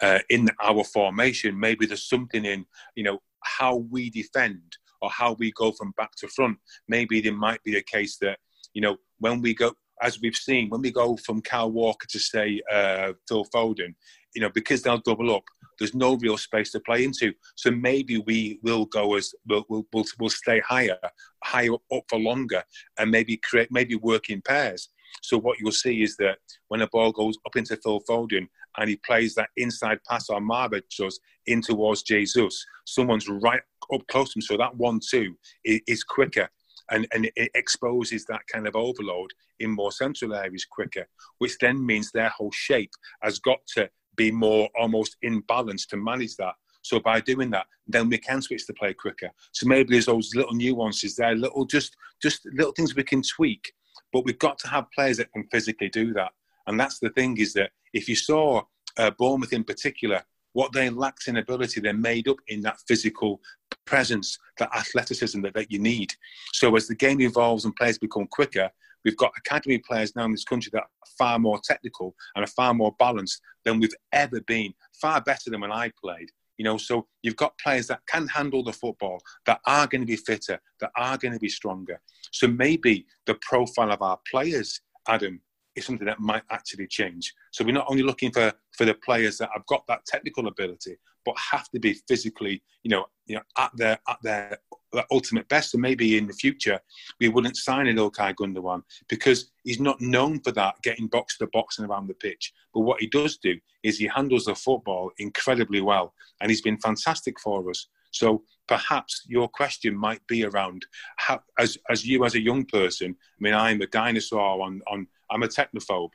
uh, 0.01 0.19
in 0.29 0.49
our 0.61 0.83
formation. 0.83 1.59
Maybe 1.59 1.85
there's 1.85 2.09
something 2.09 2.45
in 2.45 2.65
you 2.95 3.03
know 3.03 3.19
how 3.43 3.75
we 3.75 4.09
defend 4.09 4.77
or 5.01 5.09
how 5.09 5.33
we 5.33 5.51
go 5.51 5.71
from 5.71 5.93
back 5.97 6.11
to 6.17 6.27
front. 6.27 6.57
Maybe 6.87 7.21
there 7.21 7.33
might 7.33 7.63
be 7.63 7.77
a 7.77 7.83
case 7.83 8.17
that 8.21 8.39
you 8.73 8.81
know 8.81 8.97
when 9.19 9.41
we 9.41 9.53
go, 9.53 9.73
as 10.01 10.19
we've 10.21 10.35
seen, 10.35 10.69
when 10.69 10.81
we 10.81 10.91
go 10.91 11.17
from 11.17 11.41
Kyle 11.41 11.71
Walker 11.71 12.07
to 12.07 12.19
say 12.19 12.61
uh, 12.71 13.13
Phil 13.27 13.45
Foden, 13.45 13.95
you 14.35 14.41
know 14.41 14.49
because 14.49 14.81
they'll 14.81 14.99
double 14.99 15.35
up. 15.35 15.43
There's 15.79 15.93
no 15.93 16.15
real 16.17 16.37
space 16.37 16.71
to 16.71 16.79
play 16.79 17.03
into, 17.03 17.33
so 17.55 17.69
maybe 17.69 18.17
we 18.17 18.59
will 18.63 18.85
go 18.85 19.15
as 19.15 19.33
we'll 19.47 19.65
we'll, 19.69 19.85
we'll, 19.93 20.05
we'll 20.19 20.29
stay 20.29 20.59
higher, 20.59 20.97
higher 21.43 21.73
up 21.93 22.03
for 22.09 22.19
longer, 22.19 22.63
and 22.97 23.11
maybe 23.11 23.37
create 23.37 23.69
maybe 23.71 23.95
work 23.95 24.29
in 24.29 24.41
pairs. 24.41 24.89
So 25.21 25.37
what 25.37 25.59
you'll 25.59 25.71
see 25.71 26.03
is 26.03 26.15
that 26.17 26.37
when 26.67 26.81
a 26.81 26.87
ball 26.87 27.11
goes 27.11 27.35
up 27.45 27.55
into 27.55 27.77
Phil 27.77 28.01
Foden 28.09 28.47
and 28.77 28.89
he 28.89 28.97
plays 28.97 29.33
that 29.35 29.49
inside 29.57 29.99
pass 30.07 30.29
on 30.29 30.47
Marba 30.47 30.81
does 30.97 31.19
in 31.47 31.61
towards 31.61 32.03
Jesus, 32.03 32.65
someone's 32.85 33.27
right 33.27 33.61
up 33.93 34.05
close 34.07 34.33
to 34.33 34.37
him. 34.37 34.41
So 34.41 34.57
that 34.57 34.75
one-two 34.75 35.35
is, 35.63 35.81
is 35.87 36.03
quicker. 36.03 36.49
And, 36.91 37.07
and 37.11 37.29
it 37.35 37.51
exposes 37.55 38.25
that 38.25 38.41
kind 38.51 38.67
of 38.67 38.75
overload 38.75 39.31
in 39.59 39.71
more 39.71 39.91
central 39.91 40.33
areas 40.33 40.65
quicker, 40.65 41.07
which 41.39 41.57
then 41.59 41.85
means 41.85 42.11
their 42.11 42.29
whole 42.29 42.51
shape 42.51 42.91
has 43.21 43.39
got 43.39 43.59
to 43.75 43.89
be 44.15 44.31
more 44.31 44.69
almost 44.79 45.17
in 45.21 45.41
balance 45.41 45.85
to 45.87 45.97
manage 45.97 46.35
that. 46.37 46.55
So 46.81 46.99
by 46.99 47.19
doing 47.19 47.49
that, 47.51 47.67
then 47.85 48.09
we 48.09 48.17
can 48.17 48.41
switch 48.41 48.65
the 48.65 48.73
play 48.73 48.93
quicker. 48.93 49.29
So 49.51 49.67
maybe 49.67 49.91
there's 49.91 50.05
those 50.05 50.33
little 50.35 50.53
nuances 50.53 51.15
there, 51.15 51.35
little 51.35 51.65
just 51.65 51.95
just 52.21 52.45
little 52.53 52.71
things 52.71 52.95
we 52.95 53.03
can 53.03 53.21
tweak. 53.21 53.73
But 54.13 54.23
we've 54.25 54.39
got 54.39 54.57
to 54.59 54.69
have 54.69 54.91
players 54.91 55.17
that 55.17 55.31
can 55.33 55.47
physically 55.51 55.89
do 55.89 56.13
that. 56.13 56.31
And 56.65 56.79
that's 56.79 56.99
the 56.99 57.09
thing 57.09 57.37
is 57.37 57.53
that 57.53 57.71
if 57.93 58.07
you 58.07 58.15
saw 58.15 58.63
uh, 58.97 59.11
Bournemouth 59.11 59.53
in 59.53 59.63
particular, 59.63 60.23
what 60.57 60.73
they 60.73 60.89
lacked 60.89 61.27
in 61.27 61.37
ability, 61.37 61.79
they're 61.79 61.93
made 61.93 62.27
up 62.27 62.37
in 62.47 62.61
that 62.61 62.79
physical 62.87 63.39
presence, 63.85 64.39
that 64.57 64.75
athleticism 64.75 65.39
that, 65.41 65.53
that 65.53 65.71
you 65.71 65.77
need. 65.77 66.11
So 66.51 66.75
as 66.75 66.87
the 66.87 66.95
game 66.95 67.21
evolves 67.21 67.63
and 67.63 67.75
players 67.75 67.99
become 67.99 68.25
quicker, 68.25 68.67
we've 69.05 69.17
got 69.17 69.31
academy 69.37 69.77
players 69.77 70.15
now 70.15 70.25
in 70.25 70.31
this 70.31 70.43
country 70.43 70.71
that 70.73 70.81
are 70.81 71.11
far 71.15 71.37
more 71.37 71.59
technical 71.63 72.15
and 72.35 72.43
are 72.43 72.47
far 72.47 72.73
more 72.73 72.95
balanced 72.97 73.39
than 73.65 73.79
we've 73.79 73.93
ever 74.13 74.41
been, 74.47 74.73
far 74.99 75.21
better 75.21 75.51
than 75.51 75.61
when 75.61 75.71
I 75.71 75.91
played. 76.03 76.31
You 76.57 76.65
know, 76.65 76.77
so 76.77 77.05
you've 77.21 77.35
got 77.35 77.59
players 77.59 77.85
that 77.85 78.01
can 78.07 78.25
handle 78.25 78.63
the 78.63 78.73
football, 78.73 79.19
that 79.45 79.59
are 79.67 79.85
going 79.85 80.01
to 80.01 80.07
be 80.07 80.15
fitter, 80.15 80.59
that 80.79 80.89
are 80.97 81.19
going 81.19 81.35
to 81.35 81.39
be 81.39 81.49
stronger. 81.49 82.01
So 82.31 82.47
maybe 82.47 83.05
the 83.27 83.37
profile 83.47 83.91
of 83.91 84.01
our 84.01 84.17
players, 84.27 84.81
Adam, 85.07 85.39
is 85.77 85.85
something 85.85 86.07
that 86.07 86.19
might 86.19 86.43
actually 86.49 86.87
change. 86.87 87.33
So 87.51 87.63
we're 87.63 87.71
not 87.71 87.85
only 87.87 88.03
looking 88.03 88.31
for, 88.31 88.51
for 88.75 88.85
the 88.85 88.95
players 88.95 89.37
that 89.37 89.49
have 89.53 89.65
got 89.67 89.85
that 89.87 90.05
technical 90.05 90.47
ability, 90.47 90.97
but 91.23 91.35
have 91.51 91.69
to 91.69 91.79
be 91.79 91.93
physically, 92.07 92.63
you 92.83 92.89
know, 92.89 93.05
you 93.25 93.35
know, 93.35 93.41
at 93.57 93.71
their 93.75 93.99
at 94.07 94.17
their, 94.23 94.57
their 94.93 95.05
ultimate 95.11 95.47
best. 95.49 95.73
And 95.73 95.81
maybe 95.81 96.17
in 96.17 96.25
the 96.25 96.33
future 96.33 96.79
we 97.19 97.27
wouldn't 97.27 97.57
sign 97.57 97.87
an 97.87 97.97
Ilkay 97.97 98.33
Gundogan 98.35 98.81
because 99.07 99.51
he's 99.63 99.79
not 99.79 100.01
known 100.01 100.39
for 100.39 100.51
that, 100.53 100.81
getting 100.81 101.07
box 101.07 101.37
to 101.37 101.47
box 101.47 101.77
and 101.77 101.89
around 101.89 102.07
the 102.07 102.13
pitch. 102.15 102.53
But 102.73 102.81
what 102.81 103.01
he 103.01 103.07
does 103.07 103.37
do 103.37 103.55
is 103.83 103.97
he 103.97 104.07
handles 104.07 104.45
the 104.45 104.55
football 104.55 105.11
incredibly 105.19 105.81
well, 105.81 106.13
and 106.41 106.49
he's 106.49 106.61
been 106.61 106.79
fantastic 106.79 107.39
for 107.39 107.69
us. 107.69 107.87
So 108.11 108.43
perhaps 108.67 109.23
your 109.27 109.47
question 109.49 109.95
might 109.95 110.25
be 110.27 110.45
around 110.45 110.85
how, 111.17 111.41
as 111.59 111.77
as 111.89 112.05
you 112.05 112.25
as 112.25 112.35
a 112.35 112.41
young 112.41 112.65
person. 112.65 113.15
I 113.19 113.39
mean, 113.39 113.53
I'm 113.53 113.81
a 113.81 113.87
dinosaur 113.87 114.61
on 114.65 114.81
on. 114.89 115.07
I'm 115.29 115.43
a 115.43 115.47
technophobe, 115.47 116.11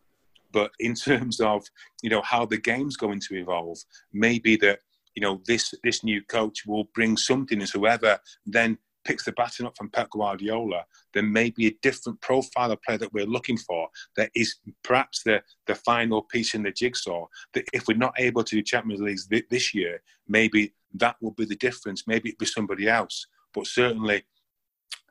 but 0.53 0.72
in 0.81 0.94
terms 0.94 1.40
of 1.40 1.64
you 2.03 2.11
know 2.11 2.22
how 2.22 2.46
the 2.46 2.59
game's 2.59 2.96
going 2.96 3.20
to 3.20 3.37
evolve, 3.37 3.79
maybe 4.12 4.57
that 4.57 4.81
you 5.14 5.22
know 5.22 5.40
this 5.46 5.75
this 5.83 6.05
new 6.05 6.22
coach 6.22 6.64
will 6.66 6.85
bring 6.94 7.16
something 7.16 7.61
as 7.62 7.70
whoever 7.70 8.18
then 8.46 8.79
picks 9.05 9.25
the 9.25 9.33
baton 9.33 9.66
up 9.66 9.77
from 9.77 9.90
Pep 9.90 10.11
Guardiola, 10.11 10.85
there 11.12 11.22
may 11.22 11.51
be 11.51 11.66
a 11.66 11.77
different 11.83 12.20
profile 12.20 12.72
of 12.72 12.83
player 12.83 12.98
that 12.98 13.12
we're 13.12 13.27
looking 13.27 13.57
for 13.57 13.88
that 14.16 14.31
is 14.35 14.57
perhaps 14.85 15.22
the, 15.22 15.42
the 15.66 15.75
final 15.75 16.22
piece 16.22 16.55
in 16.55 16.62
the 16.62 16.70
jigsaw. 16.70 17.27
That 17.55 17.64
if 17.72 17.85
we're 17.88 17.96
not 17.96 18.14
able 18.18 18.44
to 18.44 18.57
do 18.57 18.62
Champions 18.62 19.01
League 19.01 19.18
th- 19.31 19.48
this 19.51 19.75
year, 19.75 20.03
maybe 20.29 20.72
that 20.94 21.16
will 21.20 21.33
be 21.33 21.44
the 21.44 21.57
difference. 21.57 22.07
Maybe 22.07 22.31
it 22.31 22.38
be 22.38 22.46
somebody 22.46 22.88
else. 22.88 23.27
But 23.55 23.66
certainly, 23.66 24.25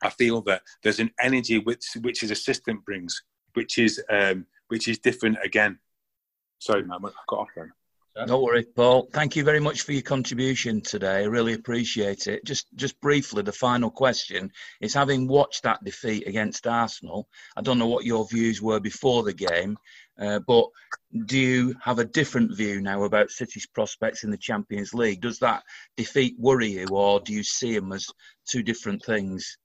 I 0.01 0.09
feel 0.09 0.41
that 0.43 0.63
there's 0.83 0.99
an 0.99 1.11
energy 1.19 1.59
which 1.59 1.85
which 2.01 2.21
his 2.21 2.31
assistant 2.31 2.83
brings, 2.85 3.21
which 3.53 3.77
is 3.77 4.01
um, 4.09 4.45
which 4.67 4.87
is 4.87 4.99
different 4.99 5.37
again. 5.43 5.79
Sorry, 6.59 6.83
man, 6.83 6.99
I 7.05 7.09
got 7.27 7.39
off 7.39 7.49
then. 7.55 7.71
Don't 8.27 8.43
worry, 8.43 8.63
Paul. 8.63 9.07
Thank 9.13 9.37
you 9.37 9.43
very 9.43 9.61
much 9.61 9.83
for 9.83 9.93
your 9.93 10.01
contribution 10.01 10.81
today. 10.81 11.21
I 11.21 11.23
really 11.23 11.53
appreciate 11.53 12.27
it. 12.27 12.43
Just, 12.43 12.67
just 12.75 12.99
briefly, 12.99 13.41
the 13.41 13.53
final 13.53 13.89
question 13.89 14.51
is: 14.81 14.93
having 14.93 15.27
watched 15.27 15.63
that 15.63 15.83
defeat 15.85 16.27
against 16.27 16.67
Arsenal, 16.67 17.29
I 17.55 17.61
don't 17.61 17.79
know 17.79 17.87
what 17.87 18.05
your 18.05 18.27
views 18.27 18.61
were 18.61 18.81
before 18.81 19.23
the 19.23 19.33
game, 19.33 19.77
uh, 20.19 20.39
but 20.39 20.65
do 21.25 21.39
you 21.39 21.75
have 21.81 21.99
a 21.99 22.05
different 22.05 22.55
view 22.55 22.81
now 22.81 23.03
about 23.03 23.31
City's 23.31 23.65
prospects 23.65 24.25
in 24.25 24.29
the 24.29 24.37
Champions 24.37 24.93
League? 24.93 25.21
Does 25.21 25.39
that 25.39 25.63
defeat 25.95 26.35
worry 26.37 26.67
you, 26.67 26.87
or 26.91 27.21
do 27.21 27.31
you 27.31 27.43
see 27.43 27.73
them 27.73 27.93
as 27.93 28.07
two 28.45 28.61
different 28.61 29.03
things? 29.05 29.57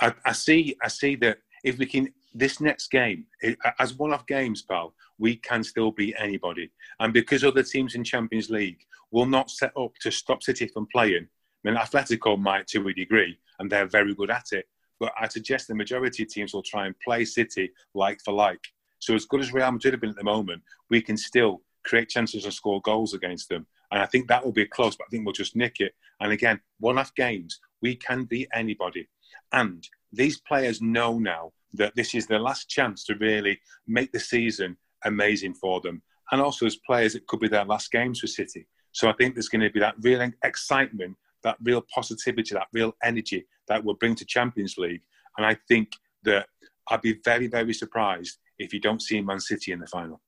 I, 0.00 0.12
I 0.24 0.32
see. 0.32 0.76
I 0.82 0.88
see 0.88 1.16
that 1.16 1.38
if 1.64 1.78
we 1.78 1.86
can 1.86 2.12
this 2.34 2.60
next 2.60 2.90
game, 2.90 3.24
it, 3.40 3.58
as 3.78 3.94
one-off 3.94 4.26
games, 4.26 4.62
pal, 4.62 4.94
we 5.18 5.36
can 5.36 5.62
still 5.62 5.90
beat 5.90 6.14
anybody. 6.18 6.70
And 7.00 7.12
because 7.12 7.44
other 7.44 7.62
teams 7.62 7.94
in 7.94 8.04
Champions 8.04 8.50
League 8.50 8.80
will 9.10 9.26
not 9.26 9.50
set 9.50 9.72
up 9.76 9.92
to 10.02 10.10
stop 10.10 10.42
City 10.42 10.66
from 10.66 10.86
playing, 10.92 11.26
I 11.64 11.70
mean, 11.70 11.78
Atletico 11.78 12.38
might 12.38 12.66
to 12.68 12.86
a 12.86 12.92
degree, 12.92 13.38
and 13.58 13.70
they're 13.70 13.86
very 13.86 14.14
good 14.14 14.30
at 14.30 14.52
it. 14.52 14.68
But 15.00 15.12
I 15.18 15.28
suggest 15.28 15.68
the 15.68 15.74
majority 15.74 16.22
of 16.24 16.28
teams 16.28 16.52
will 16.52 16.62
try 16.62 16.86
and 16.86 16.94
play 17.00 17.24
City 17.24 17.70
like 17.94 18.20
for 18.24 18.32
like. 18.32 18.60
So 19.00 19.14
as 19.14 19.26
good 19.26 19.40
as 19.40 19.52
Real 19.52 19.70
Madrid 19.70 19.94
have 19.94 20.00
been 20.00 20.10
at 20.10 20.16
the 20.16 20.24
moment, 20.24 20.62
we 20.90 21.00
can 21.00 21.16
still 21.16 21.62
create 21.84 22.08
chances 22.08 22.44
and 22.44 22.52
score 22.52 22.80
goals 22.82 23.14
against 23.14 23.48
them. 23.48 23.66
And 23.90 24.02
I 24.02 24.06
think 24.06 24.28
that 24.28 24.44
will 24.44 24.52
be 24.52 24.62
a 24.62 24.66
close, 24.66 24.96
but 24.96 25.04
I 25.06 25.10
think 25.10 25.24
we'll 25.24 25.32
just 25.32 25.56
nick 25.56 25.80
it. 25.80 25.94
And 26.20 26.32
again, 26.32 26.60
one-off 26.80 27.14
games, 27.14 27.60
we 27.80 27.94
can 27.94 28.24
beat 28.24 28.48
anybody. 28.52 29.08
And 29.52 29.86
these 30.12 30.40
players 30.40 30.80
know 30.80 31.18
now 31.18 31.52
that 31.74 31.94
this 31.94 32.14
is 32.14 32.26
their 32.26 32.40
last 32.40 32.68
chance 32.68 33.04
to 33.04 33.14
really 33.16 33.60
make 33.86 34.12
the 34.12 34.20
season 34.20 34.76
amazing 35.04 35.54
for 35.54 35.80
them. 35.80 36.02
And 36.30 36.40
also, 36.40 36.66
as 36.66 36.76
players, 36.76 37.14
it 37.14 37.26
could 37.26 37.40
be 37.40 37.48
their 37.48 37.64
last 37.64 37.90
games 37.90 38.20
for 38.20 38.26
City. 38.26 38.66
So 38.92 39.08
I 39.08 39.12
think 39.12 39.34
there's 39.34 39.48
going 39.48 39.62
to 39.62 39.70
be 39.70 39.80
that 39.80 39.94
real 40.00 40.30
excitement, 40.44 41.16
that 41.42 41.56
real 41.62 41.84
positivity, 41.94 42.54
that 42.54 42.68
real 42.72 42.94
energy 43.02 43.46
that 43.68 43.84
will 43.84 43.94
bring 43.94 44.14
to 44.16 44.24
Champions 44.24 44.76
League. 44.76 45.02
And 45.36 45.46
I 45.46 45.56
think 45.68 45.92
that 46.24 46.46
I'd 46.90 47.02
be 47.02 47.18
very, 47.24 47.46
very 47.46 47.72
surprised 47.72 48.38
if 48.58 48.72
you 48.72 48.80
don't 48.80 49.02
see 49.02 49.20
Man 49.20 49.40
City 49.40 49.72
in 49.72 49.80
the 49.80 49.86
final. 49.86 50.20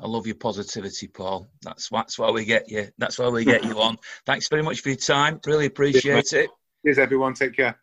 I 0.00 0.06
love 0.06 0.26
your 0.26 0.36
positivity, 0.36 1.08
Paul. 1.08 1.48
That's 1.62 1.88
that's 1.88 2.18
why 2.18 2.30
we 2.30 2.44
get 2.44 2.70
you. 2.70 2.88
That's 2.98 3.18
why 3.18 3.28
we 3.28 3.44
get 3.44 3.64
you 3.64 3.80
on. 3.80 3.98
Thanks 4.26 4.48
very 4.48 4.62
much 4.62 4.80
for 4.80 4.90
your 4.90 4.96
time. 4.96 5.40
Really 5.44 5.66
appreciate 5.66 6.32
it. 6.32 6.50
Cheers, 6.84 6.98
everyone. 6.98 7.34
Take 7.34 7.56
care. 7.56 7.80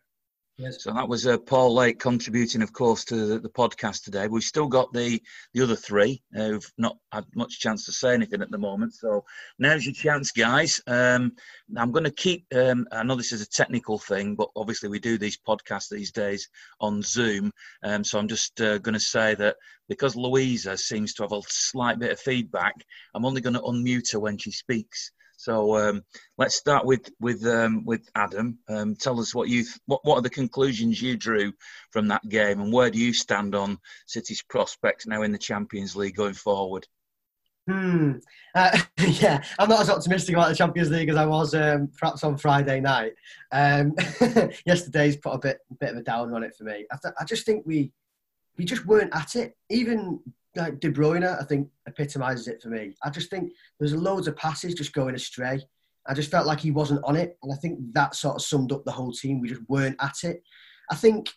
Yes. 0.58 0.84
So 0.84 0.92
that 0.94 1.06
was 1.06 1.26
uh, 1.26 1.36
Paul 1.36 1.74
Lake 1.74 1.98
contributing, 1.98 2.62
of 2.62 2.72
course, 2.72 3.04
to 3.06 3.26
the, 3.26 3.38
the, 3.38 3.48
podcast 3.50 4.04
today. 4.04 4.26
We've 4.26 4.42
still 4.42 4.68
got 4.68 4.90
the 4.90 5.22
the 5.52 5.62
other 5.62 5.76
three 5.76 6.22
uh, 6.34 6.44
who've 6.44 6.72
not 6.78 6.96
had 7.12 7.26
much 7.34 7.60
chance 7.60 7.84
to 7.84 7.92
say 7.92 8.14
anything 8.14 8.40
at 8.40 8.50
the 8.50 8.56
moment. 8.56 8.94
So 8.94 9.22
now's 9.58 9.84
your 9.84 9.92
chance, 9.92 10.32
guys. 10.32 10.80
Um, 10.86 11.32
I'm 11.76 11.92
going 11.92 12.04
to 12.04 12.10
keep. 12.10 12.46
Um, 12.54 12.86
I 12.90 13.02
know 13.02 13.16
this 13.16 13.32
is 13.32 13.42
a 13.42 13.48
technical 13.48 13.98
thing, 13.98 14.34
but 14.34 14.48
obviously 14.56 14.88
we 14.88 14.98
do 14.98 15.18
these 15.18 15.36
podcasts 15.36 15.90
these 15.90 16.10
days 16.10 16.48
on 16.80 17.02
Zoom. 17.02 17.52
Um, 17.82 18.02
so 18.02 18.18
I'm 18.18 18.28
just 18.28 18.58
uh, 18.62 18.78
going 18.78 18.94
to 18.94 19.00
say 19.00 19.34
that 19.34 19.56
because 19.90 20.16
Louisa 20.16 20.78
seems 20.78 21.12
to 21.14 21.24
have 21.24 21.32
a 21.32 21.42
slight 21.48 21.98
bit 21.98 22.12
of 22.12 22.20
feedback, 22.20 22.74
I'm 23.14 23.26
only 23.26 23.42
going 23.42 23.54
to 23.54 23.60
unmute 23.60 24.10
her 24.12 24.20
when 24.20 24.38
she 24.38 24.52
speaks. 24.52 25.12
So 25.36 25.76
um, 25.76 26.02
let's 26.38 26.54
start 26.54 26.84
with 26.84 27.10
with 27.20 27.46
um, 27.46 27.84
with 27.84 28.08
Adam. 28.14 28.58
Um, 28.68 28.96
tell 28.96 29.20
us 29.20 29.34
what 29.34 29.48
you 29.48 29.64
what 29.86 30.00
what 30.04 30.16
are 30.16 30.22
the 30.22 30.30
conclusions 30.30 31.00
you 31.00 31.16
drew 31.16 31.52
from 31.90 32.08
that 32.08 32.26
game, 32.28 32.60
and 32.60 32.72
where 32.72 32.90
do 32.90 32.98
you 32.98 33.12
stand 33.12 33.54
on 33.54 33.78
City's 34.06 34.42
prospects 34.42 35.06
now 35.06 35.22
in 35.22 35.32
the 35.32 35.38
Champions 35.38 35.94
League 35.94 36.16
going 36.16 36.34
forward? 36.34 36.86
Hmm. 37.68 38.12
Uh, 38.54 38.78
yeah, 38.98 39.42
I'm 39.58 39.68
not 39.68 39.80
as 39.80 39.90
optimistic 39.90 40.34
about 40.34 40.48
the 40.48 40.54
Champions 40.54 40.90
League 40.90 41.08
as 41.08 41.16
I 41.16 41.26
was 41.26 41.54
um, 41.54 41.90
perhaps 41.98 42.24
on 42.24 42.38
Friday 42.38 42.80
night. 42.80 43.12
Um, 43.52 43.94
yesterday's 44.66 45.16
put 45.16 45.34
a 45.34 45.38
bit 45.38 45.58
bit 45.80 45.90
of 45.90 45.96
a 45.96 46.02
down 46.02 46.32
on 46.32 46.44
it 46.44 46.54
for 46.56 46.64
me. 46.64 46.86
I, 46.90 46.96
th- 47.02 47.14
I 47.20 47.24
just 47.24 47.44
think 47.44 47.66
we 47.66 47.92
we 48.56 48.64
just 48.64 48.86
weren't 48.86 49.14
at 49.14 49.36
it. 49.36 49.56
Even 49.68 50.20
like 50.56 50.80
De 50.80 50.90
Bruyne, 50.90 51.24
I 51.24 51.44
think 51.44 51.68
epitomises 51.86 52.48
it 52.48 52.62
for 52.62 52.68
me. 52.68 52.94
I 53.02 53.10
just 53.10 53.30
think 53.30 53.52
there's 53.78 53.94
loads 53.94 54.28
of 54.28 54.36
passes 54.36 54.74
just 54.74 54.92
going 54.92 55.14
astray. 55.14 55.60
I 56.06 56.14
just 56.14 56.30
felt 56.30 56.46
like 56.46 56.60
he 56.60 56.70
wasn't 56.70 57.04
on 57.04 57.16
it, 57.16 57.36
and 57.42 57.52
I 57.52 57.56
think 57.56 57.78
that 57.92 58.14
sort 58.14 58.36
of 58.36 58.42
summed 58.42 58.72
up 58.72 58.84
the 58.84 58.92
whole 58.92 59.12
team. 59.12 59.40
We 59.40 59.48
just 59.48 59.68
weren't 59.68 59.96
at 60.00 60.24
it. 60.24 60.42
I 60.90 60.94
think 60.94 61.28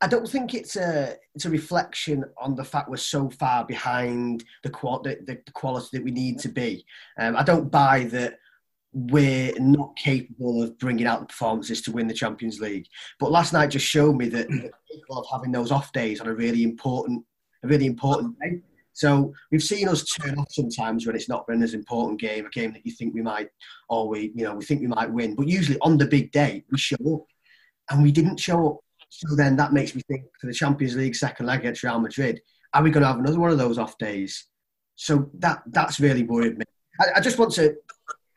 I 0.00 0.06
don't 0.06 0.28
think 0.28 0.54
it's 0.54 0.76
a 0.76 1.16
it's 1.34 1.46
a 1.46 1.50
reflection 1.50 2.24
on 2.40 2.54
the 2.54 2.64
fact 2.64 2.90
we're 2.90 2.96
so 2.96 3.30
far 3.30 3.64
behind 3.64 4.44
the, 4.62 4.70
the, 4.70 5.38
the 5.44 5.52
quality 5.52 5.88
that 5.92 6.04
we 6.04 6.10
need 6.10 6.38
to 6.40 6.48
be. 6.48 6.84
Um, 7.18 7.36
I 7.36 7.42
don't 7.42 7.70
buy 7.70 8.04
that 8.04 8.38
we're 8.92 9.52
not 9.58 9.94
capable 9.96 10.62
of 10.62 10.78
bringing 10.78 11.06
out 11.06 11.20
the 11.20 11.26
performances 11.26 11.82
to 11.82 11.92
win 11.92 12.06
the 12.06 12.14
Champions 12.14 12.60
League. 12.60 12.86
But 13.18 13.30
last 13.30 13.52
night 13.52 13.68
just 13.68 13.86
showed 13.86 14.16
me 14.16 14.28
that 14.30 14.48
of 15.10 15.26
having 15.30 15.52
those 15.52 15.70
off 15.70 15.92
days 15.92 16.20
on 16.20 16.28
a 16.28 16.34
really 16.34 16.62
important 16.62 17.24
a 17.62 17.68
really 17.68 17.86
important 17.86 18.38
day. 18.40 18.60
So 18.92 19.34
we've 19.50 19.62
seen 19.62 19.88
us 19.88 20.04
turn 20.04 20.38
off 20.38 20.50
sometimes 20.50 21.06
when 21.06 21.16
it's 21.16 21.28
not 21.28 21.46
been 21.46 21.62
as 21.62 21.74
important 21.74 22.18
game, 22.18 22.46
a 22.46 22.50
game 22.50 22.72
that 22.72 22.86
you 22.86 22.92
think 22.92 23.14
we 23.14 23.20
might, 23.20 23.50
or 23.90 24.08
we, 24.08 24.32
you 24.34 24.44
know, 24.44 24.54
we 24.54 24.64
think 24.64 24.80
we 24.80 24.86
might 24.86 25.12
win. 25.12 25.34
But 25.34 25.48
usually 25.48 25.78
on 25.80 25.98
the 25.98 26.06
big 26.06 26.32
day, 26.32 26.64
we 26.70 26.78
show 26.78 26.96
up, 27.14 27.26
and 27.90 28.02
we 28.02 28.10
didn't 28.10 28.40
show 28.40 28.68
up. 28.68 28.80
So 29.10 29.36
then 29.36 29.54
that 29.56 29.74
makes 29.74 29.94
me 29.94 30.02
think 30.08 30.24
for 30.40 30.46
the 30.46 30.54
Champions 30.54 30.96
League 30.96 31.14
second 31.14 31.46
leg 31.46 31.60
against 31.60 31.82
Real 31.82 32.00
Madrid, 32.00 32.40
are 32.72 32.82
we 32.82 32.90
going 32.90 33.02
to 33.02 33.08
have 33.08 33.18
another 33.18 33.38
one 33.38 33.50
of 33.50 33.58
those 33.58 33.78
off 33.78 33.98
days? 33.98 34.46
So 34.94 35.30
that 35.40 35.62
that's 35.66 36.00
really 36.00 36.22
worried 36.22 36.58
me. 36.58 36.64
I, 37.00 37.18
I 37.18 37.20
just 37.20 37.38
want 37.38 37.52
to 37.54 37.76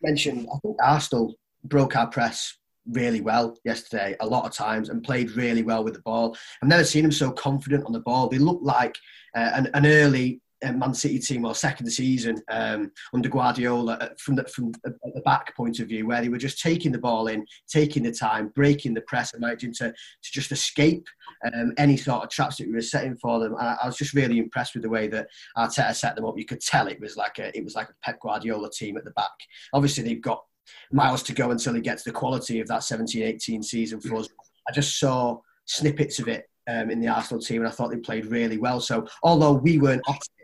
mention, 0.01 0.45
I 0.53 0.57
think 0.59 0.77
Arsenal 0.83 1.35
broke 1.63 1.95
our 1.95 2.07
press 2.07 2.57
really 2.91 3.21
well 3.21 3.57
yesterday 3.63 4.15
a 4.19 4.25
lot 4.25 4.45
of 4.45 4.53
times 4.53 4.89
and 4.89 5.03
played 5.03 5.31
really 5.31 5.63
well 5.63 5.83
with 5.83 5.93
the 5.93 6.01
ball. 6.01 6.35
I've 6.61 6.69
never 6.69 6.83
seen 6.83 7.05
him 7.05 7.11
so 7.11 7.31
confident 7.31 7.85
on 7.85 7.93
the 7.93 7.99
ball. 7.99 8.27
They 8.27 8.37
look 8.37 8.59
like 8.61 8.95
uh, 9.35 9.51
an, 9.53 9.69
an 9.73 9.85
early 9.85 10.41
Man 10.63 10.93
City 10.93 11.19
team 11.19 11.45
or 11.45 11.55
second 11.55 11.89
season 11.89 12.41
um, 12.51 12.91
under 13.13 13.29
Guardiola 13.29 13.93
uh, 13.93 14.09
from 14.17 14.35
the, 14.35 14.43
from 14.45 14.73
the 14.83 15.21
back 15.23 15.55
point 15.55 15.79
of 15.79 15.87
view, 15.87 16.05
where 16.05 16.21
they 16.21 16.29
were 16.29 16.37
just 16.37 16.61
taking 16.61 16.91
the 16.91 16.99
ball 16.99 17.27
in, 17.27 17.45
taking 17.67 18.03
the 18.03 18.11
time, 18.11 18.49
breaking 18.49 18.93
the 18.93 19.01
press, 19.01 19.33
managing 19.37 19.73
to, 19.75 19.91
to 19.91 20.31
just 20.31 20.51
escape 20.51 21.07
um, 21.45 21.73
any 21.77 21.95
sort 21.95 22.23
of 22.23 22.29
traps 22.29 22.57
that 22.57 22.67
we 22.67 22.73
were 22.73 22.81
setting 22.81 23.15
for 23.15 23.39
them. 23.39 23.53
And 23.53 23.67
I, 23.67 23.77
I, 23.83 23.85
was 23.85 23.95
just 23.95 24.13
really 24.13 24.37
impressed 24.37 24.73
with 24.73 24.83
the 24.83 24.89
way 24.89 25.07
that 25.07 25.27
Arteta 25.57 25.95
set 25.95 26.15
them 26.15 26.25
up. 26.25 26.37
You 26.37 26.45
could 26.45 26.61
tell 26.61 26.87
it 26.87 26.99
was 26.99 27.15
like 27.15 27.39
a 27.39 27.55
it 27.57 27.63
was 27.63 27.75
like 27.75 27.89
a 27.89 27.95
Pep 28.03 28.19
Guardiola 28.19 28.69
team 28.69 28.97
at 28.97 29.05
the 29.05 29.11
back. 29.11 29.31
Obviously, 29.73 30.03
they've 30.03 30.21
got 30.21 30.43
miles 30.91 31.23
to 31.23 31.33
go 31.33 31.51
until 31.51 31.73
he 31.73 31.81
gets 31.81 32.03
the 32.03 32.11
quality 32.11 32.59
of 32.59 32.67
that 32.67 32.81
17-18 32.81 33.63
season 33.63 33.99
for 33.99 34.17
us. 34.17 34.29
I 34.67 34.71
just 34.71 34.99
saw 34.99 35.39
snippets 35.65 36.19
of 36.19 36.27
it 36.27 36.49
um, 36.67 36.89
in 36.89 36.99
the 36.99 37.07
Arsenal 37.07 37.41
team, 37.41 37.61
and 37.61 37.67
I 37.67 37.71
thought 37.71 37.91
they 37.91 37.97
played 37.97 38.25
really 38.25 38.57
well. 38.57 38.79
So 38.79 39.07
although 39.23 39.53
we 39.53 39.79
weren't 39.79 40.03
at 40.07 40.15
it 40.15 40.39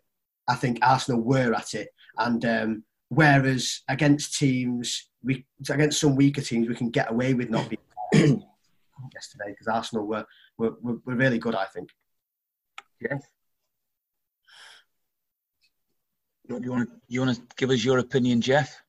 I 0.47 0.55
think 0.55 0.79
Arsenal 0.81 1.21
were 1.21 1.53
at 1.53 1.73
it. 1.73 1.89
And 2.17 2.43
um, 2.45 2.83
whereas 3.09 3.81
against 3.89 4.38
teams, 4.38 5.09
we 5.23 5.45
against 5.69 5.99
some 5.99 6.15
weaker 6.15 6.41
teams, 6.41 6.67
we 6.67 6.75
can 6.75 6.89
get 6.89 7.11
away 7.11 7.33
with 7.33 7.49
not 7.49 7.69
being 7.69 7.81
yesterday 9.13 9.49
because 9.49 9.67
Arsenal 9.67 10.05
were, 10.05 10.25
were, 10.57 10.75
were 10.81 10.97
were 11.05 11.15
really 11.15 11.39
good. 11.39 11.55
I 11.55 11.65
think. 11.65 11.89
Yes. 13.01 13.23
You 16.47 16.71
want 16.71 16.89
to 16.89 16.95
you 17.07 17.21
want 17.21 17.35
to 17.35 17.41
give 17.57 17.71
us 17.71 17.83
your 17.83 17.97
opinion, 17.97 18.39
Jeff? 18.39 18.81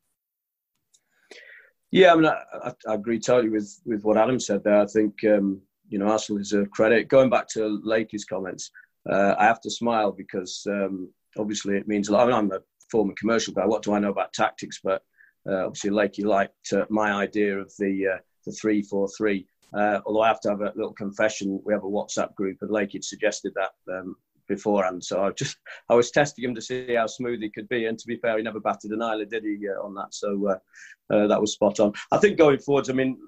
Yeah, 1.96 2.12
I 2.12 2.16
mean, 2.16 2.26
I, 2.26 2.42
I, 2.52 2.72
I 2.88 2.94
agree 2.94 3.18
totally 3.18 3.48
with 3.48 3.80
with 3.86 4.04
what 4.04 4.18
Adam 4.18 4.38
said 4.38 4.62
there. 4.62 4.82
I 4.82 4.86
think 4.86 5.14
um, 5.24 5.62
you 5.88 5.98
know 5.98 6.08
Arsenal 6.08 6.42
a 6.52 6.66
credit. 6.66 7.08
Going 7.08 7.30
back 7.30 7.48
to 7.54 7.80
Lakey's 7.86 8.26
comments, 8.26 8.70
uh, 9.10 9.34
I 9.38 9.44
have 9.46 9.62
to 9.62 9.70
smile 9.70 10.12
because 10.12 10.66
um, 10.68 11.08
obviously 11.38 11.78
it 11.78 11.88
means 11.88 12.10
a 12.10 12.12
lot. 12.12 12.24
I 12.24 12.26
mean, 12.26 12.34
I'm 12.34 12.52
a 12.52 12.60
former 12.90 13.14
commercial 13.18 13.54
guy. 13.54 13.64
What 13.64 13.82
do 13.82 13.94
I 13.94 13.98
know 13.98 14.10
about 14.10 14.34
tactics? 14.34 14.78
But 14.84 15.02
uh, 15.48 15.64
obviously, 15.64 15.88
Lakey 15.88 16.26
liked 16.26 16.70
uh, 16.74 16.84
my 16.90 17.12
idea 17.12 17.58
of 17.58 17.72
the 17.78 18.08
uh, 18.16 18.18
the 18.44 18.52
three 18.52 18.82
four 18.82 19.08
three. 19.16 19.46
Uh, 19.72 20.00
although 20.04 20.20
I 20.20 20.28
have 20.28 20.40
to 20.42 20.50
have 20.50 20.60
a 20.60 20.74
little 20.76 20.92
confession, 20.92 21.62
we 21.64 21.72
have 21.72 21.84
a 21.84 21.86
WhatsApp 21.86 22.34
group, 22.34 22.58
and 22.60 22.70
Lakey 22.70 23.02
suggested 23.02 23.54
that 23.54 23.70
um, 23.90 24.16
beforehand. 24.46 25.04
So 25.04 25.24
I 25.24 25.30
just 25.30 25.56
I 25.88 25.94
was 25.94 26.10
testing 26.10 26.44
him 26.44 26.54
to 26.54 26.62
see 26.62 26.94
how 26.94 27.06
smooth 27.06 27.40
he 27.40 27.50
could 27.50 27.68
be, 27.68 27.86
and 27.86 27.98
to 27.98 28.06
be 28.06 28.16
fair, 28.16 28.36
he 28.36 28.42
never 28.42 28.60
batted 28.60 28.92
an 28.92 29.02
eyelid, 29.02 29.30
did 29.30 29.44
he, 29.44 29.58
uh, 29.68 29.84
on 29.84 29.94
that? 29.94 30.14
So 30.14 30.48
uh, 30.48 31.14
uh, 31.14 31.26
that 31.26 31.40
was 31.40 31.52
spot 31.52 31.80
on. 31.80 31.92
I 32.12 32.18
think 32.18 32.38
going 32.38 32.58
forwards, 32.58 32.90
I 32.90 32.92
mean, 32.92 33.18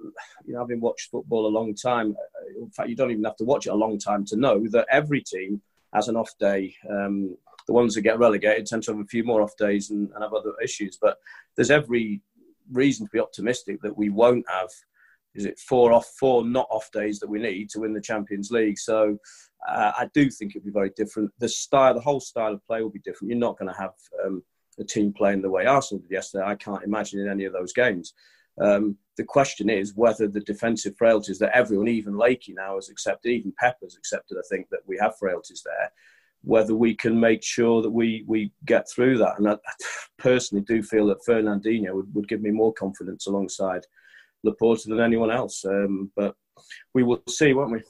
you 0.47 0.55
know, 0.55 0.61
having 0.61 0.81
watched 0.81 1.11
football 1.11 1.47
a 1.47 1.49
long 1.49 1.75
time, 1.75 2.13
uh, 2.13 2.63
in 2.63 2.71
fact, 2.71 2.89
you 2.89 2.97
don't 2.97 3.11
even 3.11 3.25
have 3.25 3.37
to 3.37 3.45
watch 3.45 3.67
it 3.67 3.73
a 3.73 3.77
long 3.77 3.99
time 3.99 4.25
to 4.27 4.37
know 4.37 4.67
that 4.71 4.87
every 4.91 5.21
team 5.21 5.61
has 5.95 6.09
an 6.09 6.17
off 6.17 6.33
day. 6.39 6.75
Um, 6.89 7.37
the 7.67 7.75
ones 7.75 7.95
that 7.95 8.03
get 8.03 8.19
relegated 8.19 8.67
tend 8.67 8.83
to 8.85 8.93
have 8.93 9.01
a 9.01 9.07
few 9.07 9.25
more 9.25 9.43
off 9.43 9.57
days 9.59 9.91
and, 9.91 10.11
and 10.15 10.23
have 10.23 10.33
other 10.33 10.53
issues. 10.63 10.99
But 11.01 11.19
there's 11.55 11.71
every 11.71 12.23
reason 12.73 13.07
to 13.07 13.13
be 13.13 13.21
optimistic 13.21 13.81
that 13.83 13.97
we 13.97 14.09
won't 14.09 14.47
have 14.49 14.71
is 15.35 15.45
it 15.45 15.59
four 15.59 15.93
off 15.93 16.07
four 16.19 16.45
not 16.45 16.67
off 16.71 16.91
days 16.93 17.19
that 17.21 17.29
we 17.29 17.39
need 17.39 17.71
to 17.71 17.81
win 17.81 17.93
the 17.93 18.01
Champions 18.01 18.51
League. 18.51 18.79
So 18.79 19.19
uh, 19.69 19.93
I 19.97 20.09
do 20.15 20.31
think 20.31 20.55
it'll 20.55 20.65
be 20.65 20.73
very 20.73 20.93
different. 20.97 21.31
The 21.39 21.49
style, 21.49 21.95
the 21.95 22.01
whole 22.01 22.21
style 22.21 22.53
of 22.53 22.65
play 22.67 22.83
will 22.83 22.91
be 22.91 23.01
different. 23.01 23.31
You're 23.31 23.39
not 23.39 23.59
going 23.59 23.73
to 23.73 23.79
have 23.79 23.95
um, 24.25 24.43
a 24.79 24.85
team 24.85 25.13
playing 25.13 25.43
the 25.43 25.51
way 25.51 25.67
Arsenal 25.67 26.03
did 26.03 26.11
yesterday. 26.11 26.45
I 26.45 26.55
can't 26.55 26.85
imagine 26.85 27.21
in 27.21 27.29
any 27.29 27.45
of 27.45 27.53
those 27.53 27.73
games. 27.73 28.15
Um, 28.61 28.97
the 29.17 29.25
question 29.25 29.71
is 29.71 29.95
whether 29.95 30.27
the 30.27 30.41
defensive 30.41 30.95
frailties 30.97 31.39
that 31.39 31.57
everyone, 31.57 31.89
even 31.89 32.15
Lakey 32.15 32.55
now 32.55 32.75
has 32.75 32.89
accepted, 32.89 33.31
even 33.31 33.53
Pepper's 33.59 33.97
accepted, 33.97 34.37
I 34.37 34.47
think 34.49 34.69
that 34.71 34.81
we 34.87 34.99
have 35.01 35.19
frailties 35.19 35.63
there 35.65 35.93
whether 36.43 36.75
we 36.75 36.95
can 36.95 37.19
make 37.19 37.43
sure 37.43 37.83
that 37.83 37.91
we, 37.91 38.25
we 38.27 38.53
get 38.65 38.89
through 38.89 39.19
that. 39.19 39.39
And 39.39 39.49
I, 39.49 39.57
personally 40.19 40.65
do 40.65 40.83
feel 40.83 41.07
that 41.07 41.25
Fernandinho 41.27 41.95
would, 41.95 42.15
would 42.15 42.29
give 42.29 42.41
me 42.41 42.51
more 42.51 42.73
confidence 42.73 43.27
alongside 43.27 43.85
Laporte 44.45 44.85
than 44.87 45.01
anyone 45.01 45.31
else. 45.31 45.65
Um, 45.65 46.11
but 46.17 46.35
we 46.95 47.03
will 47.03 47.23
see, 47.29 47.53
won't 47.53 47.73
we? 47.73 47.83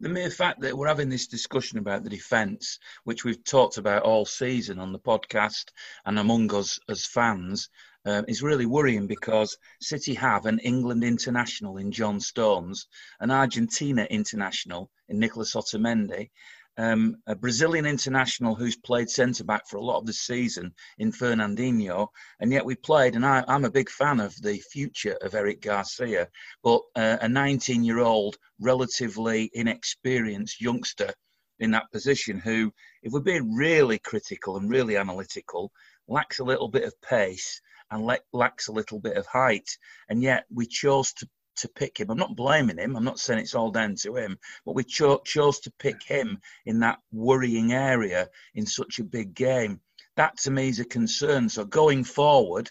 The 0.00 0.08
mere 0.08 0.30
fact 0.30 0.60
that 0.62 0.76
we're 0.76 0.88
having 0.88 1.08
this 1.08 1.28
discussion 1.28 1.78
about 1.78 2.02
the 2.02 2.10
defence, 2.10 2.80
which 3.04 3.24
we've 3.24 3.44
talked 3.44 3.78
about 3.78 4.02
all 4.02 4.24
season 4.24 4.80
on 4.80 4.92
the 4.92 4.98
podcast 4.98 5.66
and 6.04 6.18
among 6.18 6.52
us 6.54 6.80
as 6.88 7.06
fans, 7.06 7.68
uh, 8.04 8.22
is 8.26 8.42
really 8.42 8.66
worrying 8.66 9.06
because 9.06 9.56
City 9.80 10.14
have 10.14 10.46
an 10.46 10.58
England 10.60 11.04
international 11.04 11.76
in 11.76 11.92
John 11.92 12.18
Stones, 12.18 12.88
an 13.20 13.30
Argentina 13.30 14.04
international 14.10 14.90
in 15.08 15.20
Nicolas 15.20 15.54
Otamendi, 15.54 16.30
um, 16.78 17.16
a 17.26 17.34
Brazilian 17.34 17.86
international 17.86 18.54
who's 18.54 18.76
played 18.76 19.10
centre 19.10 19.44
back 19.44 19.68
for 19.68 19.76
a 19.76 19.84
lot 19.84 19.98
of 19.98 20.06
the 20.06 20.12
season 20.12 20.72
in 20.98 21.12
Fernandinho, 21.12 22.08
and 22.40 22.52
yet 22.52 22.64
we 22.64 22.74
played. 22.74 23.14
And 23.14 23.26
I, 23.26 23.44
am 23.48 23.64
a 23.64 23.70
big 23.70 23.90
fan 23.90 24.20
of 24.20 24.34
the 24.40 24.58
future 24.58 25.16
of 25.22 25.34
Eric 25.34 25.60
Garcia, 25.60 26.28
but 26.62 26.80
uh, 26.96 27.18
a 27.20 27.28
19 27.28 27.84
year 27.84 27.98
old, 27.98 28.36
relatively 28.60 29.50
inexperienced 29.54 30.60
youngster 30.60 31.12
in 31.58 31.70
that 31.72 31.90
position 31.92 32.38
who, 32.38 32.72
if 33.02 33.12
we're 33.12 33.20
being 33.20 33.54
really 33.54 33.98
critical 33.98 34.56
and 34.56 34.70
really 34.70 34.96
analytical, 34.96 35.70
lacks 36.08 36.38
a 36.38 36.44
little 36.44 36.68
bit 36.68 36.84
of 36.84 37.00
pace 37.02 37.60
and 37.90 38.10
lacks 38.32 38.68
a 38.68 38.72
little 38.72 38.98
bit 38.98 39.16
of 39.16 39.26
height. 39.26 39.68
And 40.08 40.22
yet 40.22 40.44
we 40.52 40.66
chose 40.66 41.12
to 41.14 41.28
to 41.56 41.68
pick 41.68 41.98
him. 41.98 42.10
I'm 42.10 42.18
not 42.18 42.36
blaming 42.36 42.78
him. 42.78 42.96
I'm 42.96 43.04
not 43.04 43.18
saying 43.18 43.40
it's 43.40 43.54
all 43.54 43.70
down 43.70 43.94
to 43.96 44.16
him, 44.16 44.38
but 44.64 44.74
we 44.74 44.84
cho- 44.84 45.22
chose 45.24 45.60
to 45.60 45.72
pick 45.78 46.02
him 46.02 46.40
in 46.66 46.80
that 46.80 46.98
worrying 47.12 47.72
area 47.72 48.28
in 48.54 48.66
such 48.66 48.98
a 48.98 49.04
big 49.04 49.34
game. 49.34 49.80
That 50.16 50.36
to 50.38 50.50
me 50.50 50.68
is 50.68 50.80
a 50.80 50.84
concern. 50.84 51.48
So 51.48 51.64
going 51.64 52.04
forward, 52.04 52.70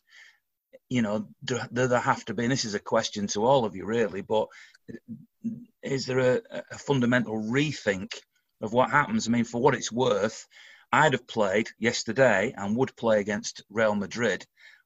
you 0.89 1.01
know, 1.01 1.27
do, 1.43 1.59
do 1.71 1.87
there 1.87 1.99
have 1.99 2.25
to 2.25 2.33
be? 2.33 2.43
And 2.43 2.51
this 2.51 2.65
is 2.65 2.75
a 2.75 2.79
question 2.79 3.27
to 3.27 3.45
all 3.45 3.65
of 3.65 3.75
you, 3.75 3.85
really. 3.85 4.21
But 4.21 4.47
is 5.81 6.05
there 6.05 6.19
a, 6.19 6.41
a 6.71 6.77
fundamental 6.77 7.41
rethink 7.41 8.13
of 8.61 8.73
what 8.73 8.91
happens? 8.91 9.27
I 9.27 9.31
mean, 9.31 9.45
for 9.45 9.61
what 9.61 9.73
it's 9.73 9.91
worth, 9.91 10.47
I'd 10.91 11.13
have 11.13 11.27
played 11.27 11.69
yesterday 11.79 12.53
and 12.57 12.75
would 12.75 12.95
play 12.95 13.21
against 13.21 13.63
Real 13.69 13.95
Madrid. 13.95 14.45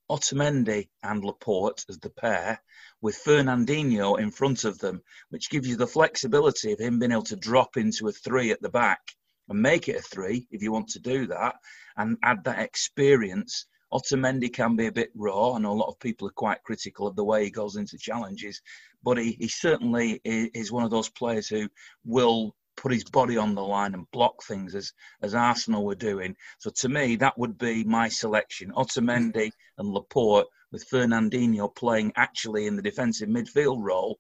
Otamendi 0.10 0.90
and 1.02 1.24
Laporte 1.26 1.86
as 1.90 1.98
the 2.00 2.10
pair, 2.10 2.62
with 3.02 3.18
Fernandinho 3.18 4.20
in 4.20 4.30
front 4.32 4.64
of 4.64 4.78
them, 4.78 5.02
which 5.30 5.50
gives 5.50 5.68
you 5.68 5.76
the 5.76 5.88
flexibility 5.88 6.72
of 6.74 6.80
him 6.80 7.00
being 7.00 7.12
able 7.12 7.24
to 7.24 7.36
drop 7.36 7.76
into 7.76 8.08
a 8.08 8.12
three 8.12 8.52
at 8.52 8.62
the 8.62 8.70
back 8.70 9.02
and 9.50 9.62
make 9.62 9.90
it 9.90 9.98
a 9.98 10.02
three 10.02 10.48
if 10.52 10.62
you 10.62 10.72
want 10.72 10.90
to 10.90 11.00
do 11.00 11.28
that 11.28 11.56
and 11.98 12.18
add 12.24 12.44
that 12.44 12.60
experience. 12.60 13.66
Otamendi 13.92 14.52
can 14.52 14.76
be 14.76 14.88
a 14.88 14.92
bit 14.92 15.12
raw. 15.16 15.58
Know 15.58 15.72
a 15.72 15.74
lot 15.74 15.90
of 15.90 16.00
people 16.00 16.28
are 16.28 16.32
quite 16.32 16.64
critical 16.64 17.08
of 17.08 17.16
the 17.16 17.24
way 17.24 17.44
he 17.44 17.50
goes 17.50 17.76
into 17.76 17.98
challenges, 17.98 18.62
but 19.04 19.18
he, 19.18 19.32
he 19.34 19.48
certainly 19.48 20.22
is 20.24 20.72
one 20.72 20.84
of 20.84 20.92
those 20.92 21.10
players 21.10 21.48
who 21.48 21.70
will 22.04 22.56
put 22.78 22.92
his 22.92 23.04
body 23.04 23.38
on 23.38 23.56
the 23.56 23.64
line 23.64 23.94
and 23.94 24.10
block 24.12 24.44
things 24.44 24.76
as 24.76 24.92
as 25.22 25.34
Arsenal 25.34 25.86
were 25.86 25.96
doing. 25.96 26.36
So 26.60 26.70
to 26.72 26.90
me, 26.90 27.16
that 27.18 27.38
would 27.38 27.58
be 27.58 27.84
my 27.84 28.10
selection: 28.10 28.72
Otamendi 28.72 29.52
and 29.78 29.90
Laporte 29.90 30.48
with 30.72 30.90
Fernandinho 30.90 31.74
playing 31.76 32.12
actually 32.16 32.68
in 32.68 32.76
the 32.76 32.82
defensive 32.82 33.30
midfield 33.30 33.82
role. 33.82 34.20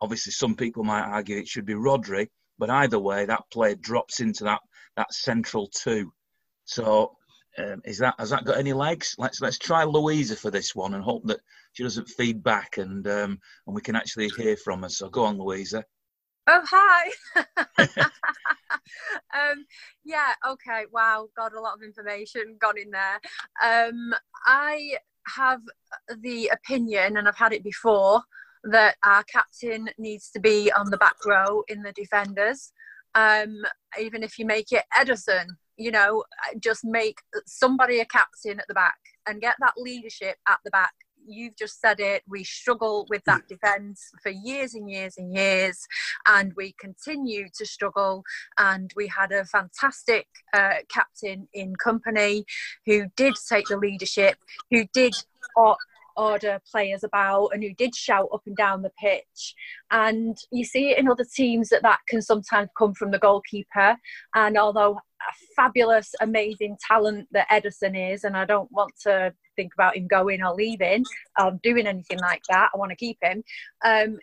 Obviously, 0.00 0.32
some 0.32 0.54
people 0.54 0.84
might 0.84 1.02
argue 1.02 1.38
it 1.38 1.48
should 1.48 1.66
be 1.66 1.74
Rodri, 1.74 2.28
but 2.58 2.70
either 2.70 2.98
way, 2.98 3.24
that 3.24 3.50
player 3.50 3.74
drops 3.74 4.20
into 4.20 4.44
that 4.44 4.60
that 4.96 5.12
central 5.12 5.68
two. 5.68 6.12
So, 6.64 7.16
um, 7.58 7.80
is 7.84 7.98
that 7.98 8.14
has 8.18 8.30
that 8.30 8.44
got 8.44 8.58
any 8.58 8.72
legs? 8.72 9.14
Let's 9.18 9.40
let's 9.40 9.58
try 9.58 9.84
Louisa 9.84 10.36
for 10.36 10.50
this 10.50 10.74
one 10.74 10.94
and 10.94 11.02
hope 11.02 11.24
that 11.26 11.40
she 11.72 11.82
doesn't 11.82 12.08
feed 12.08 12.42
back 12.42 12.78
and 12.78 13.06
um, 13.06 13.38
and 13.66 13.74
we 13.74 13.80
can 13.80 13.96
actually 13.96 14.28
hear 14.36 14.56
from 14.56 14.82
her. 14.82 14.88
So 14.88 15.08
go 15.08 15.24
on, 15.24 15.38
Louisa. 15.38 15.84
Oh 16.48 16.62
hi. 16.64 17.10
um, 17.78 19.66
yeah. 20.04 20.32
Okay. 20.48 20.84
Wow. 20.92 21.28
Got 21.36 21.54
a 21.54 21.60
lot 21.60 21.74
of 21.74 21.82
information 21.82 22.56
gone 22.60 22.78
in 22.78 22.90
there. 22.90 23.20
Um, 23.64 24.14
I 24.46 24.98
have 25.34 25.60
the 26.22 26.48
opinion, 26.48 27.16
and 27.16 27.26
I've 27.26 27.36
had 27.36 27.52
it 27.52 27.64
before, 27.64 28.22
that 28.62 28.96
our 29.04 29.24
captain 29.24 29.88
needs 29.98 30.30
to 30.30 30.40
be 30.40 30.70
on 30.72 30.90
the 30.90 30.96
back 30.96 31.16
row 31.26 31.62
in 31.68 31.82
the 31.82 31.92
defenders. 31.92 32.72
Um, 33.14 33.62
even 34.00 34.22
if 34.22 34.38
you 34.38 34.46
make 34.46 34.70
it 34.72 34.84
Ederson, 34.96 35.46
you 35.76 35.90
know, 35.90 36.22
just 36.60 36.84
make 36.84 37.18
somebody 37.46 38.00
a 38.00 38.04
captain 38.04 38.60
at 38.60 38.68
the 38.68 38.74
back 38.74 38.98
and 39.26 39.40
get 39.40 39.56
that 39.60 39.74
leadership 39.76 40.36
at 40.48 40.58
the 40.64 40.70
back 40.70 40.92
you've 41.26 41.56
just 41.56 41.80
said 41.80 42.00
it. 42.00 42.22
We 42.28 42.44
struggle 42.44 43.06
with 43.08 43.24
that 43.24 43.48
defence 43.48 44.10
for 44.22 44.30
years 44.30 44.74
and 44.74 44.90
years 44.90 45.14
and 45.18 45.34
years, 45.34 45.86
and 46.26 46.52
we 46.56 46.74
continue 46.78 47.48
to 47.58 47.66
struggle. 47.66 48.22
And 48.58 48.92
we 48.96 49.06
had 49.08 49.32
a 49.32 49.44
fantastic 49.44 50.26
uh, 50.52 50.76
captain 50.92 51.48
in 51.52 51.74
Kompany 51.76 52.44
who 52.84 53.06
did 53.16 53.34
take 53.48 53.66
the 53.68 53.76
leadership, 53.76 54.36
who 54.70 54.84
did. 54.92 55.14
Order 56.18 56.62
players 56.72 57.04
about 57.04 57.48
and 57.48 57.62
who 57.62 57.74
did 57.74 57.94
shout 57.94 58.28
up 58.32 58.40
and 58.46 58.56
down 58.56 58.80
the 58.80 58.92
pitch. 58.98 59.54
And 59.90 60.34
you 60.50 60.64
see 60.64 60.88
it 60.88 60.98
in 60.98 61.08
other 61.08 61.26
teams 61.30 61.68
that 61.68 61.82
that 61.82 61.98
can 62.08 62.22
sometimes 62.22 62.70
come 62.76 62.94
from 62.94 63.10
the 63.10 63.18
goalkeeper. 63.18 63.98
And 64.34 64.56
although 64.56 64.98
fabulous, 65.56 66.14
amazing 66.20 66.76
talent 66.86 67.28
that 67.32 67.48
Ederson 67.48 68.12
is, 68.12 68.24
and 68.24 68.36
I 68.36 68.44
don't 68.44 68.70
want 68.70 68.92
to 69.02 69.32
think 69.56 69.72
about 69.74 69.96
him 69.96 70.06
going 70.06 70.42
or 70.42 70.54
leaving 70.54 71.04
or 71.40 71.58
doing 71.62 71.86
anything 71.86 72.18
like 72.20 72.42
that. 72.50 72.70
I 72.72 72.76
want 72.76 72.90
to 72.90 72.96
keep 72.96 73.18
him. 73.22 73.42
Um, 73.84 74.18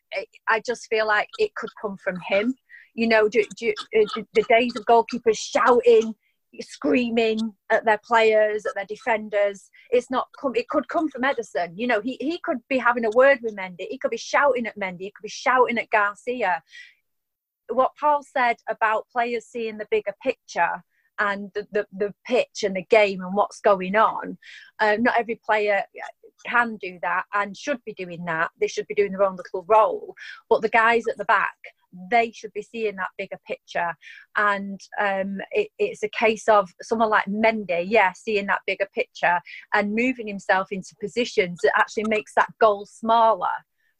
I 0.47 0.61
just 0.65 0.87
feel 0.87 1.07
like 1.07 1.27
it 1.39 1.53
could 1.55 1.71
come 1.81 1.97
from 1.97 2.19
him. 2.27 2.55
You 2.93 3.07
know, 3.07 3.27
do, 3.27 3.43
do, 3.57 3.73
uh, 3.97 4.21
the 4.33 4.45
days 4.47 4.75
of 4.75 4.85
goalkeepers 4.85 5.37
shouting 5.37 6.13
screaming 6.61 7.53
at 7.69 7.85
their 7.85 7.99
players, 8.05 8.65
at 8.65 8.75
their 8.75 8.85
defenders. 8.85 9.69
It's 9.89 10.11
not 10.11 10.27
come. 10.39 10.55
It 10.55 10.69
could 10.69 10.87
come 10.87 11.09
from 11.09 11.23
Ederson. 11.23 11.73
You 11.75 11.87
know, 11.87 12.01
he 12.01 12.17
he 12.19 12.39
could 12.43 12.59
be 12.69 12.77
having 12.77 13.05
a 13.05 13.11
word 13.11 13.39
with 13.41 13.55
Mendy. 13.55 13.87
He 13.89 13.97
could 13.97 14.11
be 14.11 14.17
shouting 14.17 14.67
at 14.67 14.77
Mendy. 14.77 15.01
He 15.01 15.11
could 15.11 15.23
be 15.23 15.29
shouting 15.29 15.77
at 15.77 15.89
Garcia. 15.89 16.61
What 17.69 17.93
Paul 17.99 18.21
said 18.23 18.57
about 18.69 19.07
players 19.11 19.45
seeing 19.45 19.77
the 19.77 19.87
bigger 19.89 20.13
picture 20.21 20.83
and 21.23 21.49
the, 21.53 21.65
the, 21.71 21.87
the 21.93 22.13
pitch 22.25 22.63
and 22.63 22.75
the 22.75 22.83
game 22.83 23.21
and 23.21 23.33
what's 23.33 23.61
going 23.61 23.95
on. 23.95 24.37
Um, 24.79 25.03
not 25.03 25.17
every 25.17 25.39
player 25.43 25.83
can 26.45 26.75
do 26.77 26.99
that 27.01 27.23
and 27.33 27.55
should 27.55 27.83
be 27.85 27.93
doing 27.93 28.25
that. 28.25 28.51
They 28.59 28.67
should 28.67 28.87
be 28.87 28.95
doing 28.95 29.13
their 29.13 29.23
own 29.23 29.37
little 29.37 29.65
role. 29.67 30.15
But 30.49 30.61
the 30.61 30.69
guys 30.69 31.07
at 31.07 31.17
the 31.17 31.25
back 31.25 31.55
they 32.09 32.31
should 32.31 32.51
be 32.53 32.63
seeing 32.63 32.95
that 32.95 33.09
bigger 33.19 33.39
picture. 33.45 33.93
And 34.35 34.81
um, 34.99 35.37
it, 35.51 35.69
it's 35.77 36.01
a 36.01 36.09
case 36.09 36.47
of 36.47 36.69
someone 36.81 37.09
like 37.09 37.25
Mendy, 37.25 37.85
yeah, 37.87 38.13
seeing 38.13 38.47
that 38.47 38.61
bigger 38.65 38.87
picture 38.95 39.39
and 39.75 39.93
moving 39.93 40.27
himself 40.27 40.71
into 40.71 40.95
positions 40.99 41.59
that 41.61 41.77
actually 41.77 42.05
makes 42.07 42.33
that 42.35 42.49
goal 42.59 42.87
smaller. 42.87 43.51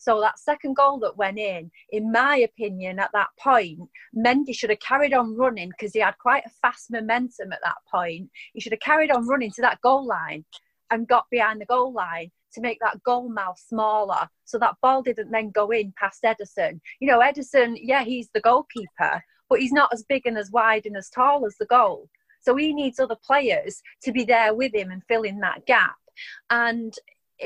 So 0.04 0.20
that 0.20 0.38
second 0.38 0.76
goal 0.76 1.00
that 1.00 1.16
went 1.16 1.40
in, 1.40 1.72
in 1.92 2.12
my 2.12 2.36
opinion, 2.36 3.00
at 3.00 3.12
that 3.14 3.30
point, 3.40 3.80
Mendy 4.14 4.54
should 4.54 4.70
have 4.70 4.82
carried 4.82 5.14
on 5.14 5.38
running 5.38 5.70
because 5.70 5.94
he 5.94 6.02
had 6.02 6.18
quite 6.18 6.44
a 6.46 6.50
fast 6.62 6.92
momentum 6.92 7.54
at 7.54 7.62
that 7.64 7.78
point. 7.90 8.30
He 8.54 8.60
should 8.60 8.74
have 8.74 8.82
carried 8.82 9.12
on 9.12 9.26
running 9.26 9.52
to 9.52 9.62
that 9.62 9.80
goal 9.80 10.06
line 10.06 10.44
and 10.92 11.08
got 11.08 11.26
behind 11.32 11.62
the 11.62 11.66
goal 11.66 11.94
line 11.94 12.32
to 12.54 12.60
make 12.60 12.80
that 12.82 13.02
goal 13.04 13.30
mouth 13.30 13.58
smaller 13.58 14.28
so 14.44 14.60
that 14.60 14.76
ball 14.82 15.02
didn't 15.02 15.32
then 15.32 15.52
go 15.52 15.72
in 15.72 15.94
past 15.98 16.22
Ederson. 16.24 16.82
You 17.00 17.08
know, 17.08 17.22
Ederson, 17.22 17.78
yeah, 17.82 18.04
he's 18.04 18.30
the 18.34 18.42
goalkeeper, 18.42 19.24
but 19.50 19.60
he's 19.62 19.72
not 19.72 19.94
as 19.94 20.04
big 20.04 20.26
and 20.26 20.38
as 20.38 20.52
wide 20.52 20.86
and 20.86 20.98
as 20.98 21.10
tall 21.10 21.46
as 21.46 21.56
the 21.62 21.66
goal. 21.66 22.10
So 22.42 22.58
he 22.58 22.74
needs 22.74 23.00
other 23.00 23.16
players 23.26 23.82
to 24.04 24.12
be 24.12 24.26
there 24.26 24.54
with 24.54 24.76
him 24.76 24.92
and 24.92 25.02
fill 25.08 25.24
in 25.24 25.40
that 25.40 25.66
gap. 25.66 25.96
And 26.50 26.94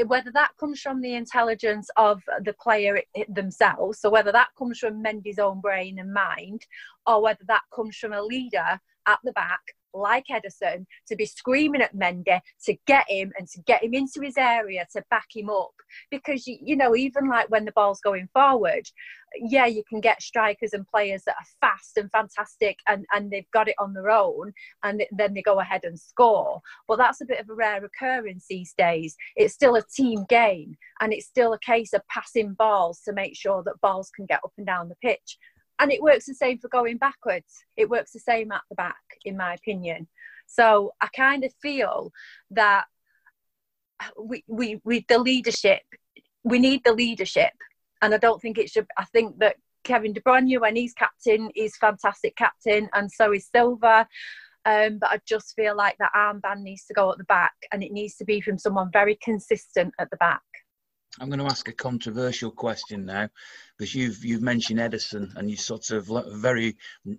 whether 0.05 0.31
that 0.31 0.51
comes 0.59 0.81
from 0.81 1.01
the 1.01 1.15
intelligence 1.15 1.89
of 1.97 2.21
the 2.43 2.53
player 2.53 3.01
themselves, 3.27 3.99
so 3.99 4.09
whether 4.09 4.31
that 4.31 4.49
comes 4.57 4.79
from 4.79 5.03
Mendy's 5.03 5.39
own 5.39 5.61
brain 5.61 5.99
and 5.99 6.13
mind, 6.13 6.65
or 7.05 7.21
whether 7.21 7.43
that 7.47 7.63
comes 7.73 7.97
from 7.97 8.13
a 8.13 8.21
leader 8.21 8.79
at 9.07 9.19
the 9.23 9.31
back 9.31 9.61
like 9.97 10.25
Ederson, 10.31 10.85
to 11.07 11.15
be 11.15 11.25
screaming 11.25 11.81
at 11.81 11.95
Mendy 11.95 12.39
to 12.65 12.75
get 12.85 13.05
him 13.09 13.31
and 13.37 13.47
to 13.49 13.61
get 13.61 13.83
him 13.83 13.93
into 13.93 14.21
his 14.21 14.37
area 14.37 14.85
to 14.93 15.03
back 15.09 15.27
him 15.33 15.49
up. 15.49 15.71
Because, 16.11 16.45
you, 16.47 16.57
you 16.61 16.75
know, 16.75 16.95
even 16.95 17.29
like 17.29 17.49
when 17.49 17.65
the 17.65 17.71
ball's 17.71 18.01
going 18.01 18.27
forward, 18.33 18.87
yeah, 19.35 19.65
you 19.65 19.83
can 19.87 19.99
get 19.99 20.21
strikers 20.21 20.73
and 20.73 20.87
players 20.87 21.23
that 21.25 21.35
are 21.35 21.69
fast 21.69 21.97
and 21.97 22.11
fantastic 22.11 22.77
and, 22.87 23.05
and 23.13 23.29
they've 23.29 23.49
got 23.51 23.67
it 23.67 23.75
on 23.79 23.93
their 23.93 24.09
own 24.09 24.53
and 24.83 25.03
then 25.11 25.33
they 25.33 25.41
go 25.41 25.59
ahead 25.59 25.81
and 25.83 25.99
score. 25.99 26.61
But 26.87 26.97
that's 26.97 27.21
a 27.21 27.25
bit 27.25 27.39
of 27.39 27.49
a 27.49 27.53
rare 27.53 27.83
occurrence 27.83 28.45
these 28.49 28.73
days. 28.77 29.15
It's 29.35 29.53
still 29.53 29.75
a 29.75 29.83
team 29.95 30.25
game 30.29 30.75
and 31.01 31.13
it's 31.13 31.27
still 31.27 31.53
a 31.53 31.59
case 31.59 31.93
of 31.93 32.01
passing 32.09 32.53
balls 32.53 33.01
to 33.01 33.13
make 33.13 33.35
sure 33.35 33.63
that 33.63 33.81
balls 33.81 34.09
can 34.15 34.25
get 34.25 34.41
up 34.43 34.53
and 34.57 34.65
down 34.65 34.89
the 34.89 34.95
pitch 34.95 35.37
and 35.79 35.91
it 35.91 36.01
works 36.01 36.25
the 36.25 36.33
same 36.33 36.57
for 36.59 36.69
going 36.69 36.97
backwards. 36.97 37.63
It 37.75 37.89
works 37.89 38.11
the 38.11 38.19
same 38.19 38.51
at 38.51 38.61
the 38.69 38.75
back, 38.75 38.95
in 39.25 39.37
my 39.37 39.53
opinion. 39.53 40.07
So 40.47 40.93
I 41.01 41.07
kind 41.07 41.43
of 41.43 41.53
feel 41.61 42.11
that 42.51 42.85
we, 44.19 44.43
we, 44.47 44.79
we, 44.83 45.05
the 45.07 45.19
leadership, 45.19 45.81
we 46.43 46.59
need 46.59 46.81
the 46.83 46.93
leadership. 46.93 47.53
And 48.01 48.13
I 48.13 48.17
don't 48.17 48.41
think 48.41 48.57
it 48.57 48.69
should, 48.69 48.87
I 48.97 49.05
think 49.05 49.39
that 49.39 49.55
Kevin 49.83 50.13
De 50.13 50.21
Bruyne, 50.21 50.59
when 50.59 50.75
he's 50.75 50.93
captain, 50.93 51.49
is 51.55 51.77
fantastic 51.77 52.35
captain, 52.35 52.89
and 52.93 53.11
so 53.11 53.33
is 53.33 53.47
Silva. 53.53 54.07
Um, 54.65 54.97
but 54.99 55.11
I 55.11 55.19
just 55.25 55.55
feel 55.55 55.77
like 55.77 55.97
that 55.97 56.11
armband 56.13 56.61
needs 56.61 56.85
to 56.85 56.93
go 56.93 57.11
at 57.11 57.17
the 57.17 57.23
back, 57.23 57.53
and 57.71 57.81
it 57.81 57.91
needs 57.91 58.15
to 58.17 58.25
be 58.25 58.41
from 58.41 58.57
someone 58.57 58.89
very 58.91 59.17
consistent 59.23 59.93
at 59.97 60.09
the 60.09 60.17
back. 60.17 60.41
I'm 61.19 61.29
going 61.29 61.39
to 61.39 61.45
ask 61.45 61.67
a 61.67 61.73
controversial 61.73 62.51
question 62.51 63.05
now, 63.05 63.29
because 63.77 63.95
you've 63.95 64.23
you've 64.23 64.41
mentioned 64.41 64.79
Ederson 64.79 65.35
and 65.35 65.49
you 65.49 65.57
sort 65.57 65.89
of 65.91 66.09
very 66.33 66.77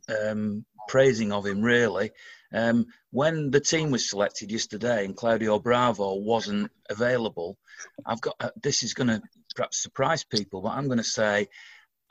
um, 0.09 0.65
praising 0.89 1.33
of 1.33 1.47
him 1.47 1.63
really. 1.63 2.11
Um, 2.53 2.87
when 3.11 3.51
the 3.51 3.61
team 3.61 3.91
was 3.91 4.09
selected 4.09 4.51
yesterday 4.51 5.05
and 5.05 5.17
Claudio 5.17 5.59
Bravo 5.59 6.15
wasn't 6.15 6.71
available, 6.89 7.59
I've 8.07 8.21
got 8.21 8.37
uh, 8.41 8.51
this 8.63 8.83
is 8.83 8.95
going 8.95 9.09
to 9.09 9.23
perhaps 9.55 9.83
surprise 9.83 10.25
people, 10.25 10.63
but 10.63 10.71
I'm 10.71 10.87
going 10.87 10.99
to 10.99 11.05
say 11.05 11.49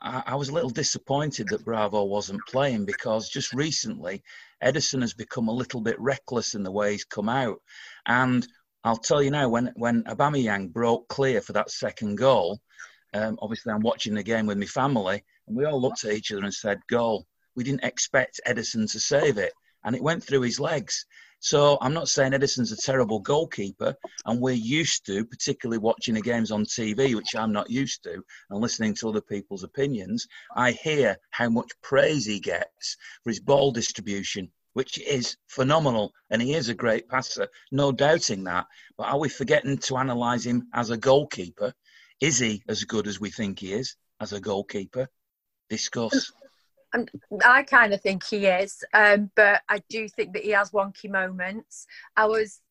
I, 0.01 0.23
I 0.27 0.35
was 0.35 0.49
a 0.49 0.53
little 0.53 0.69
disappointed 0.69 1.47
that 1.49 1.65
Bravo 1.65 2.03
wasn't 2.03 2.45
playing 2.47 2.85
because 2.85 3.29
just 3.29 3.53
recently 3.53 4.23
Ederson 4.63 5.01
has 5.01 5.13
become 5.13 5.47
a 5.47 5.53
little 5.53 5.81
bit 5.81 5.99
reckless 5.99 6.53
in 6.53 6.63
the 6.63 6.71
way 6.71 6.91
he's 6.91 7.05
come 7.05 7.29
out, 7.29 7.61
and 8.05 8.45
I'll 8.88 8.95
tell 8.95 9.21
you 9.21 9.32
now, 9.32 9.50
when 9.50 9.73
when 9.76 10.06
Aubameyang 10.06 10.71
broke 10.71 11.10
clear 11.10 11.41
for 11.41 11.52
that 11.52 11.69
second 11.69 12.15
goal, 12.15 12.62
um, 13.13 13.38
obviously 13.41 13.73
I'm 13.73 13.82
watching 13.82 14.13
the 14.13 14.23
game 14.23 14.45
with 14.45 14.58
my 14.58 14.65
family, 14.65 15.26
and 15.45 15.58
we 15.58 15.65
all 15.65 15.82
looked 15.82 16.06
at 16.06 16.13
each 16.13 16.32
other 16.32 16.43
and 16.43 16.54
said, 16.54 16.80
"Goal." 16.88 17.28
We 17.56 17.65
didn't 17.65 17.84
expect 17.84 18.39
Ederson 18.47 18.89
to 18.91 19.00
save 19.00 19.38
it, 19.39 19.52
and 19.84 19.93
it 19.93 20.02
went 20.02 20.23
through 20.23 20.41
his 20.41 20.60
legs. 20.60 21.06
So 21.39 21.78
I'm 21.82 21.93
not 21.93 22.08
saying 22.08 22.32
Ederson's 22.32 22.71
a 22.71 22.78
terrible 22.78 23.19
goalkeeper, 23.19 23.93
and 24.26 24.39
we're 24.39 24.54
used 24.54 25.06
to, 25.08 25.26
particularly 25.26 25.80
watching 25.80 26.13
the 26.13 26.21
games 26.21 26.52
on 26.52 26.63
TV, 26.63 27.13
which 27.13 27.36
I'm 27.36 27.52
not 27.52 27.69
used 27.69 28.04
to, 28.04 28.23
and 28.50 28.62
listening 28.62 28.93
to 28.95 29.10
other 29.10 29.21
people's 29.21 29.63
opinions. 29.63 30.26
I 30.56 30.71
hear 30.71 31.17
how 31.32 31.50
much 31.50 31.69
praise 31.82 32.26
he 32.26 32.39
gets 32.39 32.95
for 33.23 33.32
his 33.32 33.41
ball 33.41 33.71
distribution 33.71 34.50
which 34.77 34.99
is 34.99 35.35
phenomenal. 35.47 36.13
And 36.29 36.39
he 36.39 36.53
is 36.53 36.69
a 36.69 36.73
great 36.75 37.09
passer, 37.09 37.47
no 37.71 37.91
doubting 37.91 38.43
that. 38.43 38.67
But 38.95 39.07
are 39.07 39.17
we 39.17 39.27
forgetting 39.27 39.79
to 39.79 39.95
analyse 39.95 40.45
him 40.45 40.67
as 40.71 40.91
a 40.91 40.97
goalkeeper? 40.97 41.73
Is 42.21 42.37
he 42.37 42.61
as 42.69 42.83
good 42.83 43.07
as 43.07 43.19
we 43.19 43.31
think 43.31 43.57
he 43.57 43.73
is 43.73 43.95
as 44.21 44.33
a 44.33 44.39
goalkeeper? 44.39 45.07
Discuss. 45.71 46.31
I 47.43 47.63
kind 47.63 47.91
of 47.91 48.01
think 48.01 48.23
he 48.23 48.45
is, 48.45 48.83
um, 48.93 49.31
but 49.35 49.63
I 49.67 49.81
do 49.89 50.07
think 50.07 50.33
that 50.33 50.43
he 50.43 50.51
has 50.51 50.69
wonky 50.69 51.09
moments. 51.09 51.87
I 52.15 52.27
was 52.27 52.61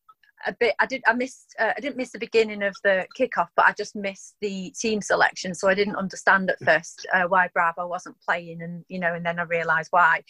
a 0.45 0.53
bit. 0.59 0.75
I 0.79 0.85
did. 0.85 1.01
I 1.07 1.13
missed. 1.13 1.55
Uh, 1.59 1.73
I 1.75 1.79
didn't 1.79 1.97
miss 1.97 2.11
the 2.11 2.19
beginning 2.19 2.63
of 2.63 2.75
the 2.83 3.07
kickoff, 3.17 3.47
but 3.55 3.65
I 3.65 3.73
just 3.73 3.95
missed 3.95 4.35
the 4.41 4.73
team 4.79 5.01
selection, 5.01 5.53
so 5.55 5.67
I 5.67 5.73
didn't 5.73 5.95
understand 5.95 6.49
at 6.49 6.59
first 6.59 7.07
uh, 7.13 7.23
why 7.23 7.49
Bravo 7.53 7.87
wasn't 7.87 8.19
playing, 8.21 8.61
and 8.61 8.85
you 8.87 8.99
know, 8.99 9.13
and 9.13 9.25
then 9.25 9.39
I 9.39 9.43
realised 9.43 9.89
why. 9.91 10.23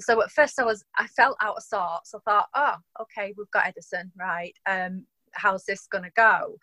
So 0.00 0.22
at 0.22 0.30
first, 0.30 0.58
I 0.58 0.64
was. 0.64 0.84
I 0.98 1.06
felt 1.08 1.36
out 1.40 1.56
of 1.56 1.62
sorts. 1.62 2.14
I 2.14 2.18
thought, 2.24 2.48
oh, 2.54 2.76
okay, 3.02 3.34
we've 3.36 3.50
got 3.50 3.64
Ederson, 3.64 4.10
right? 4.18 4.54
Um, 4.66 5.04
how's 5.32 5.64
this 5.64 5.86
going 5.86 6.04
to 6.04 6.10
go? 6.16 6.58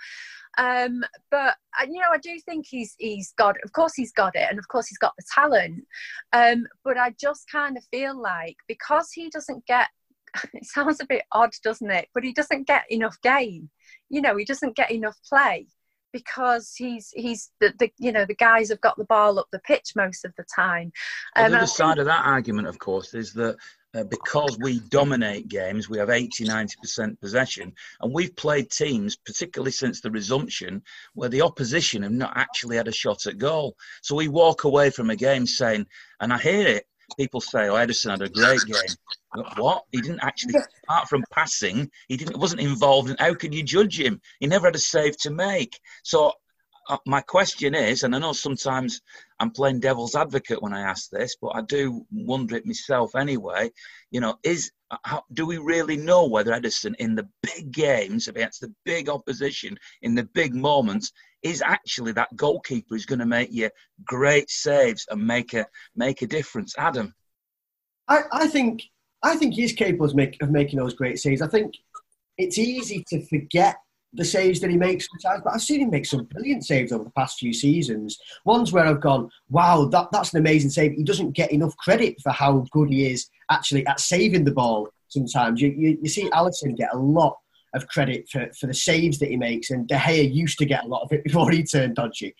Um, 0.57 1.03
but 1.31 1.55
you 1.87 1.99
know, 1.99 2.09
I 2.11 2.17
do 2.17 2.39
think 2.39 2.65
he's 2.67 2.95
he's 2.97 3.33
got. 3.37 3.57
Of 3.63 3.73
course, 3.73 3.93
he's 3.95 4.13
got 4.13 4.35
it, 4.35 4.47
and 4.49 4.59
of 4.59 4.67
course, 4.67 4.87
he's 4.87 4.97
got 4.97 5.13
the 5.17 5.25
talent. 5.33 5.85
Um, 6.33 6.65
but 6.83 6.97
I 6.97 7.13
just 7.19 7.49
kind 7.51 7.77
of 7.77 7.83
feel 7.91 8.19
like 8.19 8.57
because 8.67 9.11
he 9.11 9.29
doesn't 9.29 9.65
get 9.65 9.89
it 10.53 10.65
sounds 10.65 10.99
a 11.01 11.05
bit 11.05 11.23
odd, 11.31 11.51
doesn't 11.63 11.91
it? 11.91 12.09
But 12.13 12.23
he 12.23 12.33
doesn't 12.33 12.67
get 12.67 12.83
enough 12.89 13.19
game. 13.21 13.69
You 14.09 14.21
know, 14.21 14.37
he 14.37 14.45
doesn't 14.45 14.75
get 14.75 14.91
enough 14.91 15.17
play 15.27 15.67
because 16.13 16.73
he's 16.75 17.11
he's 17.15 17.51
the, 17.59 17.73
the 17.79 17.91
you 17.97 18.11
know 18.11 18.25
the 18.25 18.35
guys 18.35 18.69
have 18.69 18.81
got 18.81 18.97
the 18.97 19.05
ball 19.05 19.39
up 19.39 19.47
the 19.51 19.59
pitch 19.59 19.91
most 19.95 20.25
of 20.25 20.33
the 20.37 20.45
time. 20.55 20.91
Um, 21.35 21.51
the 21.51 21.57
other 21.57 21.67
side 21.67 21.99
of 21.99 22.05
that 22.05 22.25
argument, 22.25 22.67
of 22.67 22.79
course, 22.79 23.13
is 23.13 23.33
that 23.33 23.57
uh, 23.97 24.03
because 24.03 24.57
we 24.59 24.79
dominate 24.81 25.47
games, 25.47 25.89
we 25.89 25.97
have 25.97 26.09
80 26.09 26.45
90% 26.45 27.19
possession. 27.19 27.73
And 28.01 28.13
we've 28.13 28.35
played 28.35 28.69
teams, 28.69 29.15
particularly 29.15 29.71
since 29.71 30.01
the 30.01 30.11
resumption, 30.11 30.83
where 31.13 31.29
the 31.29 31.41
opposition 31.41 32.03
have 32.03 32.11
not 32.11 32.33
actually 32.35 32.77
had 32.77 32.87
a 32.87 32.91
shot 32.91 33.25
at 33.25 33.37
goal. 33.37 33.75
So 34.01 34.15
we 34.15 34.27
walk 34.27 34.65
away 34.65 34.89
from 34.89 35.09
a 35.09 35.15
game 35.15 35.47
saying, 35.47 35.87
and 36.19 36.31
I 36.31 36.37
hear 36.37 36.67
it, 36.67 36.85
people 37.15 37.41
say, 37.41 37.67
"Oh, 37.67 37.75
Ederson 37.75 38.11
had 38.11 38.21
a 38.21 38.29
great 38.29 38.61
game." 38.65 39.45
What? 39.57 39.83
He 39.91 40.01
didn't 40.01 40.23
actually, 40.23 40.55
apart 40.83 41.07
from 41.07 41.23
passing, 41.31 41.91
he 42.07 42.17
didn't. 42.17 42.37
Wasn't 42.37 42.61
involved. 42.61 43.09
And 43.09 43.19
how 43.19 43.33
can 43.33 43.53
you 43.53 43.63
judge 43.63 43.99
him? 43.99 44.21
He 44.39 44.47
never 44.47 44.67
had 44.67 44.75
a 44.75 44.79
save 44.79 45.17
to 45.19 45.29
make. 45.29 45.79
So, 46.03 46.33
uh, 46.89 46.97
my 47.05 47.21
question 47.21 47.75
is, 47.75 48.03
and 48.03 48.15
I 48.15 48.19
know 48.19 48.33
sometimes 48.33 49.01
I'm 49.39 49.51
playing 49.51 49.81
devil's 49.81 50.15
advocate 50.15 50.61
when 50.61 50.73
I 50.73 50.81
ask 50.81 51.09
this, 51.09 51.35
but 51.41 51.49
I 51.49 51.61
do 51.61 52.05
wonder 52.11 52.55
it 52.55 52.65
myself 52.65 53.15
anyway. 53.15 53.71
You 54.09 54.21
know, 54.21 54.37
is 54.43 54.71
uh, 54.89 54.97
how, 55.03 55.23
do 55.33 55.45
we 55.45 55.57
really 55.57 55.97
know 55.97 56.25
whether 56.25 56.51
Ederson 56.51 56.95
in 56.95 57.15
the 57.15 57.27
big 57.43 57.71
games 57.71 58.27
against 58.27 58.61
the 58.61 58.73
big 58.85 59.09
opposition 59.09 59.77
in 60.01 60.15
the 60.15 60.23
big 60.23 60.55
moments 60.55 61.11
is 61.43 61.61
actually 61.61 62.11
that 62.13 62.35
goalkeeper 62.35 62.87
who's 62.89 63.05
going 63.05 63.19
to 63.19 63.25
make 63.25 63.51
you 63.51 63.69
great 64.05 64.49
saves 64.49 65.05
and 65.09 65.25
make 65.25 65.53
a 65.53 65.65
make 65.95 66.21
a 66.21 66.27
difference? 66.27 66.75
Adam, 66.77 67.13
I, 68.07 68.23
I 68.31 68.47
think 68.47 68.83
I 69.23 69.35
think 69.35 69.53
he's 69.53 69.73
capable 69.73 70.05
of, 70.05 70.15
make, 70.15 70.41
of 70.41 70.51
making 70.51 70.79
those 70.79 70.93
great 70.93 71.19
saves. 71.19 71.41
I 71.41 71.47
think 71.47 71.75
it's 72.37 72.57
easy 72.57 73.03
to 73.09 73.25
forget 73.25 73.77
the 74.13 74.23
saves 74.23 74.59
that 74.61 74.69
he 74.69 74.77
makes 74.77 75.07
sometimes, 75.09 75.43
but 75.43 75.53
I've 75.53 75.61
seen 75.61 75.81
him 75.81 75.89
make 75.89 76.05
some 76.05 76.25
brilliant 76.25 76.65
saves 76.65 76.91
over 76.91 77.03
the 77.03 77.11
past 77.11 77.39
few 77.39 77.53
seasons. 77.53 78.17
Ones 78.45 78.71
where 78.71 78.85
I've 78.85 79.01
gone, 79.01 79.29
wow, 79.49 79.85
that, 79.85 80.07
that's 80.11 80.33
an 80.33 80.39
amazing 80.39 80.69
save. 80.69 80.93
He 80.93 81.03
doesn't 81.03 81.31
get 81.31 81.51
enough 81.51 81.75
credit 81.77 82.15
for 82.21 82.31
how 82.31 82.65
good 82.71 82.89
he 82.89 83.11
is 83.11 83.27
actually 83.51 83.85
at 83.85 83.99
saving 83.99 84.43
the 84.43 84.51
ball 84.51 84.89
sometimes. 85.09 85.61
You, 85.61 85.69
you, 85.77 85.97
you 86.01 86.09
see 86.09 86.29
Alisson 86.29 86.77
get 86.77 86.93
a 86.93 86.97
lot 86.97 87.37
of 87.73 87.87
credit 87.87 88.27
for, 88.29 88.49
for 88.59 88.67
the 88.67 88.73
saves 88.73 89.19
that 89.19 89.29
he 89.29 89.37
makes, 89.37 89.69
and 89.69 89.87
De 89.87 89.95
Gea 89.95 90.33
used 90.33 90.57
to 90.59 90.65
get 90.65 90.83
a 90.83 90.87
lot 90.87 91.03
of 91.03 91.11
it 91.11 91.23
before 91.25 91.51
he 91.51 91.63
turned 91.63 91.95
dodgy. 91.95 92.35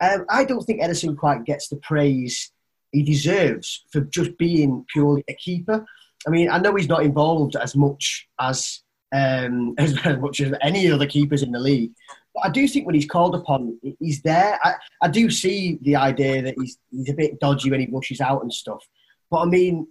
Um, 0.00 0.24
I 0.28 0.44
don't 0.44 0.62
think 0.62 0.80
Ederson 0.80 1.16
quite 1.16 1.44
gets 1.44 1.68
the 1.68 1.76
praise 1.76 2.52
he 2.92 3.02
deserves 3.02 3.84
for 3.90 4.02
just 4.02 4.36
being 4.36 4.84
purely 4.92 5.24
a 5.28 5.34
keeper. 5.34 5.84
I 6.26 6.30
mean, 6.30 6.50
I 6.50 6.58
know 6.58 6.74
he's 6.74 6.88
not 6.88 7.02
involved 7.02 7.56
as 7.56 7.74
much 7.74 8.28
as 8.40 8.82
um, 9.14 9.74
as, 9.78 9.94
much 10.20 10.40
as 10.40 10.52
any 10.62 10.90
other 10.90 11.06
keepers 11.06 11.42
in 11.42 11.52
the 11.52 11.58
league. 11.58 11.92
But 12.34 12.46
I 12.46 12.50
do 12.50 12.66
think 12.66 12.86
when 12.86 12.94
he's 12.94 13.06
called 13.06 13.34
upon, 13.34 13.78
he's 13.98 14.22
there. 14.22 14.58
I, 14.62 14.74
I 15.02 15.08
do 15.08 15.30
see 15.30 15.78
the 15.82 15.96
idea 15.96 16.42
that 16.42 16.54
he's 16.58 16.78
he's 16.90 17.10
a 17.10 17.14
bit 17.14 17.40
dodgy 17.40 17.70
when 17.70 17.80
he 17.80 17.88
rushes 17.90 18.20
out 18.20 18.42
and 18.42 18.52
stuff. 18.52 18.86
But 19.30 19.38
I 19.38 19.44
mean, 19.46 19.86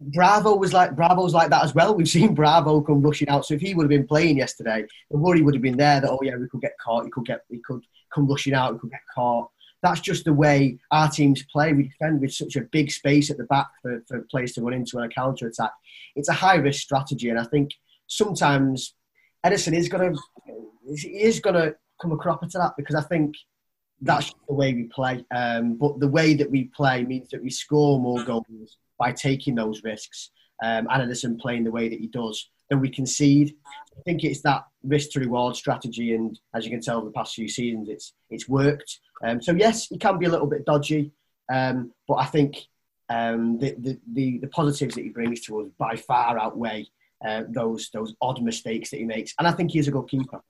Bravo 0.00 0.54
was 0.54 0.72
like 0.72 0.94
Bravo's 0.94 1.34
like 1.34 1.50
that 1.50 1.64
as 1.64 1.74
well. 1.74 1.94
We've 1.94 2.08
seen 2.08 2.34
Bravo 2.34 2.80
come 2.80 3.02
rushing 3.02 3.28
out. 3.28 3.46
So 3.46 3.54
if 3.54 3.60
he 3.60 3.74
would 3.74 3.84
have 3.84 3.90
been 3.90 4.06
playing 4.06 4.38
yesterday, 4.38 4.84
the 5.10 5.18
worry 5.18 5.42
would 5.42 5.54
have 5.54 5.62
been 5.62 5.76
there 5.76 6.00
that 6.00 6.10
oh 6.10 6.20
yeah, 6.22 6.36
we 6.36 6.48
could 6.48 6.60
get 6.60 6.76
caught. 6.84 7.04
He 7.04 7.10
could 7.10 7.26
get 7.26 7.42
he 7.48 7.60
could 7.64 7.82
come 8.14 8.26
rushing 8.26 8.54
out. 8.54 8.74
He 8.74 8.78
could 8.78 8.90
get 8.90 9.00
caught. 9.14 9.50
That's 9.82 10.00
just 10.00 10.24
the 10.24 10.32
way 10.32 10.78
our 10.90 11.08
teams 11.10 11.44
play. 11.52 11.72
We 11.72 11.84
defend 11.84 12.20
with 12.20 12.32
such 12.32 12.56
a 12.56 12.62
big 12.62 12.90
space 12.90 13.30
at 13.30 13.36
the 13.36 13.44
back 13.44 13.68
for, 13.82 14.02
for 14.08 14.26
players 14.30 14.52
to 14.54 14.62
run 14.62 14.72
into 14.72 14.98
on 14.98 15.04
a 15.04 15.08
counter 15.08 15.46
attack. 15.46 15.72
It's 16.16 16.28
a 16.28 16.32
high 16.32 16.56
risk 16.56 16.80
strategy, 16.80 17.28
and 17.28 17.38
I 17.38 17.44
think 17.44 17.70
sometimes 18.06 18.94
Ederson 19.44 19.76
is 19.76 19.88
to 19.88 20.16
is 20.88 21.40
to 21.40 21.76
come 22.00 22.12
a 22.12 22.16
cropper 22.16 22.46
to 22.46 22.58
that 22.58 22.74
because 22.76 22.94
I 22.94 23.02
think 23.02 23.34
that's 24.00 24.32
the 24.48 24.54
way 24.54 24.74
we 24.74 24.84
play. 24.84 25.24
Um, 25.34 25.74
but 25.76 26.00
the 26.00 26.08
way 26.08 26.34
that 26.34 26.50
we 26.50 26.64
play 26.64 27.04
means 27.04 27.30
that 27.30 27.42
we 27.42 27.50
score 27.50 27.98
more 27.98 28.22
goals 28.22 28.76
by 28.98 29.12
taking 29.12 29.54
those 29.54 29.82
risks. 29.82 30.30
Um, 30.62 30.86
and 30.90 31.10
Ederson 31.10 31.38
playing 31.38 31.64
the 31.64 31.70
way 31.70 31.88
that 31.88 32.00
he 32.00 32.06
does, 32.06 32.50
then 32.70 32.80
we 32.80 32.88
concede. 32.88 33.54
I 33.96 34.00
think 34.02 34.24
it's 34.24 34.42
that 34.42 34.64
risk 34.82 35.10
to 35.10 35.20
reward 35.20 35.56
strategy, 35.56 36.14
and 36.14 36.38
as 36.54 36.64
you 36.64 36.70
can 36.70 36.80
tell, 36.80 36.98
over 36.98 37.06
the 37.06 37.12
past 37.12 37.34
few 37.34 37.48
seasons, 37.48 37.88
it's 37.88 38.14
it's 38.30 38.48
worked. 38.48 39.00
Um, 39.24 39.40
so 39.40 39.52
yes, 39.52 39.86
he 39.88 39.98
can 39.98 40.18
be 40.18 40.26
a 40.26 40.30
little 40.30 40.46
bit 40.46 40.64
dodgy, 40.64 41.12
um, 41.52 41.92
but 42.08 42.14
I 42.14 42.26
think 42.26 42.56
um, 43.08 43.58
the, 43.58 43.74
the, 43.78 43.98
the 44.12 44.38
the 44.38 44.48
positives 44.48 44.94
that 44.94 45.04
he 45.04 45.10
brings 45.10 45.42
to 45.42 45.60
us 45.60 45.68
by 45.78 45.96
far 45.96 46.38
outweigh 46.38 46.86
uh, 47.26 47.42
those 47.48 47.90
those 47.92 48.14
odd 48.20 48.42
mistakes 48.42 48.90
that 48.90 48.98
he 48.98 49.04
makes. 49.04 49.34
And 49.38 49.46
I 49.46 49.52
think 49.52 49.70
he's 49.70 49.88
a 49.88 49.92
good 49.92 50.08
keeper. 50.08 50.40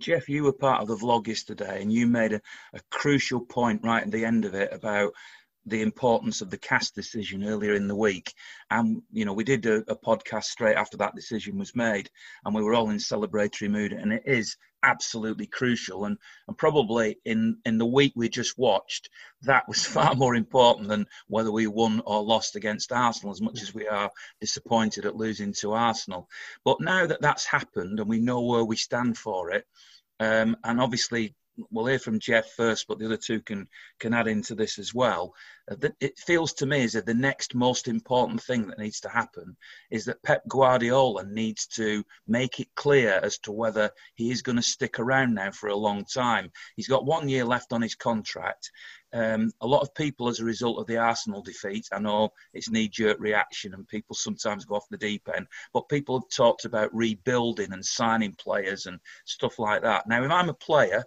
Jeff, 0.00 0.28
you 0.28 0.42
were 0.42 0.52
part 0.52 0.82
of 0.82 0.88
the 0.88 0.96
vlog 0.96 1.28
yesterday, 1.28 1.80
and 1.80 1.92
you 1.92 2.06
made 2.06 2.32
a, 2.32 2.40
a 2.74 2.80
crucial 2.90 3.40
point 3.40 3.82
right 3.84 4.02
at 4.02 4.10
the 4.10 4.24
end 4.24 4.44
of 4.44 4.54
it 4.54 4.72
about 4.72 5.12
the 5.66 5.82
importance 5.82 6.40
of 6.40 6.50
the 6.50 6.58
CAS 6.58 6.90
decision 6.90 7.44
earlier 7.44 7.74
in 7.74 7.88
the 7.88 7.96
week. 7.96 8.34
And, 8.70 9.02
you 9.12 9.24
know, 9.24 9.32
we 9.32 9.44
did 9.44 9.64
a, 9.66 9.76
a, 9.90 9.96
podcast 9.96 10.44
straight 10.44 10.76
after 10.76 10.96
that 10.98 11.14
decision 11.14 11.58
was 11.58 11.76
made, 11.76 12.10
and 12.44 12.54
we 12.54 12.62
were 12.62 12.74
all 12.74 12.90
in 12.90 12.96
celebratory 12.96 13.70
mood. 13.70 13.92
And 13.92 14.12
it 14.12 14.22
is 14.26 14.56
absolutely 14.82 15.46
crucial. 15.46 16.04
And, 16.04 16.18
and 16.48 16.58
probably 16.58 17.18
in, 17.24 17.58
in 17.64 17.78
the 17.78 17.86
week 17.86 18.12
we 18.16 18.28
just 18.28 18.58
watched, 18.58 19.08
that 19.42 19.68
was 19.68 19.84
far 19.86 20.14
more 20.14 20.34
important 20.34 20.88
than 20.88 21.06
whether 21.28 21.52
we 21.52 21.66
won 21.66 22.02
or 22.04 22.22
lost 22.22 22.56
against 22.56 22.92
Arsenal, 22.92 23.32
as 23.32 23.40
much 23.40 23.62
as 23.62 23.74
we 23.74 23.86
are 23.86 24.10
disappointed 24.40 25.06
at 25.06 25.16
losing 25.16 25.52
to 25.54 25.72
Arsenal. 25.72 26.28
But 26.64 26.80
now 26.80 27.06
that 27.06 27.20
that's 27.20 27.44
happened 27.44 28.00
and 28.00 28.08
we 28.08 28.18
know 28.18 28.40
where 28.42 28.64
we 28.64 28.76
stand 28.76 29.16
for 29.16 29.50
it, 29.52 29.64
um, 30.18 30.56
and 30.64 30.80
obviously 30.80 31.34
we'll 31.70 31.86
hear 31.86 31.98
from 31.98 32.18
Jeff 32.18 32.50
first, 32.52 32.86
but 32.88 32.98
the 32.98 33.06
other 33.06 33.16
two 33.16 33.40
can 33.40 33.68
can 33.98 34.14
add 34.14 34.26
into 34.26 34.54
this 34.54 34.78
as 34.78 34.94
well. 34.94 35.34
Uh, 35.70 35.88
it 36.00 36.18
feels 36.18 36.52
to 36.54 36.66
me 36.66 36.82
as 36.82 36.92
that 36.92 37.06
the 37.06 37.14
next 37.14 37.54
most 37.54 37.88
important 37.88 38.42
thing 38.42 38.66
that 38.66 38.78
needs 38.78 39.00
to 39.00 39.08
happen 39.08 39.56
is 39.90 40.04
that 40.04 40.22
Pep 40.22 40.42
Guardiola 40.48 41.24
needs 41.26 41.66
to 41.68 42.04
make 42.26 42.58
it 42.58 42.68
clear 42.74 43.20
as 43.22 43.38
to 43.40 43.52
whether 43.52 43.90
he 44.14 44.30
is 44.30 44.42
going 44.42 44.56
to 44.56 44.62
stick 44.62 44.98
around 44.98 45.34
now 45.34 45.50
for 45.50 45.68
a 45.68 45.76
long 45.76 46.04
time. 46.04 46.50
He's 46.76 46.88
got 46.88 47.06
one 47.06 47.28
year 47.28 47.44
left 47.44 47.72
on 47.72 47.82
his 47.82 47.94
contract. 47.94 48.70
Um, 49.14 49.52
a 49.60 49.66
lot 49.66 49.82
of 49.82 49.94
people, 49.94 50.28
as 50.28 50.40
a 50.40 50.44
result 50.44 50.78
of 50.78 50.86
the 50.86 50.96
Arsenal 50.96 51.42
defeat, 51.42 51.86
I 51.92 51.98
know 51.98 52.30
it's 52.54 52.70
knee 52.70 52.88
jerk 52.88 53.18
reaction 53.20 53.74
and 53.74 53.86
people 53.86 54.16
sometimes 54.16 54.64
go 54.64 54.76
off 54.76 54.88
the 54.90 54.96
deep 54.96 55.28
end, 55.36 55.46
but 55.74 55.88
people 55.90 56.18
have 56.18 56.28
talked 56.34 56.64
about 56.64 56.94
rebuilding 56.94 57.72
and 57.72 57.84
signing 57.84 58.34
players 58.36 58.86
and 58.86 58.98
stuff 59.26 59.58
like 59.58 59.82
that. 59.82 60.08
Now, 60.08 60.24
if 60.24 60.30
I'm 60.30 60.48
a 60.48 60.54
player, 60.54 61.04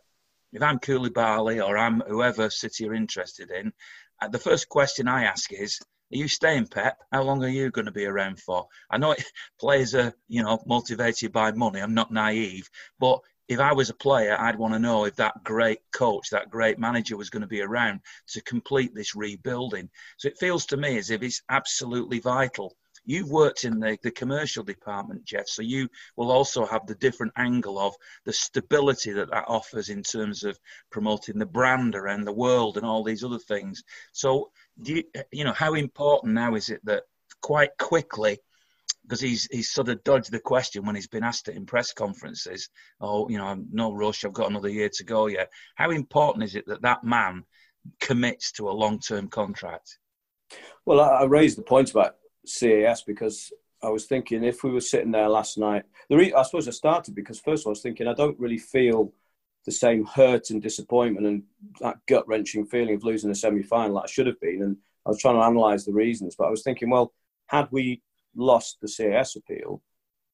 if 0.54 0.62
I'm 0.62 0.80
Koulibaly 0.80 1.66
or 1.66 1.78
I'm 1.78 2.02
whoever 2.02 2.50
City 2.50 2.88
are 2.88 2.93
interested 2.93 3.52
in, 3.52 3.74
uh, 4.22 4.28
the 4.28 4.39
first 4.39 4.70
question 4.70 5.08
I 5.08 5.24
ask 5.26 5.52
is, 5.52 5.80
are 6.14 6.18
you 6.18 6.28
staying, 6.28 6.68
Pep? 6.68 6.98
How 7.12 7.24
long 7.24 7.43
are 7.43 7.50
you 7.50 7.72
going 7.72 7.86
to 7.86 7.91
be 7.91 8.06
around 8.06 8.39
for? 8.39 8.68
I 8.89 8.98
know 8.98 9.16
players 9.60 9.96
are, 9.96 10.14
you 10.28 10.43
know, 10.43 10.64
motivated 10.66 11.32
by 11.32 11.52
money. 11.52 11.82
I'm 11.82 11.93
not 11.93 12.12
naive, 12.12 12.70
but 13.00 13.20
if 13.48 13.60
I 13.60 13.74
was 13.74 13.89
a 13.89 13.96
player, 13.96 14.36
I'd 14.39 14.58
want 14.58 14.74
to 14.74 14.80
know 14.80 15.06
if 15.06 15.16
that 15.18 15.43
great 15.43 15.80
coach, 15.93 16.30
that 16.30 16.50
great 16.50 16.80
manager 16.80 17.18
was 17.18 17.30
going 17.30 17.41
to 17.41 17.48
be 17.48 17.62
around 17.62 18.02
to 18.30 18.41
complete 18.41 18.96
this 18.96 19.16
rebuilding. 19.16 19.89
So 20.18 20.30
it 20.30 20.39
feels 20.39 20.66
to 20.68 20.78
me 20.78 20.98
as 20.98 21.12
if 21.12 21.22
it's 21.22 21.43
absolutely 21.50 22.20
vital 22.20 22.76
You've 23.06 23.30
worked 23.30 23.64
in 23.64 23.80
the, 23.80 23.97
the 24.01 24.12
commercial 24.12 24.64
department, 24.64 25.26
Jeff, 25.26 25.47
so 25.47 25.62
you 25.62 25.89
will 26.16 26.32
also 26.32 26.66
have 26.66 26.86
the 26.88 26.95
different 26.95 27.34
angle 27.38 27.78
of 27.80 27.95
the 28.26 28.34
stability 28.34 29.12
that 29.14 29.30
that 29.30 29.45
offers 29.47 29.89
in 29.89 30.03
terms 30.03 30.43
of 30.43 30.60
promoting 30.91 31.38
the 31.38 31.45
brand 31.45 31.95
around 31.95 32.26
the 32.26 32.34
world 32.34 32.78
and 32.78 32.86
all 32.86 33.03
these 33.03 33.24
other 33.24 33.39
things. 33.39 33.84
So, 34.12 34.51
do 34.82 34.95
you, 34.95 35.03
you 35.32 35.43
know, 35.43 35.53
how 35.53 35.76
important 35.76 36.34
now 36.34 36.56
is 36.56 36.70
it 36.70 36.84
that 36.86 37.03
quite 37.41 37.78
quickly, 37.78 38.39
because 39.03 39.22
he's 39.22 39.47
he's 39.51 39.70
sort 39.70 39.89
of 39.89 40.03
dodged 40.03 40.32
the 40.32 40.39
question 40.39 40.84
when 40.84 40.95
he's 40.95 41.08
been 41.08 41.24
asked 41.24 41.47
it 41.47 41.56
in 41.56 41.68
press 41.68 41.93
conferences. 41.93 42.70
Oh, 42.99 43.30
you 43.30 43.38
know, 43.38 43.45
I'm 43.45 43.68
no 43.72 43.93
rush. 43.93 44.26
I've 44.26 44.34
got 44.34 44.49
another 44.49 44.70
year 44.70 44.89
to 44.93 45.03
go 45.03 45.28
yet. 45.28 45.51
How 45.76 45.91
important 45.91 46.43
is 46.43 46.56
it 46.56 46.66
that 46.68 46.82
that 46.82 47.03
man 47.03 47.43
commits 47.99 48.51
to 48.53 48.68
a 48.68 48.72
long-term 48.72 49.28
contract? 49.28 49.99
Well, 50.86 50.99
I 50.99 51.24
raised 51.26 51.58
the 51.58 51.64
point 51.64 51.91
about 51.91 52.16
CAS 52.46 53.04
because 53.04 53.52
I 53.84 53.89
was 53.89 54.06
thinking 54.06 54.43
if 54.43 54.64
we 54.64 54.72
were 54.72 54.82
sitting 54.82 55.12
there 55.12 55.30
last 55.30 55.58
night, 55.58 55.84
the 56.10 56.18
re- 56.18 56.34
I 56.34 56.43
suppose 56.43 56.68
I 56.68 56.72
started 56.72 57.16
because 57.16 57.39
first 57.39 57.64
of 57.64 57.68
all 57.68 57.72
I 57.72 57.74
was 57.74 57.82
thinking 57.82 58.08
I 58.08 58.14
don't 58.14 58.39
really 58.39 58.58
feel 58.58 59.14
the 59.66 59.72
same 59.72 60.06
hurt 60.06 60.50
and 60.52 60.62
disappointment 60.62 61.26
and 61.26 61.43
that 61.82 61.98
gut 62.08 62.28
wrenching 62.28 62.66
feeling 62.66 62.96
of 62.96 63.04
losing 63.04 63.32
a 63.32 63.36
semi 63.36 63.64
final 63.64 63.96
that 63.96 64.04
I 64.04 64.08
should 64.08 64.28
have 64.28 64.39
been. 64.39 64.62
And 64.62 64.78
I 65.06 65.10
was 65.10 65.20
trying 65.20 65.36
to 65.36 65.41
analyse 65.41 65.86
the 65.86 65.93
reasons, 65.93 66.36
but 66.36 66.46
I 66.46 66.52
was 66.52 66.64
thinking, 66.64 66.89
well, 66.89 67.14
had 67.48 67.68
we 67.72 68.02
lost 68.36 68.78
the 68.82 68.88
CAS 68.88 69.36
appeal, 69.36 69.82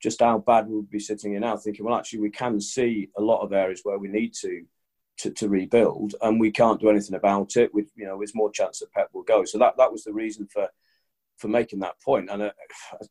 just 0.02 0.22
how 0.22 0.40
bad 0.40 0.68
we 0.68 0.76
would 0.76 0.90
be 0.90 1.00
sitting 1.00 1.32
here 1.32 1.40
now, 1.40 1.56
thinking, 1.58 1.86
well, 1.86 1.96
actually, 1.96 2.20
we 2.20 2.32
can 2.32 2.60
see 2.60 3.10
a 3.18 3.22
lot 3.22 3.42
of 3.42 3.54
areas 3.54 3.82
where 3.84 4.00
we 4.00 4.08
need 4.08 4.34
to. 4.42 4.64
To, 5.18 5.30
to 5.30 5.50
rebuild, 5.50 6.16
and 6.24 6.40
we 6.40 6.50
can't 6.50 6.80
do 6.80 6.90
anything 6.90 7.14
about 7.16 7.56
it. 7.56 7.72
With 7.76 7.92
you 7.96 8.06
know, 8.06 8.18
there's 8.18 8.34
more 8.34 8.50
chance 8.50 8.80
that 8.80 8.92
Pep 8.92 9.10
will 9.14 9.22
go. 9.22 9.46
So 9.46 9.60
that 9.60 9.78
that 9.78 9.92
was 9.92 10.04
the 10.04 10.14
reason 10.14 10.48
for 10.52 10.68
for 11.42 11.48
making 11.48 11.80
that 11.80 12.00
point. 12.02 12.30
And 12.30 12.44
uh, 12.44 12.52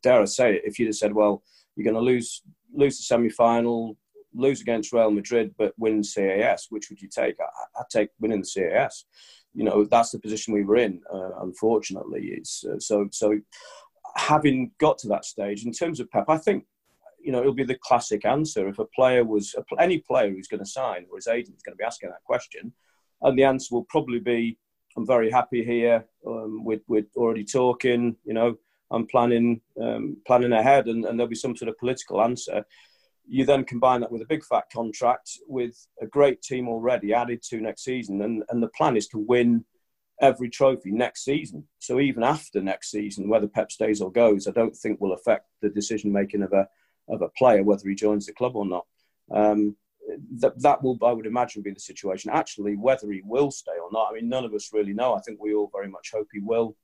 dare 0.01 0.21
I 0.21 0.25
say 0.25 0.61
if 0.63 0.79
you'd 0.79 0.87
have 0.87 0.95
said, 0.95 1.13
well, 1.13 1.43
you're 1.75 1.83
going 1.83 1.95
to 1.95 2.11
lose 2.11 2.41
lose 2.73 2.97
the 2.97 3.03
semi 3.03 3.29
final, 3.29 3.97
lose 4.33 4.61
against 4.61 4.93
Real 4.93 5.11
Madrid, 5.11 5.53
but 5.57 5.73
win 5.77 6.01
CAS, 6.03 6.67
which 6.69 6.89
would 6.89 7.01
you 7.01 7.09
take? 7.09 7.35
I, 7.39 7.79
would 7.79 7.89
take 7.91 8.09
winning 8.19 8.41
the 8.41 8.61
CAS. 8.61 9.05
You 9.53 9.65
know, 9.65 9.83
that's 9.83 10.11
the 10.11 10.19
position 10.19 10.53
we 10.53 10.63
were 10.63 10.77
in. 10.77 11.01
Uh, 11.13 11.41
unfortunately, 11.41 12.31
it's 12.33 12.63
uh, 12.65 12.79
so 12.79 13.07
so. 13.11 13.39
Having 14.17 14.71
got 14.77 14.97
to 14.99 15.07
that 15.07 15.23
stage, 15.23 15.65
in 15.65 15.71
terms 15.71 16.01
of 16.01 16.11
Pep, 16.11 16.25
I 16.27 16.37
think 16.37 16.65
you 17.23 17.31
know 17.31 17.39
it'll 17.39 17.53
be 17.53 17.63
the 17.63 17.79
classic 17.81 18.25
answer. 18.25 18.67
If 18.67 18.79
a 18.79 18.85
player 18.85 19.23
was 19.23 19.55
any 19.79 19.99
player 19.99 20.29
who's 20.29 20.47
going 20.47 20.63
to 20.63 20.69
sign 20.69 21.05
or 21.09 21.17
his 21.17 21.27
agent 21.27 21.55
is 21.55 21.63
going 21.63 21.73
to 21.73 21.77
be 21.77 21.85
asking 21.85 22.09
that 22.09 22.23
question, 22.25 22.73
and 23.21 23.37
the 23.37 23.45
answer 23.45 23.73
will 23.73 23.85
probably 23.85 24.19
be 24.19 24.57
I'm 24.97 25.07
very 25.07 25.31
happy 25.31 25.63
here. 25.63 26.05
Um, 26.25 26.63
we're, 26.63 26.81
we're 26.87 27.05
already 27.15 27.45
talking. 27.45 28.15
You 28.25 28.33
know, 28.33 28.57
I'm 28.91 29.07
planning 29.07 29.61
um, 29.81 30.17
planning 30.27 30.51
ahead, 30.51 30.87
and, 30.87 31.05
and 31.05 31.17
there'll 31.17 31.29
be 31.29 31.35
some 31.35 31.55
sort 31.55 31.69
of 31.69 31.77
political 31.77 32.21
answer. 32.21 32.65
you 33.27 33.45
then 33.45 33.63
combine 33.63 34.01
that 34.01 34.11
with 34.11 34.21
a 34.21 34.25
big 34.25 34.43
fat 34.43 34.65
contract 34.71 35.37
with 35.47 35.87
a 36.01 36.07
great 36.07 36.41
team 36.41 36.67
already 36.67 37.13
added 37.13 37.41
to 37.43 37.61
next 37.61 37.83
season, 37.83 38.21
and, 38.21 38.43
and 38.49 38.61
the 38.61 38.67
plan 38.69 38.97
is 38.97 39.07
to 39.07 39.17
win 39.17 39.63
every 40.19 40.49
trophy 40.49 40.91
next 40.91 41.23
season. 41.23 41.67
So 41.79 41.99
even 41.99 42.23
after 42.23 42.61
next 42.61 42.91
season, 42.91 43.29
whether 43.29 43.47
Pep 43.47 43.71
stays 43.71 44.01
or 44.01 44.11
goes, 44.11 44.47
I 44.47 44.51
don't 44.51 44.75
think 44.75 44.99
will 44.99 45.13
affect 45.13 45.47
the 45.61 45.69
decision 45.69 46.11
making 46.11 46.43
of 46.43 46.53
a 46.53 46.67
of 47.07 47.21
a 47.21 47.29
player 47.29 47.63
whether 47.63 47.87
he 47.89 47.95
joins 47.95 48.25
the 48.25 48.33
club 48.33 48.55
or 48.55 48.65
not. 48.65 48.85
Um, 49.33 49.75
that 50.39 50.61
that 50.61 50.83
will, 50.83 50.97
I 51.03 51.11
would 51.11 51.25
imagine, 51.25 51.61
be 51.61 51.71
the 51.71 51.79
situation. 51.79 52.31
Actually, 52.31 52.75
whether 52.75 53.11
he 53.11 53.21
will 53.23 53.51
stay 53.51 53.77
or 53.81 53.89
not, 53.91 54.09
I 54.09 54.15
mean, 54.15 54.29
none 54.29 54.45
of 54.45 54.53
us 54.53 54.71
really 54.73 54.93
know. 54.93 55.13
I 55.13 55.21
think 55.21 55.39
we 55.39 55.53
all 55.53 55.69
very 55.73 55.89
much 55.89 56.11
hope 56.13 56.27
he 56.31 56.39
will. 56.39 56.75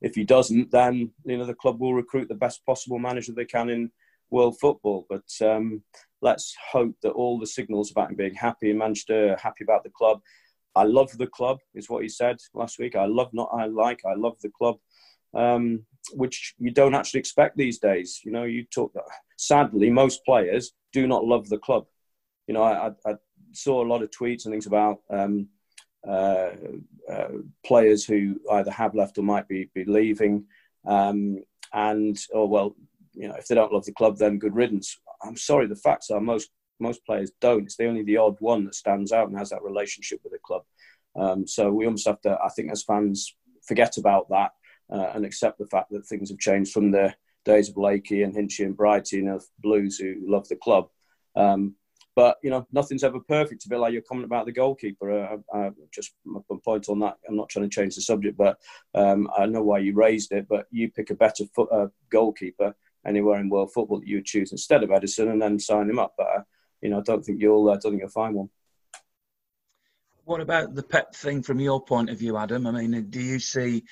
If 0.00 0.14
he 0.14 0.24
doesn't, 0.24 0.70
then 0.70 1.10
you 1.24 1.38
know 1.38 1.44
the 1.44 1.54
club 1.54 1.80
will 1.80 1.94
recruit 1.94 2.28
the 2.28 2.34
best 2.34 2.64
possible 2.64 2.98
manager 2.98 3.32
they 3.32 3.44
can 3.44 3.68
in 3.68 3.90
world 4.30 4.58
football. 4.60 5.06
But 5.08 5.28
um, 5.42 5.82
let's 6.22 6.54
hope 6.72 6.94
that 7.02 7.10
all 7.10 7.38
the 7.38 7.46
signals 7.46 7.90
about 7.90 8.10
him 8.10 8.16
being 8.16 8.34
happy 8.34 8.70
in 8.70 8.78
Manchester, 8.78 9.36
happy 9.42 9.64
about 9.64 9.84
the 9.84 9.90
club. 9.90 10.20
I 10.74 10.84
love 10.84 11.10
the 11.18 11.26
club, 11.26 11.58
is 11.74 11.90
what 11.90 12.02
he 12.02 12.08
said 12.08 12.36
last 12.54 12.78
week. 12.78 12.94
I 12.94 13.06
love, 13.06 13.30
not 13.32 13.50
I 13.52 13.66
like. 13.66 14.00
I 14.06 14.14
love 14.14 14.36
the 14.40 14.50
club, 14.50 14.76
um, 15.34 15.84
which 16.12 16.54
you 16.58 16.70
don't 16.70 16.94
actually 16.94 17.20
expect 17.20 17.56
these 17.56 17.78
days. 17.78 18.20
You 18.24 18.32
know, 18.32 18.44
you 18.44 18.64
talk. 18.64 18.94
Sadly, 19.36 19.90
most 19.90 20.24
players 20.24 20.72
do 20.92 21.06
not 21.06 21.24
love 21.24 21.48
the 21.48 21.58
club. 21.58 21.86
You 22.48 22.54
know, 22.54 22.64
I, 22.64 22.90
I 23.06 23.14
saw 23.52 23.84
a 23.84 23.86
lot 23.86 24.02
of 24.02 24.10
tweets 24.10 24.44
and 24.44 24.52
things 24.52 24.66
about 24.66 24.98
um, 25.10 25.46
uh, 26.06 26.50
uh, 27.08 27.28
players 27.64 28.04
who 28.04 28.40
either 28.50 28.72
have 28.72 28.96
left 28.96 29.18
or 29.18 29.22
might 29.22 29.46
be, 29.46 29.70
be 29.74 29.84
leaving. 29.84 30.46
Um, 30.86 31.44
and, 31.72 32.18
oh, 32.34 32.46
well, 32.46 32.74
you 33.12 33.28
know, 33.28 33.34
if 33.34 33.46
they 33.46 33.54
don't 33.54 33.72
love 33.72 33.84
the 33.84 33.92
club, 33.92 34.18
then 34.18 34.38
good 34.38 34.56
riddance. 34.56 34.98
I'm 35.22 35.36
sorry, 35.36 35.66
the 35.66 35.76
facts 35.76 36.10
are 36.10 36.20
most 36.20 36.50
most 36.80 37.04
players 37.04 37.32
don't. 37.40 37.64
It's 37.64 37.76
the 37.76 37.86
only 37.86 38.02
the 38.02 38.18
odd 38.18 38.36
one 38.40 38.64
that 38.64 38.74
stands 38.74 39.12
out 39.12 39.28
and 39.28 39.36
has 39.36 39.50
that 39.50 39.62
relationship 39.62 40.20
with 40.22 40.32
the 40.32 40.38
club. 40.38 40.62
Um, 41.16 41.46
so 41.46 41.72
we 41.72 41.86
almost 41.86 42.06
have 42.06 42.20
to, 42.22 42.38
I 42.42 42.48
think, 42.50 42.70
as 42.70 42.84
fans, 42.84 43.34
forget 43.66 43.96
about 43.96 44.28
that 44.28 44.52
uh, 44.92 45.10
and 45.14 45.24
accept 45.24 45.58
the 45.58 45.66
fact 45.66 45.90
that 45.90 46.06
things 46.06 46.30
have 46.30 46.38
changed 46.38 46.72
from 46.72 46.90
the 46.90 47.14
days 47.44 47.68
of 47.68 47.74
Lakey 47.74 48.24
and 48.24 48.34
Hinchy 48.34 48.64
and 48.64 48.76
Brighty 48.76 49.18
and 49.18 49.28
of 49.28 49.44
Blues 49.58 49.98
who 49.98 50.16
love 50.24 50.48
the 50.48 50.56
club. 50.56 50.88
Um, 51.34 51.74
but 52.18 52.36
you 52.42 52.50
know, 52.50 52.66
nothing's 52.72 53.04
ever 53.04 53.20
perfect. 53.20 53.64
A 53.64 53.68
bit 53.68 53.78
like 53.78 53.92
your 53.92 54.02
comment 54.02 54.24
about 54.24 54.44
the 54.44 54.50
goalkeeper. 54.50 55.38
Uh, 55.54 55.70
just 55.92 56.14
my 56.24 56.40
point 56.64 56.88
on 56.88 56.98
that. 56.98 57.14
I'm 57.28 57.36
not 57.36 57.48
trying 57.48 57.70
to 57.70 57.72
change 57.72 57.94
the 57.94 58.00
subject, 58.00 58.36
but 58.36 58.58
um, 58.92 59.30
I 59.38 59.46
know 59.46 59.62
why 59.62 59.78
you 59.78 59.94
raised 59.94 60.32
it. 60.32 60.48
But 60.48 60.66
you 60.72 60.90
pick 60.90 61.10
a 61.10 61.14
better 61.14 61.44
foot, 61.54 61.68
uh, 61.70 61.86
goalkeeper 62.10 62.74
anywhere 63.06 63.38
in 63.38 63.48
world 63.48 63.72
football 63.72 64.00
that 64.00 64.08
you 64.08 64.16
would 64.16 64.24
choose 64.24 64.50
instead 64.50 64.82
of 64.82 64.90
Ederson, 64.90 65.30
and 65.30 65.40
then 65.40 65.60
sign 65.60 65.88
him 65.88 66.00
up. 66.00 66.14
But 66.18 66.26
uh, 66.26 66.42
you 66.82 66.90
know, 66.90 66.98
I 66.98 67.02
don't 67.02 67.24
think 67.24 67.40
you'll, 67.40 67.70
I 67.70 67.74
don't 67.74 67.92
think 67.92 68.00
you'll 68.00 68.08
find 68.08 68.34
one. 68.34 68.50
What 70.24 70.40
about 70.40 70.74
the 70.74 70.82
Pep 70.82 71.14
thing 71.14 71.44
from 71.44 71.60
your 71.60 71.84
point 71.84 72.10
of 72.10 72.18
view, 72.18 72.36
Adam? 72.36 72.66
I 72.66 72.72
mean, 72.72 73.10
do 73.10 73.20
you 73.20 73.38
see? 73.38 73.84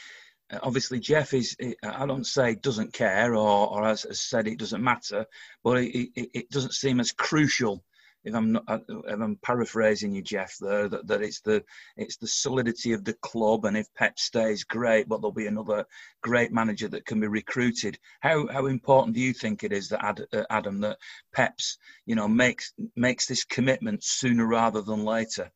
Uh, 0.51 0.59
obviously, 0.65 0.99
Jeff 0.99 1.33
is. 1.33 1.57
I 1.85 2.07
don't 2.07 2.27
say 2.27 2.57
doesn't 2.57 2.93
care, 2.93 3.37
or, 3.37 3.69
or 3.69 3.85
as, 3.85 4.05
as 4.05 4.19
said, 4.19 4.49
it 4.49 4.59
doesn't 4.59 4.83
matter, 4.83 5.27
but 5.63 5.79
it, 5.79 6.09
it, 6.17 6.31
it 6.35 6.51
doesn't 6.51 6.75
seem 6.75 6.99
as 6.99 7.13
crucial 7.13 7.85
if 8.27 8.35
I'm 8.35 8.53
not, 8.53 8.65
uh, 8.67 8.79
if 8.89 9.21
I'm 9.21 9.37
paraphrasing 9.37 10.13
you, 10.13 10.21
Jeff, 10.21 10.57
there 10.61 10.89
that, 10.89 11.07
that 11.07 11.23
it's 11.23 11.41
the 11.41 11.65
it's 11.97 12.17
the 12.17 12.27
solidity 12.27 12.93
of 12.93 13.05
the 13.05 13.15
club, 13.15 13.65
and 13.65 13.77
if 13.77 13.87
Pep 13.95 14.19
stays, 14.19 14.65
great, 14.65 15.09
but 15.09 15.21
there'll 15.21 15.33
be 15.33 15.47
another 15.47 15.87
great 16.23 16.53
manager 16.53 16.89
that 16.89 17.07
can 17.07 17.21
be 17.21 17.29
recruited. 17.29 17.99
How 18.21 18.49
how 18.49 18.67
important 18.67 19.15
do 19.15 19.23
you 19.23 19.33
think 19.33 19.63
it 19.63 19.73
is 19.73 19.89
that 19.91 20.05
Ad, 20.05 20.27
uh, 20.33 20.43
Adam 20.51 20.81
that 20.81 20.99
Pep's 21.33 21.79
you 22.05 22.17
know 22.17 22.27
makes 22.27 22.73
makes 22.97 23.27
this 23.27 23.45
commitment 23.45 24.03
sooner 24.03 24.45
rather 24.45 24.83
than 24.83 25.05
later? 25.05 25.51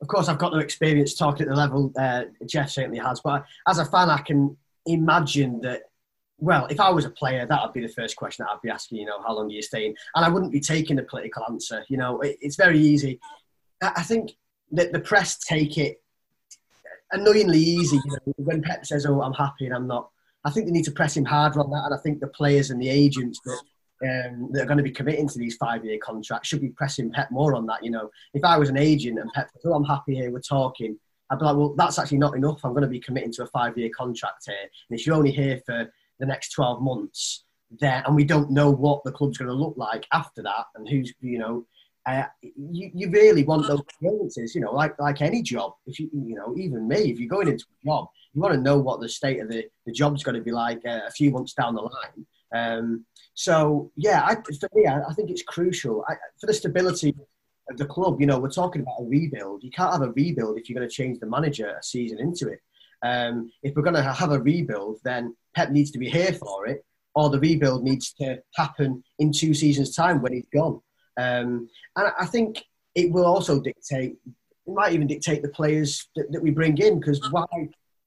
Of 0.00 0.08
course, 0.08 0.28
I've 0.28 0.38
got 0.38 0.52
no 0.52 0.58
experience 0.58 1.14
talking 1.14 1.42
at 1.42 1.50
the 1.50 1.56
level 1.56 1.92
uh, 1.98 2.24
Jeff 2.46 2.70
certainly 2.70 2.98
has, 2.98 3.20
but 3.20 3.44
as 3.68 3.78
a 3.78 3.84
fan, 3.84 4.08
I 4.08 4.22
can 4.22 4.56
imagine 4.86 5.60
that 5.60 5.82
well, 6.38 6.66
if 6.66 6.80
I 6.80 6.90
was 6.90 7.04
a 7.04 7.10
player, 7.10 7.46
that 7.46 7.62
would 7.62 7.72
be 7.72 7.80
the 7.80 7.92
first 7.92 8.16
question 8.16 8.44
that 8.44 8.52
I'd 8.52 8.62
be 8.62 8.68
asking, 8.70 8.98
you 8.98 9.06
know, 9.06 9.22
how 9.22 9.34
long 9.34 9.46
are 9.46 9.54
you 9.54 9.62
staying? 9.62 9.94
And 10.14 10.24
I 10.24 10.28
wouldn't 10.28 10.52
be 10.52 10.60
taking 10.60 10.98
a 10.98 11.02
political 11.02 11.42
answer. 11.48 11.84
You 11.88 11.96
know, 11.96 12.20
it, 12.20 12.36
it's 12.40 12.56
very 12.56 12.78
easy. 12.78 13.20
I 13.82 14.02
think 14.02 14.32
that 14.72 14.92
the 14.92 15.00
press 15.00 15.38
take 15.38 15.78
it 15.78 16.02
annoyingly 17.12 17.60
easy. 17.60 17.96
You 17.96 18.12
know, 18.12 18.34
when 18.36 18.62
Pep 18.62 18.84
says, 18.84 19.06
oh, 19.06 19.22
I'm 19.22 19.32
happy 19.32 19.66
and 19.66 19.74
I'm 19.74 19.86
not, 19.86 20.10
I 20.44 20.50
think 20.50 20.66
they 20.66 20.72
need 20.72 20.84
to 20.84 20.92
press 20.92 21.16
him 21.16 21.24
harder 21.24 21.60
on 21.60 21.70
that. 21.70 21.84
And 21.86 21.94
I 21.94 21.98
think 21.98 22.20
the 22.20 22.28
players 22.28 22.70
and 22.70 22.80
the 22.80 22.88
agents 22.88 23.40
that, 23.44 23.60
um, 24.04 24.50
that 24.52 24.62
are 24.62 24.66
going 24.66 24.76
to 24.76 24.82
be 24.84 24.90
committing 24.90 25.28
to 25.28 25.38
these 25.38 25.56
five 25.56 25.84
year 25.84 25.98
contracts 26.02 26.48
should 26.48 26.60
be 26.60 26.68
pressing 26.68 27.10
Pep 27.10 27.30
more 27.30 27.54
on 27.54 27.66
that. 27.66 27.82
You 27.82 27.92
know, 27.92 28.10
if 28.34 28.44
I 28.44 28.58
was 28.58 28.68
an 28.68 28.76
agent 28.76 29.18
and 29.18 29.32
Pep 29.32 29.48
says, 29.52 29.62
oh, 29.64 29.74
I'm 29.74 29.84
happy 29.84 30.14
here, 30.16 30.30
we're 30.30 30.40
talking, 30.40 30.98
I'd 31.30 31.38
be 31.38 31.44
like, 31.44 31.56
well, 31.56 31.74
that's 31.76 31.98
actually 31.98 32.18
not 32.18 32.36
enough. 32.36 32.64
I'm 32.64 32.72
going 32.72 32.82
to 32.82 32.88
be 32.88 33.00
committing 33.00 33.32
to 33.32 33.44
a 33.44 33.48
five 33.48 33.76
year 33.76 33.90
contract 33.96 34.44
here. 34.46 34.56
And 34.60 34.98
if 34.98 35.06
you're 35.06 35.16
only 35.16 35.32
here 35.32 35.60
for 35.64 35.90
the 36.18 36.26
next 36.26 36.50
12 36.50 36.82
months 36.82 37.44
there 37.80 38.02
and 38.06 38.14
we 38.14 38.24
don't 38.24 38.50
know 38.50 38.70
what 38.70 39.02
the 39.04 39.12
club's 39.12 39.38
going 39.38 39.48
to 39.48 39.54
look 39.54 39.74
like 39.76 40.06
after 40.12 40.42
that 40.42 40.66
and 40.76 40.88
who's 40.88 41.12
you 41.20 41.38
know 41.38 41.66
uh, 42.06 42.24
you, 42.40 42.90
you 42.94 43.10
really 43.10 43.42
want 43.42 43.66
those 43.66 43.80
experiences 43.80 44.54
you 44.54 44.60
know 44.60 44.72
like 44.72 44.96
like 45.00 45.20
any 45.20 45.42
job. 45.42 45.72
If 45.86 45.98
you 45.98 46.08
you 46.12 46.36
know 46.36 46.54
even 46.56 46.86
me 46.86 47.10
if 47.10 47.18
you're 47.18 47.28
going 47.28 47.48
into 47.48 47.64
a 47.64 47.86
job 47.86 48.08
you 48.32 48.40
want 48.40 48.54
to 48.54 48.60
know 48.60 48.78
what 48.78 49.00
the 49.00 49.08
state 49.08 49.40
of 49.40 49.48
the, 49.48 49.64
the 49.86 49.92
job's 49.92 50.22
going 50.22 50.36
to 50.36 50.42
be 50.42 50.52
like 50.52 50.80
uh, 50.86 51.00
a 51.06 51.10
few 51.10 51.30
months 51.30 51.54
down 51.54 51.74
the 51.74 51.82
line. 51.82 52.26
Um, 52.54 53.04
so 53.34 53.90
yeah 53.96 54.24
I, 54.24 54.36
for 54.36 54.68
me 54.74 54.86
I, 54.86 55.02
I 55.02 55.12
think 55.14 55.30
it's 55.30 55.42
crucial. 55.42 56.04
I, 56.08 56.14
for 56.40 56.46
the 56.46 56.54
stability 56.54 57.14
of 57.68 57.76
the 57.76 57.86
club 57.86 58.20
you 58.20 58.26
know 58.26 58.38
we're 58.38 58.50
talking 58.50 58.82
about 58.82 59.00
a 59.00 59.04
rebuild. 59.04 59.64
You 59.64 59.72
can't 59.72 59.92
have 59.92 60.02
a 60.02 60.12
rebuild 60.12 60.58
if 60.58 60.68
you're 60.68 60.78
going 60.78 60.88
to 60.88 60.94
change 60.94 61.18
the 61.18 61.26
manager 61.26 61.76
a 61.76 61.82
season 61.82 62.20
into 62.20 62.48
it 62.48 62.60
um, 63.02 63.50
if 63.62 63.74
we're 63.74 63.82
going 63.82 63.94
to 63.94 64.02
have 64.02 64.32
a 64.32 64.40
rebuild, 64.40 64.98
then 65.04 65.36
Pep 65.54 65.70
needs 65.70 65.90
to 65.92 65.98
be 65.98 66.08
here 66.08 66.32
for 66.32 66.66
it, 66.66 66.84
or 67.14 67.30
the 67.30 67.40
rebuild 67.40 67.82
needs 67.82 68.12
to 68.14 68.40
happen 68.54 69.02
in 69.18 69.32
two 69.32 69.54
seasons' 69.54 69.94
time 69.94 70.22
when 70.22 70.32
he's 70.32 70.48
gone. 70.52 70.80
Um, 71.18 71.68
and 71.96 72.12
I 72.18 72.26
think 72.26 72.62
it 72.94 73.10
will 73.10 73.26
also 73.26 73.60
dictate, 73.60 74.16
it 74.26 74.72
might 74.72 74.92
even 74.92 75.06
dictate 75.06 75.42
the 75.42 75.48
players 75.48 76.08
that, 76.16 76.30
that 76.32 76.42
we 76.42 76.50
bring 76.50 76.76
in, 76.78 76.98
because 76.98 77.20
why 77.30 77.46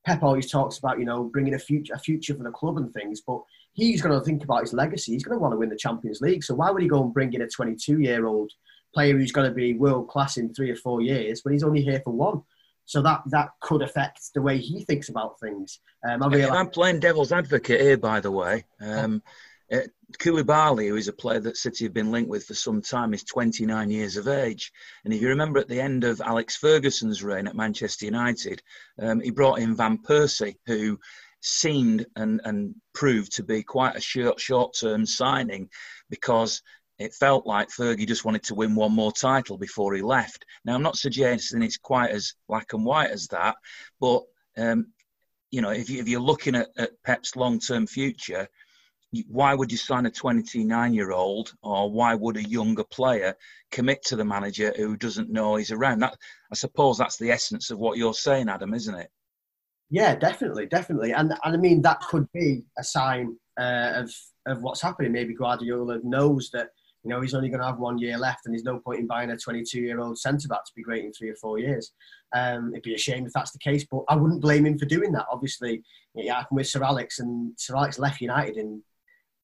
Pep 0.05 0.23
always 0.23 0.49
talks 0.49 0.77
about, 0.77 0.99
you 0.99 1.05
know, 1.05 1.23
bringing 1.23 1.53
a 1.53 1.59
future, 1.59 1.93
a 1.93 1.99
future 1.99 2.35
for 2.35 2.43
the 2.43 2.51
club 2.51 2.77
and 2.77 2.93
things, 2.93 3.21
but 3.21 3.41
he's 3.73 4.01
going 4.01 4.17
to 4.17 4.25
think 4.25 4.43
about 4.43 4.61
his 4.61 4.73
legacy. 4.73 5.13
He's 5.13 5.23
going 5.23 5.37
to 5.37 5.41
want 5.41 5.53
to 5.53 5.57
win 5.57 5.69
the 5.69 5.75
Champions 5.75 6.21
League. 6.21 6.43
So 6.43 6.55
why 6.55 6.71
would 6.71 6.81
he 6.81 6.87
go 6.87 7.03
and 7.03 7.13
bring 7.13 7.33
in 7.33 7.41
a 7.41 7.47
22 7.47 7.99
year 7.99 8.25
old 8.25 8.51
player 8.93 9.13
who's 9.13 9.31
going 9.31 9.49
to 9.49 9.55
be 9.55 9.73
world 9.73 10.07
class 10.07 10.37
in 10.37 10.53
three 10.53 10.71
or 10.71 10.75
four 10.75 11.01
years 11.01 11.41
when 11.43 11.53
he's 11.53 11.63
only 11.63 11.81
here 11.81 12.01
for 12.03 12.11
one? 12.11 12.41
So 12.89 13.03
that 13.03 13.21
that 13.27 13.49
could 13.61 13.83
affect 13.83 14.33
the 14.33 14.41
way 14.41 14.57
he 14.57 14.83
thinks 14.83 15.09
about 15.09 15.39
things. 15.39 15.79
Um, 16.09 16.23
I 16.23 16.49
I'm 16.49 16.71
playing 16.71 16.99
devil's 16.99 17.31
advocate 17.31 17.81
here, 17.81 17.97
by 17.97 18.19
the 18.19 18.31
way. 18.31 18.65
Um, 18.81 19.21
uh, 19.71 19.81
Koulibaly, 20.17 20.87
who 20.87 20.95
is 20.95 21.07
a 21.07 21.13
player 21.13 21.39
that 21.41 21.55
City 21.55 21.85
have 21.85 21.93
been 21.93 22.09
linked 22.09 22.31
with 22.31 22.45
for 22.45 22.55
some 22.55 22.81
time, 22.81 23.13
is 23.13 23.23
29 23.25 23.91
years 23.91 24.17
of 24.17 24.27
age. 24.27 24.71
And 25.05 25.13
if 25.13 25.21
you 25.21 25.27
remember 25.27 25.59
at 25.59 25.67
the 25.67 25.79
end 25.79 26.03
of 26.03 26.19
Alex 26.19 26.55
Ferguson's 26.55 27.21
reign 27.21 27.45
at 27.45 27.55
Manchester 27.55 28.05
United, 28.05 28.63
um, 28.99 29.19
he 29.19 29.29
brought 29.29 29.59
in 29.59 29.75
Van 29.75 29.99
Persie, 29.99 30.55
who 30.65 30.97
seemed 31.41 32.07
and, 32.15 32.41
and 32.43 32.73
proved 32.95 33.35
to 33.35 33.43
be 33.43 33.61
quite 33.61 33.97
a 33.97 34.01
short, 34.01 34.39
short-term 34.39 35.05
signing 35.05 35.69
because 36.09 36.63
it 36.99 37.13
felt 37.13 37.47
like 37.47 37.69
Fergie 37.69 38.07
just 38.07 38.25
wanted 38.25 38.43
to 38.43 38.55
win 38.55 38.75
one 38.75 38.91
more 38.91 39.11
title 39.11 39.57
before 39.57 39.95
he 39.95 40.01
left. 40.01 40.45
Now, 40.65 40.75
I'm 40.75 40.83
not 40.83 40.97
suggesting 40.97 41.63
it's 41.63 41.77
quite 41.77 42.11
as 42.11 42.33
black 42.47 42.73
and 42.73 42.85
white 42.85 43.09
as 43.09 43.27
that, 43.29 43.55
but 44.01 44.23
um, 44.57 44.87
you 45.49 45.61
know, 45.61 45.71
if, 45.71 45.89
you, 45.89 46.03
you're 46.03 46.19
looking 46.19 46.55
at, 46.55 46.67
at 46.77 46.91
Pep's 47.03 47.37
long-term 47.37 47.87
future, 47.87 48.47
why 49.27 49.55
would 49.55 49.71
you 49.71 49.77
sign 49.77 50.05
a 50.05 50.11
29 50.11 50.93
year 50.93 51.11
old 51.11 51.53
or 51.63 51.89
why 51.89 52.13
would 52.13 52.37
a 52.37 52.43
younger 52.43 52.83
player 52.83 53.33
commit 53.71 54.03
to 54.03 54.15
the 54.15 54.25
manager 54.25 54.73
who 54.75 54.95
doesn't 54.97 55.31
know 55.31 55.55
he's 55.55 55.71
around? 55.71 55.99
That 55.99 56.15
i 56.51 56.55
suppose 56.55 56.97
that's 56.97 57.17
the 57.17 57.31
essence 57.31 57.71
of 57.71 57.79
what 57.79 57.97
you're 57.97 58.13
saying 58.13 58.49
adam 58.49 58.75
isn't 58.75 58.93
it? 58.93 59.09
Yeah 59.89 60.13
definitely 60.13 60.67
definitely. 60.67 61.11
And, 61.13 61.33
and 61.43 61.55
i 61.55 61.57
mean 61.57 61.81
that 61.81 62.01
could 62.01 62.31
be 62.33 62.65
a 62.77 62.83
sign 62.83 63.35
uh, 63.59 63.93
of 63.95 64.13
of 64.45 64.61
what's 64.61 64.81
happening. 64.81 65.11
Maybe 65.11 65.33
guardiola 65.33 65.99
knows 66.03 66.49
that 66.53 66.69
you 67.09 67.15
know, 67.15 67.21
he's 67.21 67.33
only 67.33 67.49
going 67.49 67.59
to 67.59 67.65
have 67.65 67.79
one 67.79 67.97
year 67.97 68.19
left, 68.19 68.45
and 68.45 68.53
there's 68.53 68.63
no 68.63 68.77
point 68.77 68.99
in 68.99 69.07
buying 69.07 69.31
a 69.31 69.33
22-year-old 69.33 70.19
centre 70.19 70.47
back 70.47 70.63
to 70.63 70.71
be 70.75 70.83
great 70.83 71.03
in 71.03 71.11
three 71.11 71.29
or 71.29 71.35
four 71.37 71.57
years. 71.57 71.91
Um, 72.35 72.69
it'd 72.71 72.83
be 72.83 72.93
a 72.93 72.99
shame 72.99 73.25
if 73.25 73.33
that's 73.33 73.49
the 73.49 73.57
case, 73.57 73.83
but 73.89 74.03
I 74.07 74.15
wouldn't 74.15 74.43
blame 74.43 74.67
him 74.67 74.77
for 74.77 74.85
doing 74.85 75.11
that. 75.13 75.25
Obviously, 75.31 75.81
it 76.13 76.29
happened 76.29 76.57
with 76.57 76.67
Sir 76.67 76.83
Alex, 76.83 77.17
and 77.17 77.51
Sir 77.57 77.75
Alex 77.75 77.97
left 77.97 78.21
United 78.21 78.57
in 78.57 78.83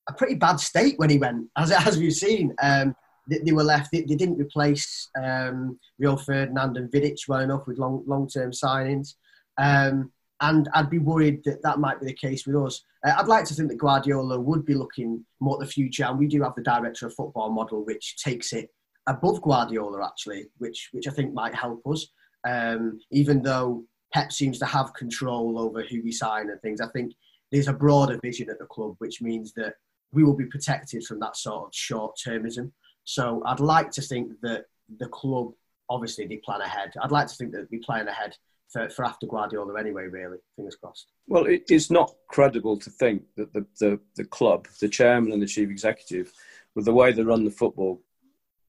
a 0.08 0.14
pretty 0.14 0.36
bad 0.36 0.60
state 0.60 0.94
when 1.00 1.10
he 1.10 1.18
went, 1.18 1.48
as 1.58 1.72
as 1.72 1.98
we've 1.98 2.14
seen. 2.14 2.54
Um, 2.62 2.96
they, 3.28 3.40
they, 3.40 3.52
were 3.52 3.64
left. 3.64 3.90
They, 3.92 4.02
they 4.02 4.14
didn't 4.14 4.38
replace 4.38 5.10
um, 5.20 5.80
Rio 5.98 6.18
Ferdinand 6.18 6.78
and 6.78 6.92
Vidic 6.92 7.18
well 7.28 7.40
enough 7.40 7.66
with 7.66 7.80
long 7.80 8.04
long 8.06 8.30
term 8.30 8.52
signings. 8.52 9.16
Um, 9.58 10.12
and 10.42 10.68
I'd 10.74 10.90
be 10.90 11.00
worried 11.00 11.44
that 11.46 11.62
that 11.64 11.80
might 11.80 12.00
be 12.00 12.08
the 12.08 12.14
case 12.14 12.46
with 12.46 12.56
us. 12.56 12.84
Uh, 13.06 13.14
I'd 13.18 13.28
like 13.28 13.46
to 13.46 13.54
think 13.54 13.70
that 13.70 13.78
Guardiola 13.78 14.40
would 14.40 14.66
be 14.66 14.74
looking 14.74 15.26
more 15.40 15.56
at 15.56 15.66
the 15.66 15.72
future, 15.72 16.06
and 16.06 16.20
we 16.20 16.28
do 16.28 16.42
have 16.44 16.56
the 16.56 16.64
director 16.64 17.08
of 17.08 17.14
football 17.14 17.50
model, 17.50 17.86
which 17.86 18.18
takes 18.18 18.54
it 18.54 18.70
above 19.08 19.42
Guardiola 19.42 20.06
actually, 20.06 20.48
which 20.58 20.90
which 20.92 21.08
I 21.08 21.12
think 21.12 21.34
might 21.34 21.56
help 21.56 21.82
us. 21.88 22.08
Um, 22.48 23.00
even 23.12 23.42
though 23.42 23.86
Pep 24.14 24.32
seems 24.32 24.60
to 24.60 24.66
have 24.66 24.94
control 24.94 25.60
over 25.60 25.82
who 25.84 26.04
we 26.04 26.12
sign 26.12 26.50
and 26.50 26.62
things, 26.62 26.82
I 26.82 26.88
think 26.90 27.14
there's 27.52 27.68
a 27.68 27.74
broader 27.74 28.20
vision 28.22 28.50
at 28.50 28.60
the 28.60 28.66
club, 28.66 28.96
which 29.00 29.22
means 29.22 29.54
that 29.54 29.76
we 30.12 30.24
will 30.24 30.36
be 30.36 30.46
protected 30.46 31.04
from 31.06 31.20
that 31.20 31.38
sort 31.38 31.68
of 31.68 31.76
short 31.76 32.18
termism. 32.26 32.72
So 33.04 33.42
I'd 33.46 33.60
like 33.60 33.92
to 33.92 34.02
think 34.02 34.34
that 34.42 34.66
the 34.98 35.08
club, 35.08 35.54
obviously, 35.90 36.26
they 36.28 36.38
plan 36.38 36.62
ahead. 36.62 36.94
I'd 37.02 37.12
like 37.12 37.28
to 37.28 37.36
think 37.36 37.52
that 37.54 37.70
we 37.72 37.80
plan 37.80 38.08
ahead 38.08 38.36
for, 38.76 38.90
for 38.90 39.06
after 39.06 39.26
Guardiola 39.26 39.80
anyway, 39.80 40.06
really. 40.06 40.38
Fingers 40.56 40.76
crossed. 40.76 41.12
Well, 41.28 41.46
it 41.46 41.72
is 41.72 41.90
not 41.90 42.14
credible 42.28 42.78
to 42.78 42.90
think 42.90 43.24
that 43.38 43.54
the, 43.54 43.66
the, 43.80 44.00
the 44.16 44.26
club, 44.26 44.68
the 44.82 44.90
chairman 44.90 45.32
and 45.32 45.42
the 45.42 45.48
chief 45.48 45.70
executive, 45.70 46.32
with 46.76 46.86
the 46.86 46.94
way 46.94 47.12
they 47.12 47.24
run 47.24 47.46
the 47.46 47.52
football 47.52 48.02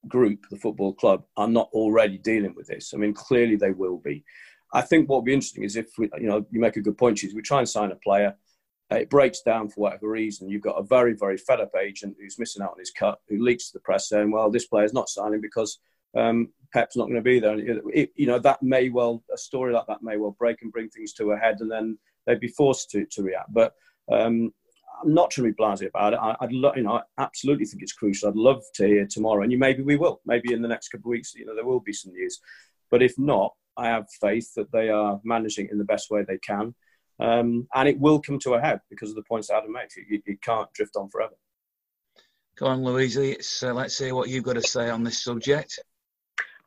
group, 0.07 0.45
the 0.49 0.57
football 0.57 0.93
club, 0.93 1.25
are 1.35 1.49
not 1.49 1.69
already 1.73 2.17
dealing 2.17 2.55
with 2.55 2.67
this. 2.67 2.93
I 2.93 2.97
mean, 2.97 3.13
clearly 3.13 3.57
they 3.57 3.71
will 3.71 3.97
be. 3.97 4.23
I 4.73 4.81
think 4.81 5.09
what 5.09 5.17
would 5.17 5.25
be 5.25 5.33
interesting 5.33 5.63
is 5.63 5.75
if 5.75 5.97
we, 5.97 6.09
you 6.17 6.27
know, 6.27 6.45
you 6.51 6.59
make 6.59 6.77
a 6.77 6.81
good 6.81 6.97
point, 6.97 7.23
is 7.23 7.35
we 7.35 7.41
try 7.41 7.59
and 7.59 7.69
sign 7.69 7.91
a 7.91 7.95
player, 7.95 8.35
it 8.89 9.09
breaks 9.09 9.41
down 9.41 9.67
for 9.67 9.81
whatever 9.81 10.09
reason. 10.09 10.49
You've 10.49 10.61
got 10.61 10.79
a 10.79 10.83
very, 10.83 11.13
very 11.13 11.37
fed 11.37 11.59
up 11.59 11.71
agent 11.75 12.15
who's 12.19 12.39
missing 12.39 12.61
out 12.61 12.71
on 12.71 12.79
his 12.79 12.91
cut, 12.91 13.19
who 13.27 13.43
leaks 13.43 13.67
to 13.67 13.73
the 13.73 13.81
press 13.81 14.07
saying, 14.07 14.31
well, 14.31 14.49
this 14.49 14.67
player's 14.67 14.93
not 14.93 15.09
signing 15.09 15.41
because 15.41 15.79
um, 16.15 16.49
Pep's 16.73 16.97
not 16.97 17.05
going 17.05 17.15
to 17.15 17.21
be 17.21 17.39
there. 17.39 17.57
It, 17.93 18.11
you 18.15 18.27
know, 18.27 18.39
that 18.39 18.61
may 18.61 18.89
well, 18.89 19.23
a 19.33 19.37
story 19.37 19.73
like 19.73 19.87
that 19.87 20.03
may 20.03 20.17
well 20.17 20.35
break 20.37 20.61
and 20.61 20.71
bring 20.71 20.89
things 20.89 21.13
to 21.13 21.31
a 21.31 21.37
head 21.37 21.57
and 21.59 21.71
then 21.71 21.97
they'd 22.25 22.39
be 22.39 22.47
forced 22.47 22.89
to, 22.91 23.05
to 23.11 23.23
react. 23.23 23.53
But 23.53 23.73
um, 24.11 24.53
I'm 25.01 25.13
not 25.13 25.31
trying 25.31 25.47
to 25.47 25.53
be 25.53 25.63
blasé 25.63 25.87
about 25.87 26.13
it. 26.13 26.19
I, 26.21 26.35
would 26.41 26.53
lo- 26.53 26.73
you 26.75 26.83
know, 26.83 26.93
I 26.93 27.01
absolutely 27.17 27.65
think 27.65 27.83
it's 27.83 27.93
crucial. 27.93 28.29
I'd 28.29 28.35
love 28.35 28.63
to 28.75 28.87
hear 28.87 29.05
tomorrow, 29.05 29.43
and 29.43 29.51
you 29.51 29.57
maybe 29.57 29.83
we 29.83 29.95
will. 29.95 30.21
Maybe 30.25 30.53
in 30.53 30.61
the 30.61 30.67
next 30.67 30.89
couple 30.89 31.09
of 31.09 31.11
weeks, 31.11 31.33
you 31.35 31.45
know, 31.45 31.55
there 31.55 31.65
will 31.65 31.79
be 31.79 31.93
some 31.93 32.13
news. 32.13 32.39
But 32.89 33.03
if 33.03 33.17
not, 33.17 33.53
I 33.75 33.87
have 33.87 34.07
faith 34.21 34.53
that 34.55 34.71
they 34.71 34.89
are 34.89 35.19
managing 35.23 35.69
in 35.71 35.77
the 35.77 35.83
best 35.83 36.09
way 36.09 36.23
they 36.23 36.39
can, 36.39 36.73
um, 37.19 37.67
and 37.75 37.87
it 37.87 37.99
will 37.99 38.21
come 38.21 38.39
to 38.39 38.53
a 38.53 38.61
head 38.61 38.81
because 38.89 39.09
of 39.09 39.15
the 39.15 39.23
points 39.23 39.51
Adam 39.51 39.71
makes. 39.71 39.95
You, 39.97 40.21
you 40.25 40.37
can't 40.41 40.71
drift 40.73 40.95
on 40.95 41.09
forever. 41.09 41.35
Go 42.57 42.65
on, 42.65 42.83
Louise. 42.83 43.17
Uh, 43.63 43.73
let's 43.73 43.95
see 43.95 44.11
what 44.11 44.29
you've 44.29 44.43
got 44.43 44.53
to 44.53 44.63
say 44.63 44.89
on 44.89 45.03
this 45.03 45.23
subject. 45.23 45.79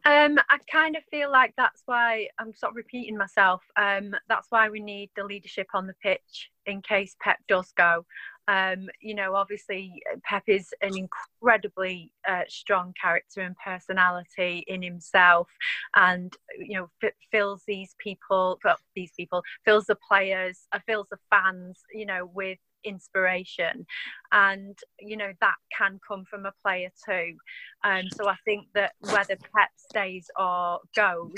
Um, 0.06 0.38
I 0.48 0.58
kind 0.72 0.96
of 0.96 1.02
feel 1.10 1.30
like 1.30 1.52
that's 1.56 1.82
why 1.84 2.28
I'm 2.38 2.54
sort 2.54 2.72
of 2.72 2.76
repeating 2.76 3.18
myself. 3.18 3.62
Um, 3.76 4.14
that's 4.28 4.46
why 4.50 4.70
we 4.70 4.80
need 4.80 5.10
the 5.14 5.24
leadership 5.24 5.66
on 5.74 5.86
the 5.86 5.94
pitch 6.02 6.50
in 6.64 6.80
case 6.80 7.16
Pep 7.20 7.38
does 7.48 7.72
go. 7.76 8.06
Um, 8.48 8.88
you 9.00 9.14
know, 9.14 9.34
obviously 9.34 10.02
Pep 10.24 10.44
is 10.46 10.72
an 10.82 10.96
incredibly 10.96 12.12
uh, 12.28 12.42
strong 12.48 12.92
character 13.00 13.42
and 13.42 13.56
personality 13.64 14.64
in 14.66 14.82
himself, 14.82 15.48
and 15.94 16.34
you 16.58 16.78
know 16.78 16.90
f- 17.02 17.12
fills 17.30 17.62
these 17.66 17.94
people, 17.98 18.58
well, 18.64 18.76
these 18.94 19.12
people 19.16 19.42
fills 19.64 19.86
the 19.86 19.96
players, 20.08 20.66
uh, 20.72 20.80
fills 20.86 21.06
the 21.10 21.18
fans, 21.30 21.80
you 21.92 22.06
know, 22.06 22.30
with 22.34 22.58
inspiration. 22.82 23.86
And 24.32 24.76
you 24.98 25.16
know 25.16 25.32
that 25.40 25.56
can 25.76 26.00
come 26.06 26.24
from 26.24 26.46
a 26.46 26.52
player 26.62 26.88
too. 27.06 27.36
Um, 27.84 28.04
so 28.14 28.28
i 28.28 28.36
think 28.44 28.66
that 28.74 28.92
whether 29.00 29.36
pep 29.36 29.70
stays 29.76 30.30
or 30.38 30.80
goes 30.94 31.34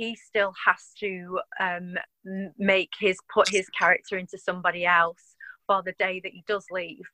he 0.00 0.16
still 0.16 0.54
has 0.66 0.92
to 0.98 1.38
um, 1.60 1.94
make 2.56 2.90
his 2.98 3.18
put 3.32 3.46
his 3.50 3.68
character 3.78 4.16
into 4.16 4.38
somebody 4.38 4.86
else 4.86 5.29
for 5.70 5.82
the 5.84 5.92
day 6.00 6.18
that 6.24 6.32
he 6.32 6.42
does 6.48 6.66
leave 6.72 7.06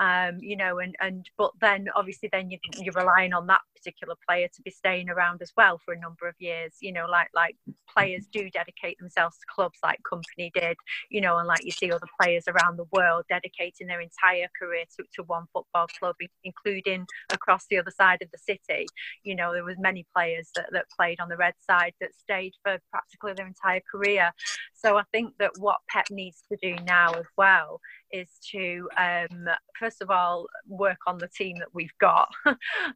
um, 0.00 0.38
you 0.40 0.56
know, 0.56 0.78
and 0.80 0.96
and 1.00 1.28
but 1.38 1.52
then 1.60 1.86
obviously 1.94 2.28
then 2.32 2.50
you, 2.50 2.58
you're 2.78 2.94
relying 2.94 3.32
on 3.32 3.46
that 3.46 3.60
particular 3.76 4.14
player 4.28 4.48
to 4.52 4.62
be 4.62 4.70
staying 4.70 5.08
around 5.08 5.40
as 5.40 5.52
well 5.56 5.80
for 5.84 5.94
a 5.94 6.00
number 6.00 6.26
of 6.26 6.34
years. 6.38 6.72
You 6.80 6.92
know, 6.92 7.06
like 7.08 7.28
like 7.34 7.56
players 7.88 8.26
do 8.32 8.50
dedicate 8.50 8.98
themselves 8.98 9.36
to 9.38 9.46
clubs 9.54 9.78
like 9.84 10.00
Kompany 10.02 10.52
did, 10.52 10.76
you 11.10 11.20
know, 11.20 11.38
and 11.38 11.46
like 11.46 11.64
you 11.64 11.70
see 11.70 11.92
other 11.92 12.08
players 12.20 12.44
around 12.48 12.76
the 12.76 12.86
world 12.90 13.24
dedicating 13.28 13.86
their 13.86 14.00
entire 14.00 14.48
career 14.60 14.84
to, 14.96 15.04
to 15.14 15.22
one 15.22 15.44
football 15.52 15.86
club, 15.98 16.16
including 16.42 17.06
across 17.32 17.66
the 17.70 17.78
other 17.78 17.92
side 17.92 18.20
of 18.20 18.30
the 18.32 18.38
city. 18.38 18.86
You 19.22 19.36
know, 19.36 19.52
there 19.52 19.64
was 19.64 19.76
many 19.78 20.04
players 20.14 20.50
that, 20.56 20.66
that 20.72 20.86
played 20.96 21.20
on 21.20 21.28
the 21.28 21.36
red 21.36 21.54
side 21.60 21.92
that 22.00 22.16
stayed 22.16 22.54
for 22.64 22.78
practically 22.90 23.34
their 23.34 23.46
entire 23.46 23.82
career. 23.88 24.32
So 24.74 24.96
I 24.96 25.04
think 25.12 25.34
that 25.38 25.52
what 25.58 25.78
Pep 25.88 26.06
needs 26.10 26.42
to 26.50 26.58
do 26.60 26.76
now 26.84 27.12
as 27.12 27.26
well 27.36 27.80
is 28.14 28.28
to 28.52 28.88
um, 28.96 29.48
first 29.78 30.00
of 30.00 30.08
all 30.08 30.46
work 30.68 30.98
on 31.06 31.18
the 31.18 31.28
team 31.28 31.58
that 31.58 31.74
we've 31.74 31.96
got. 32.00 32.28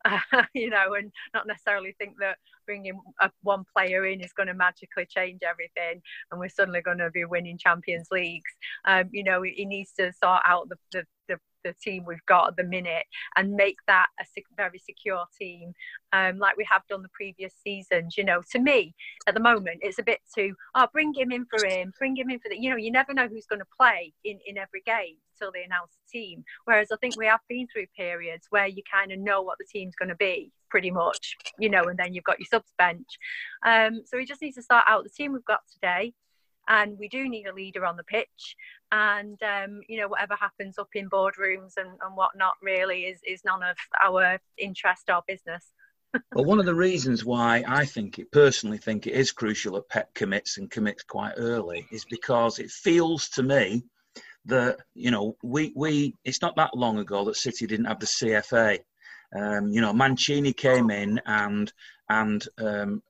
Uh, 0.04 0.18
you 0.54 0.70
know 0.70 0.94
and 0.94 1.10
not 1.34 1.46
necessarily 1.46 1.94
think 1.98 2.14
that 2.20 2.36
bringing 2.66 3.00
a, 3.20 3.30
one 3.42 3.64
player 3.76 4.06
in 4.06 4.20
is 4.20 4.32
going 4.32 4.46
to 4.46 4.54
magically 4.54 5.06
change 5.06 5.40
everything 5.42 6.00
and 6.30 6.38
we're 6.38 6.48
suddenly 6.48 6.80
going 6.80 6.98
to 6.98 7.10
be 7.10 7.24
winning 7.24 7.58
champions 7.58 8.08
leagues. 8.12 8.52
Um, 8.84 9.08
you 9.12 9.24
know 9.24 9.42
he 9.42 9.64
needs 9.64 9.92
to 9.98 10.12
sort 10.22 10.42
out 10.44 10.68
the, 10.68 10.76
the, 10.92 11.04
the 11.28 11.38
the 11.68 11.90
team 11.90 12.04
we've 12.06 12.24
got 12.26 12.48
at 12.48 12.56
the 12.56 12.64
minute 12.64 13.04
and 13.36 13.52
make 13.52 13.78
that 13.86 14.06
a 14.20 14.24
very 14.56 14.78
secure 14.78 15.24
team 15.38 15.72
um, 16.12 16.38
like 16.38 16.56
we 16.56 16.66
have 16.70 16.82
done 16.88 17.02
the 17.02 17.08
previous 17.12 17.52
seasons 17.62 18.16
you 18.16 18.24
know. 18.24 18.42
To 18.52 18.58
me 18.58 18.94
at 19.26 19.34
the 19.34 19.40
moment 19.40 19.80
it's 19.82 19.98
a 19.98 20.02
bit 20.02 20.20
too 20.34 20.54
oh 20.74 20.86
bring 20.92 21.12
him 21.14 21.32
in 21.32 21.44
for 21.46 21.64
him 21.66 21.92
bring 21.98 22.16
him 22.16 22.30
in 22.30 22.38
for 22.38 22.48
the 22.48 22.58
you 22.58 22.70
know 22.70 22.76
you 22.76 22.90
never 22.90 23.12
know 23.12 23.28
who's 23.28 23.46
going 23.46 23.60
to 23.60 23.66
play 23.78 24.12
in 24.24 24.38
in 24.46 24.56
every 24.56 24.82
game 24.86 25.16
until 25.34 25.52
they 25.52 25.64
announce 25.64 25.92
the 25.92 26.18
team. 26.18 26.44
Whereas 26.64 26.88
i 26.92 26.96
think 26.96 27.16
we 27.16 27.26
have 27.26 27.40
been 27.48 27.66
through 27.66 27.86
periods 27.96 28.46
where 28.50 28.66
you 28.66 28.82
kind 28.90 29.12
of 29.12 29.18
know 29.18 29.42
what 29.42 29.58
the 29.58 29.66
team's 29.70 29.94
going 29.96 30.08
to 30.08 30.16
be 30.16 30.52
pretty 30.70 30.90
much 30.90 31.36
you 31.58 31.68
know 31.68 31.84
and 31.84 31.98
then 31.98 32.14
you've 32.14 32.24
got 32.24 32.38
your 32.38 32.46
subs 32.46 32.72
bench. 32.78 33.18
Um, 33.64 34.02
so 34.06 34.16
we 34.16 34.24
just 34.24 34.42
need 34.42 34.52
to 34.52 34.62
start 34.62 34.84
out 34.88 35.04
the 35.04 35.10
team 35.10 35.32
we've 35.32 35.44
got 35.44 35.60
today 35.72 36.14
and 36.68 36.98
we 36.98 37.08
do 37.08 37.28
need 37.28 37.46
a 37.46 37.54
leader 37.54 37.84
on 37.84 37.96
the 37.96 38.04
pitch. 38.04 38.56
And 38.92 39.42
um, 39.42 39.80
you 39.88 40.00
know 40.00 40.08
whatever 40.08 40.34
happens 40.34 40.78
up 40.78 40.88
in 40.94 41.10
boardrooms 41.10 41.76
and, 41.76 41.90
and 42.04 42.16
whatnot 42.16 42.54
really 42.62 43.02
is, 43.02 43.20
is 43.26 43.44
none 43.44 43.62
of 43.62 43.76
our 44.02 44.38
interest 44.56 45.10
or 45.10 45.22
business. 45.26 45.72
Well 46.32 46.46
one 46.46 46.58
of 46.58 46.64
the 46.64 46.74
reasons 46.74 47.22
why 47.22 47.62
i 47.68 47.84
think 47.84 48.18
it 48.18 48.32
personally 48.32 48.78
think 48.78 49.06
it 49.06 49.12
is 49.12 49.30
crucial 49.30 49.74
that 49.74 49.90
pep 49.90 50.14
commits 50.14 50.56
and 50.56 50.70
commits 50.70 51.02
quite 51.02 51.34
early 51.36 51.86
is 51.92 52.06
because 52.06 52.58
it 52.58 52.70
feels 52.70 53.28
to 53.30 53.42
me 53.42 53.82
that 54.46 54.78
you 54.94 55.10
know 55.10 55.36
we 55.42 55.70
we 55.76 56.14
it's 56.24 56.40
not 56.40 56.56
that 56.56 56.74
long 56.74 56.98
ago 56.98 57.26
that 57.26 57.36
city 57.36 57.66
didn't 57.66 57.84
have 57.84 58.00
the 58.00 58.06
cfa 58.06 58.78
um, 59.36 59.68
you 59.68 59.82
know 59.82 59.92
mancini 59.92 60.54
came 60.54 60.90
in 60.90 61.20
and 61.26 61.74
and 62.08 62.48
um, 62.56 63.02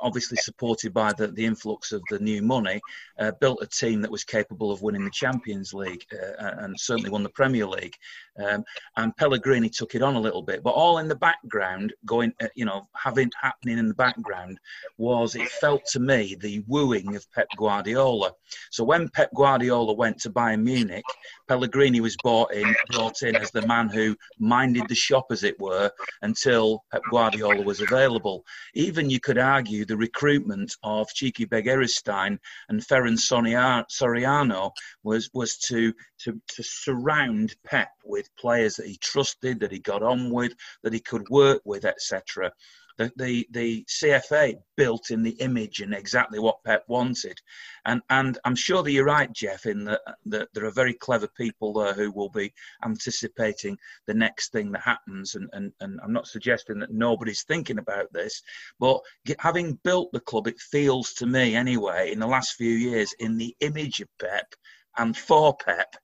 obviously 0.00 0.36
supported 0.36 0.92
by 0.92 1.12
the, 1.12 1.28
the 1.28 1.44
influx 1.44 1.92
of 1.92 2.02
the 2.10 2.18
new 2.18 2.42
money, 2.42 2.80
uh, 3.18 3.32
built 3.40 3.62
a 3.62 3.66
team 3.66 4.02
that 4.02 4.10
was 4.10 4.24
capable 4.24 4.70
of 4.70 4.82
winning 4.82 5.04
the 5.04 5.10
Champions 5.10 5.72
League 5.72 6.04
uh, 6.12 6.50
and 6.58 6.78
certainly 6.78 7.10
won 7.10 7.22
the 7.22 7.28
Premier 7.30 7.66
League. 7.66 7.96
Um, 8.44 8.64
and 8.96 9.16
Pellegrini 9.16 9.68
took 9.68 9.94
it 9.94 10.02
on 10.02 10.16
a 10.16 10.20
little 10.20 10.42
bit, 10.42 10.62
but 10.62 10.70
all 10.70 10.98
in 10.98 11.08
the 11.08 11.14
background, 11.14 11.92
going, 12.04 12.32
uh, 12.42 12.48
you 12.54 12.64
know, 12.64 12.88
having 12.94 13.30
happening 13.40 13.78
in 13.78 13.88
the 13.88 13.94
background 13.94 14.58
was 14.98 15.36
it 15.36 15.48
felt 15.48 15.84
to 15.86 16.00
me 16.00 16.36
the 16.40 16.62
wooing 16.66 17.14
of 17.14 17.30
Pep 17.32 17.46
Guardiola. 17.56 18.32
So 18.70 18.84
when 18.84 19.08
Pep 19.08 19.30
Guardiola 19.34 19.94
went 19.94 20.18
to 20.20 20.30
Bayern 20.30 20.62
Munich, 20.62 21.04
Pellegrini 21.48 22.00
was 22.00 22.16
brought 22.22 22.52
in, 22.52 22.74
brought 22.90 23.22
in 23.22 23.36
as 23.36 23.50
the 23.50 23.66
man 23.66 23.88
who 23.88 24.16
minded 24.38 24.88
the 24.88 24.94
shop, 24.94 25.26
as 25.30 25.44
it 25.44 25.58
were, 25.60 25.90
until 26.22 26.82
Pep 26.90 27.02
Guardiola 27.10 27.62
was 27.62 27.80
available. 27.80 28.44
Even 28.74 29.10
you 29.10 29.20
could 29.34 29.42
argue 29.42 29.84
the 29.84 29.96
recruitment 29.96 30.76
of 30.84 31.08
Txiki 31.08 31.44
Begiristain 31.44 32.38
and 32.68 32.80
Ferran 32.80 33.18
Soriano 33.18 34.70
was 35.02 35.28
was 35.34 35.56
to, 35.58 35.92
to 36.20 36.40
to 36.46 36.62
surround 36.62 37.56
Pep 37.64 37.88
with 38.04 38.28
players 38.36 38.76
that 38.76 38.86
he 38.86 38.96
trusted, 38.98 39.58
that 39.58 39.72
he 39.72 39.80
got 39.80 40.04
on 40.04 40.30
with, 40.30 40.52
that 40.84 40.92
he 40.92 41.00
could 41.00 41.28
work 41.30 41.60
with, 41.64 41.84
etc 41.84 42.52
the, 42.96 43.12
the, 43.16 43.46
the 43.50 43.84
CFA 43.84 44.56
built 44.76 45.10
in 45.10 45.22
the 45.22 45.32
image 45.40 45.80
and 45.80 45.94
exactly 45.94 46.38
what 46.38 46.62
Pep 46.64 46.84
wanted. 46.86 47.40
And, 47.84 48.00
and 48.10 48.38
I'm 48.44 48.54
sure 48.54 48.82
that 48.82 48.92
you're 48.92 49.04
right, 49.04 49.32
Jeff, 49.32 49.66
in 49.66 49.84
that, 49.84 50.00
that 50.26 50.48
there 50.54 50.64
are 50.64 50.70
very 50.70 50.94
clever 50.94 51.28
people 51.36 51.72
there 51.72 51.92
who 51.92 52.10
will 52.12 52.28
be 52.28 52.52
anticipating 52.84 53.76
the 54.06 54.14
next 54.14 54.52
thing 54.52 54.70
that 54.72 54.82
happens. 54.82 55.34
And, 55.34 55.48
and, 55.52 55.72
and 55.80 56.00
I'm 56.02 56.12
not 56.12 56.28
suggesting 56.28 56.78
that 56.80 56.92
nobody's 56.92 57.42
thinking 57.42 57.78
about 57.78 58.12
this, 58.12 58.42
but 58.78 59.00
having 59.38 59.78
built 59.82 60.12
the 60.12 60.20
club, 60.20 60.46
it 60.46 60.60
feels 60.60 61.12
to 61.14 61.26
me 61.26 61.56
anyway, 61.56 62.12
in 62.12 62.20
the 62.20 62.26
last 62.26 62.54
few 62.54 62.72
years, 62.72 63.12
in 63.18 63.36
the 63.36 63.56
image 63.60 64.00
of 64.00 64.08
Pep 64.20 64.54
and 64.96 65.16
for 65.16 65.56
Pep, 65.56 65.96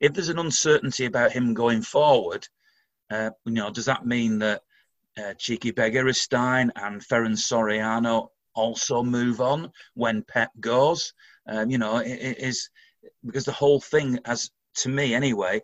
if 0.00 0.12
there's 0.12 0.28
an 0.28 0.38
uncertainty 0.38 1.06
about 1.06 1.32
him 1.32 1.54
going 1.54 1.82
forward, 1.82 2.46
uh, 3.10 3.30
you 3.46 3.52
know, 3.52 3.70
does 3.70 3.86
that 3.86 4.06
mean 4.06 4.38
that 4.38 4.62
uh, 5.18 5.34
Txiki 5.34 5.72
Begiristain 5.72 6.70
and 6.76 7.00
Ferran 7.00 7.36
Soriano 7.36 8.28
also 8.54 9.02
move 9.02 9.40
on 9.40 9.70
when 9.94 10.22
Pep 10.22 10.50
goes. 10.60 11.12
Um, 11.48 11.70
you 11.70 11.78
know, 11.78 11.98
it, 11.98 12.12
it 12.12 12.38
is 12.38 12.68
because 13.24 13.44
the 13.44 13.52
whole 13.52 13.80
thing, 13.80 14.18
as 14.24 14.50
to 14.76 14.88
me 14.88 15.14
anyway, 15.14 15.62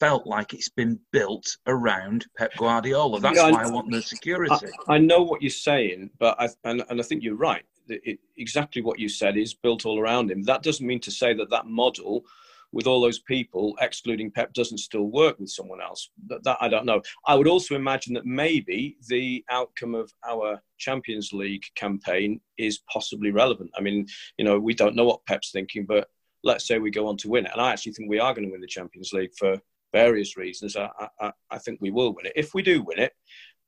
felt 0.00 0.26
like 0.26 0.54
it's 0.54 0.70
been 0.70 0.98
built 1.12 1.46
around 1.66 2.26
Pep 2.36 2.52
Guardiola. 2.56 3.20
That's 3.20 3.36
yeah, 3.36 3.50
why 3.50 3.64
I 3.64 3.70
want 3.70 3.90
the 3.90 4.02
security. 4.02 4.54
I, 4.88 4.94
I, 4.94 4.98
know 4.98 5.22
what 5.22 5.42
you're 5.42 5.50
saying, 5.50 6.10
but 6.18 6.40
I, 6.40 6.48
and, 6.64 6.82
and 6.88 7.00
I 7.00 7.04
think 7.04 7.22
you're 7.22 7.36
right. 7.36 7.64
It, 7.88 8.18
exactly 8.36 8.82
what 8.82 8.98
you 8.98 9.08
said 9.08 9.36
is 9.36 9.52
built 9.52 9.84
all 9.84 10.00
around 10.00 10.30
him. 10.30 10.42
That 10.44 10.62
doesn't 10.62 10.86
mean 10.86 11.00
to 11.00 11.10
say 11.10 11.34
that 11.34 11.50
that 11.50 11.66
model 11.66 12.24
with 12.72 12.86
all 12.86 13.00
those 13.00 13.18
people, 13.18 13.76
excluding 13.80 14.30
Pep, 14.30 14.52
doesn't 14.52 14.78
still 14.78 15.04
work 15.04 15.38
with 15.38 15.50
someone 15.50 15.80
else. 15.80 16.10
That, 16.28 16.44
that, 16.44 16.58
I 16.60 16.68
don't 16.68 16.86
know. 16.86 17.02
I 17.26 17.34
would 17.34 17.48
also 17.48 17.74
imagine 17.74 18.14
that 18.14 18.26
maybe 18.26 18.96
the 19.08 19.44
outcome 19.50 19.94
of 19.94 20.12
our 20.28 20.60
Champions 20.78 21.32
League 21.32 21.64
campaign 21.74 22.40
is 22.58 22.80
possibly 22.92 23.30
relevant. 23.30 23.70
I 23.76 23.80
mean, 23.80 24.06
you 24.38 24.44
know, 24.44 24.58
we 24.58 24.74
don't 24.74 24.94
know 24.94 25.04
what 25.04 25.24
Pep's 25.26 25.50
thinking, 25.50 25.84
but 25.86 26.08
let's 26.44 26.66
say 26.66 26.78
we 26.78 26.90
go 26.90 27.06
on 27.06 27.16
to 27.18 27.28
win 27.28 27.46
it, 27.46 27.52
and 27.52 27.60
I 27.60 27.72
actually 27.72 27.92
think 27.92 28.08
we 28.08 28.20
are 28.20 28.34
going 28.34 28.46
to 28.46 28.52
win 28.52 28.60
the 28.60 28.66
Champions 28.66 29.12
League 29.12 29.32
for 29.36 29.60
various 29.92 30.36
reasons. 30.36 30.76
I, 30.76 30.88
I, 31.20 31.32
I 31.50 31.58
think 31.58 31.80
we 31.80 31.90
will 31.90 32.14
win 32.14 32.26
it. 32.26 32.32
If 32.36 32.54
we 32.54 32.62
do 32.62 32.82
win 32.82 33.00
it, 33.00 33.12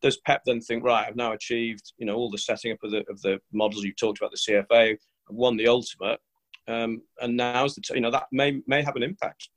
does 0.00 0.18
Pep 0.18 0.42
then 0.44 0.60
think, 0.60 0.84
right, 0.84 1.06
I've 1.06 1.16
now 1.16 1.32
achieved, 1.32 1.92
you 1.96 2.06
know, 2.06 2.16
all 2.16 2.30
the 2.30 2.38
setting 2.38 2.72
up 2.72 2.78
of 2.82 2.90
the 2.90 3.04
of 3.08 3.20
the 3.22 3.40
models 3.52 3.84
you've 3.84 3.96
talked 3.96 4.18
about, 4.18 4.32
the 4.32 4.64
CFA, 4.70 4.96
won 5.28 5.56
the 5.56 5.68
ultimate 5.68 6.20
um, 6.68 7.02
and 7.20 7.36
now's 7.36 7.74
the 7.74 7.80
t- 7.80 7.94
you 7.94 8.00
know 8.00 8.10
that 8.10 8.26
may 8.32 8.62
may 8.66 8.82
have 8.82 8.96
an 8.96 9.02
impact. 9.02 9.48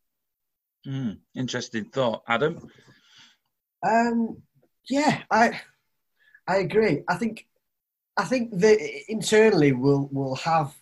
Mm, 0.88 1.18
interesting 1.36 1.86
thought, 1.86 2.24
Adam. 2.28 2.70
Um, 3.88 4.42
yeah, 4.90 5.24
I 5.32 5.60
I 6.48 6.58
agree. 6.58 7.04
I 7.08 7.16
think 7.16 7.48
I 8.18 8.24
think 8.24 8.52
that 8.60 8.80
internally 9.08 9.72
we'll 9.72 10.10
we'll 10.12 10.36
have 10.36 10.74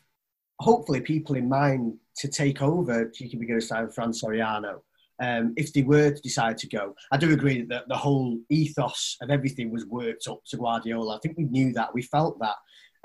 hopefully 0.60 1.02
people 1.02 1.36
in 1.36 1.50
mind 1.50 1.98
to 2.18 2.28
take 2.28 2.62
over 2.62 3.06
Txiki 3.06 3.36
Begiristain 3.36 3.84
and 3.84 3.94
Fran 3.94 4.12
Soriano. 4.12 4.82
Um, 5.22 5.54
if 5.58 5.72
they 5.74 5.84
were 5.84 6.12
to 6.12 6.22
decide 6.22 6.58
to 6.60 6.68
go, 6.68 6.96
I 7.12 7.18
do 7.18 7.32
agree 7.32 7.62
that 7.64 7.88
the 7.88 7.98
whole 7.98 8.40
ethos 8.50 9.18
of 9.22 9.30
everything 9.30 9.72
was 9.72 9.86
worked 9.86 10.28
up 10.28 10.42
to 10.48 10.58
Guardiola. 10.58 11.16
I 11.16 11.20
think 11.20 11.38
we 11.38 11.46
knew 11.46 11.72
that, 11.74 11.94
we 11.94 12.02
felt 12.02 12.40
that. 12.40 12.56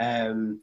Um, 0.00 0.60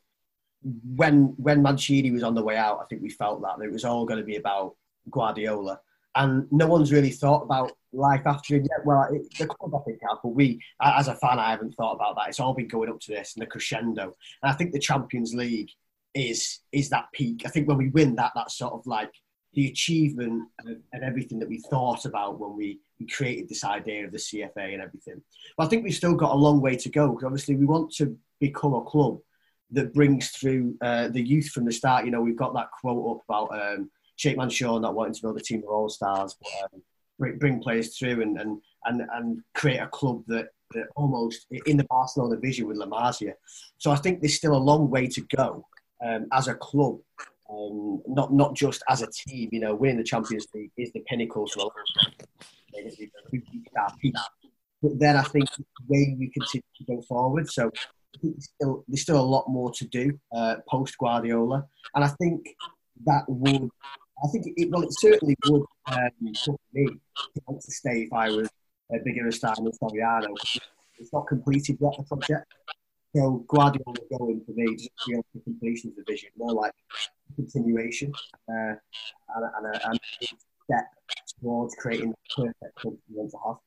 when 0.95 1.33
when 1.37 1.61
Mancini 1.61 2.11
was 2.11 2.23
on 2.23 2.35
the 2.35 2.43
way 2.43 2.57
out, 2.57 2.79
I 2.81 2.85
think 2.85 3.01
we 3.01 3.09
felt 3.09 3.41
that, 3.41 3.57
that 3.57 3.65
it 3.65 3.71
was 3.71 3.85
all 3.85 4.05
going 4.05 4.19
to 4.19 4.25
be 4.25 4.37
about 4.37 4.75
Guardiola, 5.11 5.79
and 6.15 6.47
no 6.51 6.67
one's 6.67 6.91
really 6.91 7.11
thought 7.11 7.43
about 7.43 7.73
life 7.93 8.25
after 8.25 8.55
him 8.55 8.63
yet. 8.63 8.85
Well, 8.85 9.07
it, 9.11 9.27
the 9.37 9.47
club 9.47 9.75
I 9.75 9.83
think 9.83 9.99
have, 10.09 10.17
but 10.23 10.29
we, 10.29 10.59
as 10.81 11.07
a 11.07 11.15
fan, 11.15 11.39
I 11.39 11.51
haven't 11.51 11.75
thought 11.75 11.93
about 11.93 12.15
that. 12.15 12.29
It's 12.29 12.39
all 12.39 12.53
been 12.53 12.67
going 12.67 12.89
up 12.89 12.99
to 13.01 13.11
this 13.11 13.35
and 13.35 13.43
the 13.43 13.47
crescendo, 13.47 14.13
and 14.41 14.51
I 14.51 14.53
think 14.53 14.71
the 14.71 14.79
Champions 14.79 15.33
League 15.33 15.69
is 16.15 16.61
is 16.71 16.89
that 16.89 17.11
peak. 17.13 17.43
I 17.45 17.49
think 17.49 17.67
when 17.67 17.77
we 17.77 17.89
win 17.89 18.15
that, 18.15 18.31
that's 18.35 18.57
sort 18.57 18.73
of 18.73 18.87
like 18.87 19.11
the 19.53 19.67
achievement 19.67 20.43
and 20.65 21.03
everything 21.03 21.39
that 21.39 21.49
we 21.49 21.59
thought 21.59 22.05
about 22.05 22.39
when 22.39 22.57
we, 22.57 22.79
we 22.99 23.07
created 23.07 23.47
this 23.47 23.63
idea 23.63 24.05
of 24.05 24.11
the 24.11 24.17
CFA 24.17 24.73
and 24.73 24.81
everything. 24.81 25.21
But 25.57 25.65
I 25.65 25.69
think 25.69 25.83
we've 25.83 25.95
still 25.95 26.13
got 26.13 26.33
a 26.33 26.35
long 26.35 26.59
way 26.59 26.75
to 26.75 26.89
go 26.89 27.07
because 27.07 27.23
obviously 27.23 27.55
we 27.55 27.65
want 27.65 27.93
to 27.95 28.17
become 28.41 28.73
a 28.73 28.83
club 28.83 29.19
that 29.71 29.93
brings 29.93 30.29
through 30.29 30.75
uh, 30.81 31.07
the 31.09 31.21
youth 31.21 31.49
from 31.49 31.65
the 31.65 31.71
start. 31.71 32.05
You 32.05 32.11
know, 32.11 32.21
we've 32.21 32.35
got 32.35 32.53
that 32.53 32.69
quote 32.79 33.17
up 33.17 33.23
about 33.27 33.77
um, 33.77 33.89
Mansour 34.37 34.79
not 34.79 34.95
wanting 34.95 35.13
to 35.15 35.21
build 35.21 35.37
a 35.37 35.41
team 35.41 35.59
of 35.59 35.69
all 35.69 35.89
stars, 35.89 36.35
um, 36.63 36.81
bring, 37.19 37.59
players 37.61 37.97
through 37.97 38.21
and, 38.21 38.39
and, 38.39 38.61
and, 38.85 39.01
and 39.13 39.41
create 39.53 39.79
a 39.79 39.87
club 39.87 40.23
that, 40.27 40.49
that 40.71 40.87
almost 40.95 41.47
in 41.65 41.77
the 41.77 41.83
Barcelona 41.85 42.37
vision 42.37 42.67
with 42.67 42.77
La 42.77 42.85
Masia. 42.85 43.33
So 43.77 43.91
I 43.91 43.95
think 43.95 44.21
there's 44.21 44.35
still 44.35 44.55
a 44.55 44.57
long 44.57 44.89
way 44.89 45.07
to 45.07 45.21
go 45.35 45.65
um, 46.05 46.27
as 46.31 46.47
a 46.47 46.55
club. 46.55 46.99
Um, 47.47 48.01
not 48.07 48.33
not 48.33 48.55
just 48.55 48.81
as 48.89 49.03
a 49.03 49.07
team, 49.07 49.49
you 49.51 49.59
know, 49.59 49.75
winning 49.75 49.97
the 49.97 50.03
Champions 50.03 50.47
League 50.55 50.71
is 50.77 50.91
the 50.93 51.01
pinnacle 51.01 51.47
for 51.47 51.71
But 54.81 54.99
then 54.99 55.15
I 55.15 55.21
think 55.21 55.49
the 55.55 55.63
way 55.87 56.15
we 56.17 56.29
continue 56.29 56.63
to 56.77 56.83
go 56.85 57.01
forward. 57.03 57.49
So 57.49 57.71
still, 58.39 58.83
there's 58.87 59.01
still 59.01 59.19
a 59.19 59.21
lot 59.21 59.45
more 59.47 59.71
to 59.71 59.85
do 59.87 60.17
uh, 60.35 60.55
post 60.67 60.97
Guardiola, 60.97 61.65
and 61.93 62.03
I 62.03 62.09
think 62.19 62.47
that 63.05 63.23
would, 63.27 63.69
I 64.23 64.27
think 64.31 64.45
it 64.55 64.69
well, 64.69 64.83
it 64.83 64.93
certainly 64.93 65.35
would 65.47 65.63
um, 65.87 66.09
me 66.21 66.33
to 66.33 67.41
want 67.47 67.61
to 67.61 67.71
stay 67.71 68.03
if 68.03 68.13
I 68.13 68.29
was 68.29 68.49
a 68.91 68.97
bigger 69.03 69.31
star 69.31 69.55
than 69.55 69.71
Soriano. 69.81 70.35
It's 70.97 71.11
not 71.11 71.27
completed 71.27 71.77
yet 71.81 71.91
the 71.97 72.03
project, 72.03 72.53
so 73.15 73.45
Guardiola 73.47 73.95
going 74.17 74.41
for 74.45 74.51
me 74.51 74.65
doesn't 74.65 74.91
feel 75.05 75.17
like 75.17 75.25
a 75.35 75.39
completion 75.39 75.89
of 75.91 75.95
the 75.95 76.03
vision, 76.11 76.29
more 76.37 76.53
like 76.53 76.73
continuation 77.35 78.11
uh, 78.49 78.75
and, 79.35 79.45
and, 79.57 79.75
a, 79.75 79.89
and 79.89 79.99
a 80.21 80.25
step 80.65 80.85
towards 81.39 81.75
creating 81.75 82.11
the 82.11 82.43
perfect 82.43 82.75
club 82.75 82.95
you 83.09 83.17
want 83.17 83.31
to 83.31 83.37
have. 83.45 83.57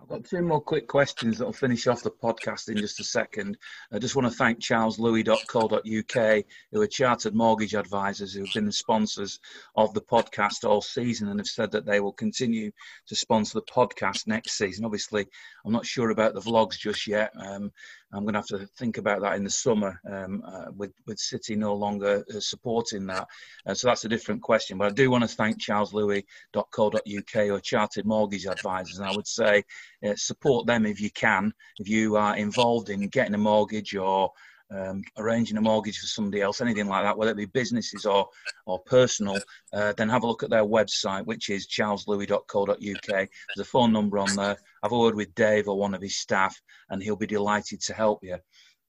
I've 0.00 0.08
got 0.08 0.24
two 0.24 0.42
more 0.42 0.60
quick 0.60 0.86
questions 0.86 1.38
that 1.38 1.44
will 1.44 1.52
finish 1.52 1.88
off 1.88 2.04
the 2.04 2.10
podcast 2.10 2.68
in 2.68 2.76
just 2.76 3.00
a 3.00 3.04
second. 3.04 3.58
I 3.92 3.98
just 3.98 4.14
want 4.14 4.30
to 4.30 4.36
thank 4.36 4.60
charleslouis.co.uk, 4.60 6.44
who 6.72 6.80
are 6.80 6.86
chartered 6.86 7.34
mortgage 7.34 7.74
advisors 7.74 8.32
who 8.32 8.44
have 8.44 8.54
been 8.54 8.66
the 8.66 8.72
sponsors 8.72 9.40
of 9.74 9.92
the 9.94 10.00
podcast 10.00 10.62
all 10.68 10.82
season 10.82 11.28
and 11.28 11.40
have 11.40 11.48
said 11.48 11.72
that 11.72 11.84
they 11.84 11.98
will 11.98 12.12
continue 12.12 12.70
to 13.08 13.16
sponsor 13.16 13.58
the 13.58 13.72
podcast 13.72 14.28
next 14.28 14.52
season. 14.52 14.84
Obviously, 14.84 15.26
I'm 15.64 15.72
not 15.72 15.86
sure 15.86 16.10
about 16.10 16.34
the 16.34 16.40
vlogs 16.40 16.78
just 16.78 17.06
yet. 17.08 17.32
Um, 17.36 17.72
I'm 18.12 18.22
going 18.22 18.34
to 18.34 18.40
have 18.40 18.46
to 18.46 18.66
think 18.78 18.96
about 18.96 19.20
that 19.20 19.36
in 19.36 19.44
the 19.44 19.50
summer 19.50 20.00
um, 20.10 20.42
uh, 20.46 20.66
with 20.74 20.92
with 21.06 21.18
City 21.18 21.54
no 21.56 21.74
longer 21.74 22.24
uh, 22.34 22.40
supporting 22.40 23.06
that. 23.06 23.26
Uh, 23.66 23.74
so 23.74 23.88
that's 23.88 24.04
a 24.04 24.08
different 24.08 24.40
question. 24.40 24.78
But 24.78 24.86
I 24.88 24.94
do 24.94 25.10
want 25.10 25.28
to 25.28 25.36
thank 25.36 25.60
charleslouis.co.uk 25.60 27.36
or 27.36 27.60
Chartered 27.60 28.06
Mortgage 28.06 28.46
Advisors, 28.46 28.98
and 28.98 29.08
I 29.08 29.14
would 29.14 29.26
say 29.26 29.62
uh, 30.06 30.14
support 30.16 30.66
them 30.66 30.86
if 30.86 31.00
you 31.00 31.10
can. 31.10 31.52
If 31.78 31.88
you 31.88 32.16
are 32.16 32.36
involved 32.36 32.88
in 32.88 33.06
getting 33.08 33.34
a 33.34 33.38
mortgage 33.38 33.94
or 33.94 34.32
um, 34.70 35.02
arranging 35.16 35.56
a 35.56 35.60
mortgage 35.60 35.98
for 35.98 36.06
somebody 36.06 36.42
else, 36.42 36.60
anything 36.60 36.86
like 36.88 37.04
that, 37.04 37.16
whether 37.16 37.30
it 37.30 37.36
be 37.36 37.46
businesses 37.46 38.04
or 38.04 38.28
or 38.66 38.78
personal, 38.80 39.38
uh, 39.72 39.92
then 39.96 40.08
have 40.08 40.22
a 40.22 40.26
look 40.26 40.42
at 40.42 40.50
their 40.50 40.64
website, 40.64 41.24
which 41.24 41.48
is 41.48 41.66
charleslouis.co.uk. 41.66 42.78
There's 42.78 43.30
a 43.58 43.64
phone 43.64 43.92
number 43.92 44.18
on 44.18 44.34
there. 44.36 44.56
Have 44.82 44.92
a 44.92 44.98
word 44.98 45.14
with 45.14 45.34
Dave 45.34 45.68
or 45.68 45.78
one 45.78 45.94
of 45.94 46.02
his 46.02 46.18
staff, 46.18 46.60
and 46.90 47.02
he'll 47.02 47.16
be 47.16 47.26
delighted 47.26 47.80
to 47.82 47.94
help 47.94 48.22
you. 48.22 48.36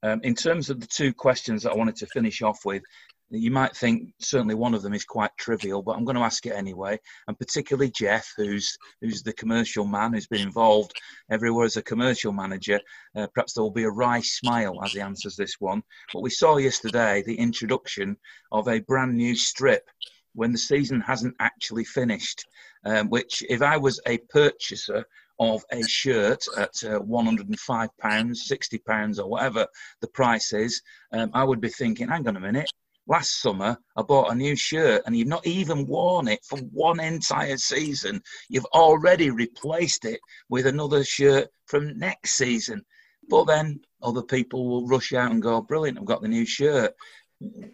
Um, 0.01 0.21
in 0.23 0.33
terms 0.33 0.69
of 0.69 0.79
the 0.79 0.87
two 0.87 1.13
questions 1.13 1.63
that 1.63 1.71
I 1.71 1.75
wanted 1.75 1.97
to 1.97 2.07
finish 2.07 2.41
off 2.41 2.59
with, 2.63 2.83
you 3.31 3.51
might 3.51 3.75
think 3.75 4.11
certainly 4.19 4.55
one 4.55 4.73
of 4.73 4.81
them 4.81 4.93
is 4.93 5.05
quite 5.05 5.31
trivial, 5.37 5.83
but 5.83 5.95
I'm 5.95 6.03
going 6.03 6.15
to 6.15 6.23
ask 6.23 6.45
it 6.45 6.53
anyway. 6.53 6.99
And 7.27 7.37
particularly 7.37 7.91
Jeff, 7.91 8.33
who's 8.35 8.77
who's 9.01 9.21
the 9.21 9.33
commercial 9.33 9.85
man, 9.85 10.13
who's 10.13 10.27
been 10.27 10.41
involved 10.41 10.93
everywhere 11.29 11.65
as 11.65 11.77
a 11.77 11.83
commercial 11.83 12.31
manager. 12.31 12.79
Uh, 13.15 13.27
perhaps 13.27 13.53
there 13.53 13.63
will 13.63 13.71
be 13.71 13.83
a 13.83 13.89
wry 13.89 14.21
smile 14.21 14.83
as 14.83 14.93
he 14.93 15.01
answers 15.01 15.35
this 15.35 15.55
one. 15.59 15.83
But 16.13 16.23
we 16.23 16.31
saw 16.31 16.57
yesterday 16.57 17.23
the 17.25 17.37
introduction 17.37 18.17
of 18.51 18.67
a 18.67 18.79
brand 18.79 19.15
new 19.15 19.35
strip 19.35 19.87
when 20.33 20.51
the 20.51 20.57
season 20.57 21.01
hasn't 21.01 21.35
actually 21.39 21.85
finished. 21.85 22.45
Um, 22.85 23.09
which, 23.09 23.43
if 23.49 23.61
I 23.61 23.75
was 23.75 23.99
a 24.07 24.19
purchaser 24.29 25.05
of 25.37 25.63
a 25.71 25.83
shirt 25.83 26.45
at 26.57 26.83
uh, 26.83 26.99
105 26.99 27.89
pounds, 27.97 28.47
60 28.47 28.77
pounds, 28.79 29.19
or 29.19 29.29
whatever 29.29 29.67
the 30.01 30.07
price 30.07 30.53
is, 30.53 30.81
um, 31.11 31.29
I 31.33 31.43
would 31.43 31.61
be 31.61 31.69
thinking, 31.69 32.07
hang 32.07 32.27
on 32.27 32.37
a 32.37 32.39
minute, 32.39 32.71
last 33.09 33.41
summer 33.41 33.77
I 33.97 34.03
bought 34.03 34.31
a 34.31 34.35
new 34.35 34.55
shirt 34.55 35.01
and 35.05 35.17
you've 35.17 35.27
not 35.27 35.45
even 35.45 35.87
worn 35.87 36.27
it 36.27 36.45
for 36.45 36.59
one 36.59 36.99
entire 36.99 37.57
season. 37.57 38.21
You've 38.47 38.65
already 38.65 39.31
replaced 39.31 40.05
it 40.05 40.21
with 40.47 40.67
another 40.67 41.03
shirt 41.03 41.49
from 41.65 41.97
next 41.97 42.33
season. 42.33 42.85
But 43.27 43.45
then 43.45 43.81
other 44.01 44.23
people 44.23 44.67
will 44.67 44.87
rush 44.87 45.13
out 45.13 45.31
and 45.31 45.41
go, 45.41 45.61
brilliant, 45.61 45.97
I've 45.99 46.05
got 46.05 46.21
the 46.21 46.27
new 46.27 46.45
shirt. 46.45 46.93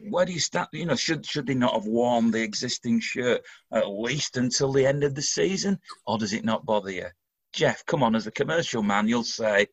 Where 0.09 0.25
do 0.25 0.33
you 0.33 0.39
start? 0.39 0.69
You 0.73 0.85
know, 0.85 0.95
should 0.95 1.25
should 1.25 1.47
they 1.47 1.55
not 1.55 1.73
have 1.73 1.87
worn 1.87 2.29
the 2.29 2.43
existing 2.43 2.99
shirt 2.99 3.41
at 3.73 3.89
least 3.89 4.37
until 4.37 4.71
the 4.71 4.85
end 4.85 5.03
of 5.03 5.15
the 5.15 5.23
season, 5.23 5.79
or 6.05 6.19
does 6.19 6.33
it 6.33 6.45
not 6.45 6.67
bother 6.67 6.91
you? 6.91 7.07
Jeff, 7.51 7.83
come 7.85 8.03
on, 8.03 8.15
as 8.15 8.27
a 8.27 8.31
commercial 8.31 8.83
man, 8.83 9.07
you'll 9.07 9.23
say 9.23 9.65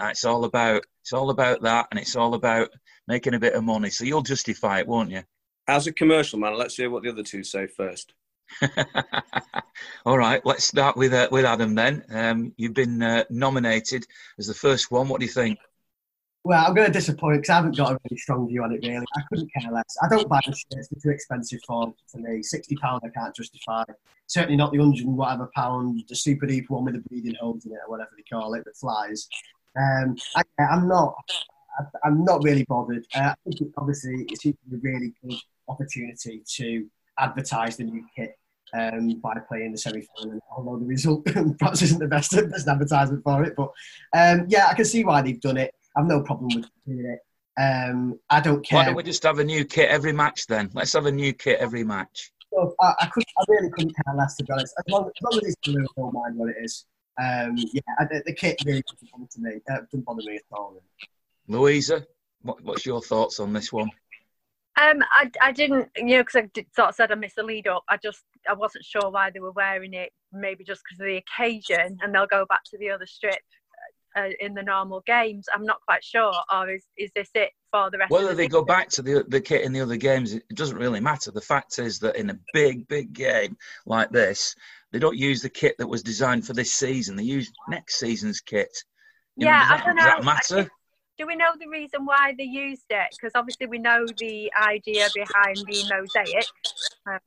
uh, 0.00 0.06
it's 0.06 0.24
all 0.24 0.44
about 0.44 0.84
it's 1.02 1.12
all 1.12 1.30
about 1.30 1.62
that, 1.62 1.86
and 1.90 2.00
it's 2.00 2.16
all 2.16 2.34
about 2.34 2.70
making 3.08 3.34
a 3.34 3.38
bit 3.38 3.54
of 3.54 3.64
money. 3.64 3.90
So 3.90 4.04
you'll 4.04 4.22
justify 4.22 4.80
it, 4.80 4.88
won't 4.88 5.10
you? 5.10 5.22
As 5.68 5.86
a 5.86 5.92
commercial 5.92 6.38
man, 6.38 6.56
let's 6.56 6.76
hear 6.76 6.90
what 6.90 7.02
the 7.02 7.10
other 7.10 7.22
two 7.22 7.42
say 7.42 7.66
first. 7.66 8.14
All 10.06 10.16
right, 10.16 10.40
let's 10.44 10.64
start 10.64 10.96
with 10.96 11.12
uh, 11.12 11.28
with 11.32 11.44
Adam 11.44 11.74
then. 11.74 12.04
Um, 12.10 12.52
you've 12.56 12.74
been 12.74 13.02
uh, 13.02 13.24
nominated 13.28 14.06
as 14.38 14.46
the 14.46 14.54
first 14.54 14.90
one. 14.90 15.08
What 15.08 15.20
do 15.20 15.26
you 15.26 15.32
think? 15.32 15.58
Well, 16.44 16.64
I'm 16.64 16.74
going 16.74 16.86
to 16.86 16.92
disappoint 16.92 17.38
because 17.38 17.50
I 17.50 17.54
haven't 17.56 17.76
got 17.76 17.90
a 17.90 17.98
really 18.04 18.18
strong 18.18 18.46
view 18.46 18.62
on 18.62 18.72
it. 18.72 18.86
Really, 18.86 19.04
I 19.16 19.22
couldn't 19.28 19.52
care 19.52 19.72
less. 19.72 19.96
I 20.00 20.08
don't 20.08 20.28
buy 20.28 20.40
the 20.46 20.52
shirts; 20.52 20.88
they're 20.88 21.00
too 21.02 21.10
expensive 21.10 21.58
for 21.66 21.92
for 22.06 22.18
me. 22.18 22.40
Sixty 22.40 22.76
pound, 22.76 23.02
I 23.04 23.08
can't 23.08 23.34
justify. 23.34 23.82
Certainly 24.28 24.56
not 24.56 24.70
the 24.70 24.78
hundred 24.78 25.06
and 25.06 25.16
whatever 25.16 25.50
pound, 25.56 26.04
the 26.08 26.14
super 26.14 26.46
deep 26.46 26.70
one 26.70 26.84
with 26.84 26.94
the 26.94 27.00
breathing 27.00 27.34
holes 27.40 27.66
in 27.66 27.72
it, 27.72 27.78
or 27.84 27.90
whatever 27.90 28.10
they 28.16 28.22
call 28.22 28.54
it, 28.54 28.64
that 28.64 28.76
flies. 28.76 29.28
Um, 29.76 30.16
I, 30.36 30.42
I'm 30.62 30.86
not. 30.86 31.16
I, 31.78 32.08
am 32.08 32.24
not 32.24 32.42
really 32.42 32.64
bothered. 32.64 33.06
Uh, 33.14 33.20
I 33.20 33.34
think 33.44 33.60
it, 33.60 33.68
obviously 33.76 34.26
it 34.30 34.40
seems 34.40 34.56
to 34.56 34.70
be 34.70 34.76
a 34.76 34.92
really 34.92 35.12
good 35.22 35.38
opportunity 35.68 36.42
to 36.56 36.86
advertise 37.18 37.76
the 37.76 37.84
new 37.84 38.04
kit 38.14 38.38
um, 38.74 39.20
by 39.20 39.34
playing 39.48 39.72
the 39.72 39.78
semi-final. 39.78 40.40
Although 40.56 40.78
the 40.78 40.86
result 40.86 41.24
perhaps 41.58 41.82
isn't 41.82 41.98
the 41.98 42.08
best, 42.08 42.32
best 42.32 42.68
advertisement 42.68 43.22
for 43.24 43.44
it, 43.44 43.54
but 43.56 43.70
um, 44.16 44.46
yeah, 44.48 44.66
I 44.68 44.74
can 44.74 44.84
see 44.84 45.04
why 45.04 45.22
they've 45.22 45.40
done 45.40 45.56
it. 45.56 45.74
I've 45.96 46.06
no 46.06 46.22
problem 46.22 46.50
with 46.54 46.66
doing 46.86 47.06
it. 47.06 47.20
Um, 47.58 48.18
I 48.28 48.40
don't 48.40 48.64
care. 48.64 48.80
Why 48.80 48.84
don't 48.84 48.96
we 48.96 49.02
just 49.02 49.22
have 49.22 49.38
a 49.38 49.44
new 49.44 49.64
kit 49.64 49.88
every 49.88 50.12
match 50.12 50.46
then? 50.46 50.70
Let's 50.74 50.92
have 50.92 51.06
a 51.06 51.12
new 51.12 51.32
kit 51.32 51.58
every 51.58 51.84
match. 51.84 52.32
I, 52.80 52.94
I, 53.00 53.06
could, 53.06 53.24
I 53.38 53.44
really 53.48 53.70
couldn't 53.70 53.94
care 53.94 54.14
less 54.14 54.36
to 54.36 54.44
be 54.44 54.52
honest. 54.52 54.74
As 54.78 54.84
long, 54.88 55.06
as, 55.06 55.12
long 55.22 55.40
as 55.42 55.48
it's 55.48 55.56
blue, 55.64 55.82
I 55.82 56.00
don't 56.00 56.14
mind 56.14 56.36
what 56.36 56.50
it 56.50 56.56
is. 56.60 56.86
Um, 57.18 57.56
yeah, 57.56 57.80
the, 58.10 58.22
the, 58.26 58.32
kit 58.34 58.62
really 58.66 58.82
doesn't 58.82 59.10
bother 59.10 59.26
me. 59.38 59.60
Uh, 59.70 59.80
doesn't 59.90 60.04
bother 60.04 60.22
me 60.24 60.36
at 60.36 60.42
all. 60.52 60.82
Louisa, 61.48 62.06
what, 62.42 62.62
what's 62.62 62.86
your 62.86 63.00
thoughts 63.00 63.40
on 63.40 63.52
this 63.52 63.72
one? 63.72 63.90
Um, 64.78 65.02
I, 65.10 65.30
I 65.42 65.52
didn't, 65.52 65.88
you 65.96 66.16
know, 66.16 66.20
because 66.20 66.36
I 66.36 66.50
did, 66.52 66.66
sort 66.74 66.90
of 66.90 66.94
said 66.94 67.10
I 67.10 67.14
missed 67.14 67.36
the 67.36 67.42
lead 67.42 67.66
up. 67.66 67.84
I 67.88 67.96
just, 67.96 68.24
I 68.48 68.52
wasn't 68.52 68.84
sure 68.84 69.10
why 69.10 69.30
they 69.30 69.40
were 69.40 69.52
wearing 69.52 69.94
it. 69.94 70.12
Maybe 70.32 70.64
just 70.64 70.82
because 70.84 71.00
of 71.00 71.06
the 71.06 71.16
occasion, 71.16 71.98
and 72.02 72.14
they'll 72.14 72.26
go 72.26 72.44
back 72.46 72.62
to 72.64 72.78
the 72.78 72.90
other 72.90 73.06
strip 73.06 73.40
uh, 74.14 74.28
in 74.38 74.52
the 74.52 74.62
normal 74.62 75.02
games. 75.06 75.46
I'm 75.54 75.64
not 75.64 75.80
quite 75.86 76.04
sure, 76.04 76.34
or 76.52 76.68
is 76.68 76.84
is 76.98 77.10
this 77.14 77.30
it 77.34 77.52
for 77.70 77.90
the 77.90 77.96
rest? 77.96 78.10
Whether 78.10 78.28
the 78.28 78.34
they 78.34 78.48
go 78.48 78.62
back 78.62 78.90
to 78.90 79.02
the 79.02 79.24
the 79.28 79.40
kit 79.40 79.62
in 79.62 79.72
the 79.72 79.80
other 79.80 79.96
games, 79.96 80.34
it 80.34 80.42
doesn't 80.52 80.76
really 80.76 81.00
matter. 81.00 81.30
The 81.30 81.40
fact 81.40 81.78
is 81.78 82.00
that 82.00 82.16
in 82.16 82.28
a 82.28 82.38
big, 82.52 82.86
big 82.86 83.14
game 83.14 83.56
like 83.86 84.10
this, 84.10 84.54
they 84.92 84.98
don't 84.98 85.16
use 85.16 85.40
the 85.40 85.48
kit 85.48 85.76
that 85.78 85.86
was 85.86 86.02
designed 86.02 86.46
for 86.46 86.52
this 86.52 86.74
season. 86.74 87.16
They 87.16 87.22
use 87.22 87.50
next 87.68 87.98
season's 87.98 88.40
kit. 88.40 88.76
You 89.36 89.46
yeah, 89.46 89.60
know, 89.60 89.68
that, 89.68 89.80
I 89.80 89.86
don't 89.86 89.96
know. 89.96 90.02
Does 90.02 90.12
that 90.12 90.24
matter? 90.24 90.70
Do 91.18 91.26
we 91.26 91.36
know 91.36 91.52
the 91.58 91.68
reason 91.68 92.04
why 92.04 92.34
they 92.36 92.44
used 92.44 92.86
it? 92.90 93.08
Because 93.10 93.32
obviously 93.34 93.66
we 93.66 93.78
know 93.78 94.06
the 94.18 94.52
idea 94.60 95.08
behind 95.14 95.56
the 95.56 95.84
mosaic. 95.90 96.46
Uh, 97.10 97.18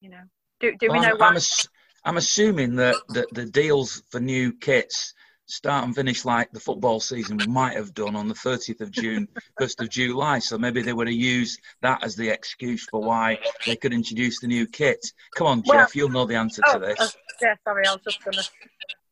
you 0.00 0.10
know, 0.10 0.22
do, 0.60 0.74
do 0.78 0.88
well, 0.88 1.00
we 1.00 1.06
know 1.06 1.12
I'm, 1.12 1.18
why? 1.18 1.28
I'm, 1.28 1.36
ass- 1.36 1.68
I'm 2.04 2.16
assuming 2.16 2.76
that, 2.76 2.96
that 3.10 3.32
the 3.32 3.46
deals 3.46 4.02
for 4.10 4.20
new 4.20 4.52
kits 4.52 5.14
start 5.46 5.84
and 5.84 5.94
finish 5.94 6.24
like 6.24 6.50
the 6.52 6.60
football 6.60 6.98
season 6.98 7.38
might 7.48 7.76
have 7.76 7.94
done 7.94 8.16
on 8.16 8.28
the 8.28 8.34
30th 8.34 8.80
of 8.80 8.90
June, 8.90 9.28
1st 9.60 9.82
of 9.82 9.90
July. 9.90 10.38
So 10.38 10.58
maybe 10.58 10.82
they 10.82 10.92
would 10.92 11.06
have 11.06 11.16
used 11.16 11.60
that 11.82 12.02
as 12.02 12.16
the 12.16 12.28
excuse 12.28 12.86
for 12.90 13.00
why 13.00 13.38
they 13.64 13.76
could 13.76 13.92
introduce 13.92 14.40
the 14.40 14.48
new 14.48 14.66
kit. 14.66 15.12
Come 15.36 15.46
on, 15.46 15.62
well, 15.66 15.78
Jeff, 15.78 15.94
you'll 15.94 16.08
know 16.08 16.26
the 16.26 16.34
answer 16.34 16.62
oh, 16.66 16.74
to 16.74 16.78
this. 16.86 17.00
Uh, 17.00 17.08
yeah, 17.40 17.54
sorry, 17.64 17.86
I 17.86 17.92
was 17.92 18.02
just 18.02 18.24
going 18.24 18.34
to 18.34 18.44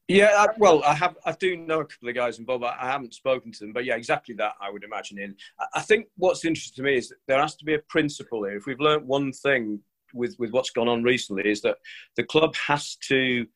yeah, 0.08 0.34
I, 0.36 0.46
well, 0.58 0.82
I 0.84 0.94
have. 0.94 1.16
I 1.24 1.32
do 1.32 1.56
know 1.56 1.80
a 1.80 1.84
couple 1.84 2.08
of 2.08 2.14
guys 2.14 2.38
involved. 2.38 2.64
I 2.64 2.90
haven't 2.90 3.14
spoken 3.14 3.52
to 3.52 3.58
them, 3.60 3.72
but 3.72 3.84
yeah, 3.84 3.96
exactly 3.96 4.34
that. 4.36 4.52
I 4.60 4.70
would 4.70 4.84
imagine. 4.84 5.18
In 5.18 5.34
I 5.74 5.80
think 5.80 6.06
what's 6.16 6.44
interesting 6.44 6.84
to 6.84 6.90
me 6.90 6.98
is 6.98 7.08
that 7.08 7.16
there 7.26 7.40
has 7.40 7.56
to 7.56 7.64
be 7.64 7.74
a 7.74 7.78
principle 7.88 8.44
here. 8.44 8.56
If 8.56 8.66
we've 8.66 8.80
learnt 8.80 9.06
one 9.06 9.32
thing 9.32 9.80
with 10.12 10.36
with 10.38 10.50
what's 10.50 10.70
gone 10.70 10.88
on 10.88 11.02
recently, 11.02 11.50
is 11.50 11.62
that 11.62 11.78
the 12.16 12.24
club 12.24 12.54
has 12.56 12.96
to 13.08 13.46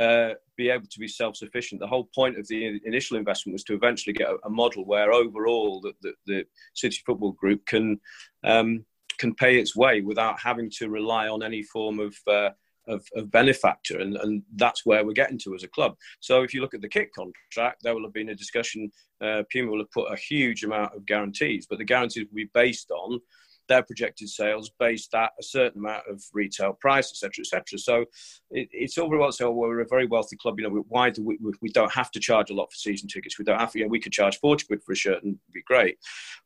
uh, 0.00 0.30
be 0.56 0.70
able 0.70 0.86
to 0.86 0.98
be 0.98 1.06
self-sufficient. 1.06 1.80
The 1.80 1.86
whole 1.86 2.08
point 2.14 2.38
of 2.38 2.48
the 2.48 2.80
initial 2.84 3.16
investment 3.16 3.54
was 3.54 3.64
to 3.64 3.74
eventually 3.74 4.14
get 4.14 4.28
a, 4.44 4.50
model 4.50 4.84
where 4.84 5.12
overall 5.12 5.80
the, 5.80 5.92
the, 6.02 6.12
the, 6.26 6.44
City 6.74 6.98
Football 7.04 7.32
Group 7.32 7.64
can 7.66 8.00
um, 8.42 8.84
can 9.18 9.34
pay 9.34 9.58
its 9.58 9.76
way 9.76 10.00
without 10.00 10.40
having 10.40 10.70
to 10.78 10.88
rely 10.88 11.28
on 11.28 11.42
any 11.42 11.62
form 11.62 12.00
of 12.00 12.16
uh, 12.26 12.50
of, 12.88 13.06
of 13.14 13.30
benefactor, 13.30 14.00
and, 14.00 14.16
and 14.16 14.42
that's 14.56 14.84
where 14.84 15.04
we're 15.04 15.12
getting 15.12 15.38
to 15.38 15.54
as 15.54 15.62
a 15.62 15.68
club. 15.68 15.96
So 16.20 16.42
if 16.42 16.52
you 16.52 16.60
look 16.60 16.74
at 16.74 16.80
the 16.80 16.88
kit 16.88 17.10
contract, 17.14 17.82
there 17.82 17.94
will 17.94 18.04
have 18.04 18.12
been 18.12 18.30
a 18.30 18.34
discussion. 18.34 18.90
Uh, 19.20 19.42
Puma 19.50 19.70
will 19.70 19.78
have 19.78 19.90
put 19.90 20.12
a 20.12 20.16
huge 20.16 20.64
amount 20.64 20.94
of 20.94 21.06
guarantees, 21.06 21.66
but 21.68 21.78
the 21.78 21.84
guarantees 21.84 22.26
will 22.30 22.36
be 22.36 22.50
based 22.52 22.90
on 22.90 23.20
their 23.68 23.82
projected 23.82 24.28
sales 24.28 24.70
based 24.78 25.14
at 25.14 25.30
a 25.38 25.42
certain 25.42 25.80
amount 25.80 26.02
of 26.08 26.22
retail 26.32 26.72
price, 26.74 27.10
etc., 27.10 27.42
etc. 27.42 27.78
So 27.78 28.04
it, 28.50 28.68
it's 28.72 28.98
all 28.98 29.08
very 29.08 29.20
well 29.20 29.32
say, 29.32 29.44
oh, 29.44 29.52
we're 29.52 29.80
a 29.80 29.86
very 29.86 30.06
wealthy 30.06 30.36
club. 30.36 30.58
You 30.58 30.68
know, 30.68 30.84
why 30.88 31.10
do 31.10 31.24
we? 31.24 31.38
We 31.60 31.70
don't 31.70 31.92
have 31.92 32.10
to 32.12 32.20
charge 32.20 32.50
a 32.50 32.54
lot 32.54 32.70
for 32.72 32.76
season 32.76 33.08
tickets. 33.08 33.38
We 33.38 33.44
don't 33.44 33.58
have. 33.58 33.72
To, 33.72 33.78
you 33.78 33.84
know, 33.84 33.90
we 33.90 34.00
could 34.00 34.12
charge 34.12 34.38
forty 34.38 34.66
quid 34.66 34.82
for 34.82 34.92
a 34.92 34.96
shirt 34.96 35.22
and 35.22 35.38
be 35.52 35.62
great. 35.62 35.98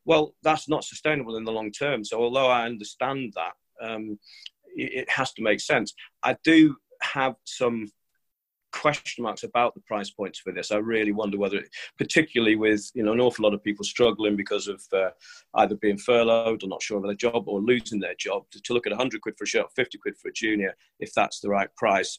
Well, 0.05 0.35
that's 0.43 0.69
not 0.69 0.85
sustainable 0.85 1.37
in 1.37 1.45
the 1.45 1.53
long 1.53 1.73
term. 1.73 2.05
So 2.05 2.21
although 2.21 2.49
I 2.49 2.67
understand 2.67 3.35
that. 3.37 3.53
Um, 3.79 4.19
it 4.77 5.11
has 5.11 5.33
to 5.35 5.43
make 5.43 5.61
sense. 5.61 5.95
I 6.23 6.37
do 6.45 6.77
have 7.03 7.35
some 7.45 7.89
question 8.73 9.23
marks 9.25 9.43
about 9.43 9.75
the 9.75 9.81
price 9.81 10.11
points 10.11 10.39
for 10.39 10.53
this. 10.53 10.71
I 10.71 10.77
really 10.77 11.13
wonder 11.13 11.39
whether, 11.39 11.59
it, 11.59 11.71
particularly 11.99 12.57
with 12.57 12.91
you 12.95 13.03
know 13.03 13.13
an 13.13 13.21
awful 13.21 13.45
lot 13.45 13.55
of 13.55 13.65
people 13.65 13.85
struggling 13.85 14.37
because 14.37 14.69
of 14.69 14.83
uh, 14.93 15.11
either 15.55 15.77
being 15.77 15.99
furloughed 15.99 16.63
or 16.63 16.69
not 16.69 16.83
sure 16.83 16.99
of 16.99 17.05
their 17.05 17.15
job 17.15 17.49
or 17.49 17.61
losing 17.61 18.01
their 18.01 18.15
job, 18.19 18.45
to, 18.51 18.61
to 18.63 18.75
look 18.75 18.87
at 18.87 18.93
100 18.93 19.21
quid 19.21 19.37
for 19.39 19.45
a 19.45 19.47
shirt, 19.47 19.67
50 19.75 19.99
quid 19.99 20.17
for 20.17 20.29
a 20.29 20.33
junior, 20.33 20.75
if 21.01 21.13
that's 21.15 21.41
the 21.41 21.49
right 21.49 21.75
price. 21.77 22.19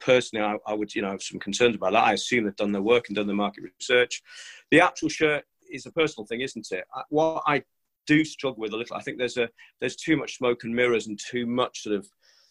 Personally, 0.00 0.44
I, 0.44 0.56
I 0.70 0.74
would 0.74 0.94
you 0.94 1.02
know 1.02 1.10
have 1.10 1.22
some 1.22 1.40
concerns 1.40 1.76
about 1.76 1.92
that. 1.92 2.04
I 2.04 2.12
assume 2.12 2.44
they've 2.44 2.56
done 2.56 2.72
their 2.72 2.82
work 2.82 3.08
and 3.08 3.16
done 3.16 3.26
their 3.26 3.36
market 3.36 3.64
research. 3.64 4.22
The 4.70 4.80
actual 4.80 5.08
shirt 5.08 5.44
is 5.70 5.86
a 5.86 5.92
personal 5.92 6.26
thing, 6.26 6.40
isn't 6.40 6.68
it? 6.70 6.84
What 7.08 7.42
I 7.46 7.62
do 8.10 8.24
struggle 8.24 8.60
with 8.60 8.72
a 8.72 8.76
little. 8.76 8.96
I 8.96 9.02
think 9.02 9.18
there's 9.18 9.36
a 9.36 9.48
there's 9.78 9.94
too 9.94 10.16
much 10.16 10.36
smoke 10.36 10.64
and 10.64 10.74
mirrors 10.74 11.06
and 11.06 11.18
too 11.30 11.46
much 11.46 11.84
sort 11.84 11.94
of 11.94 12.08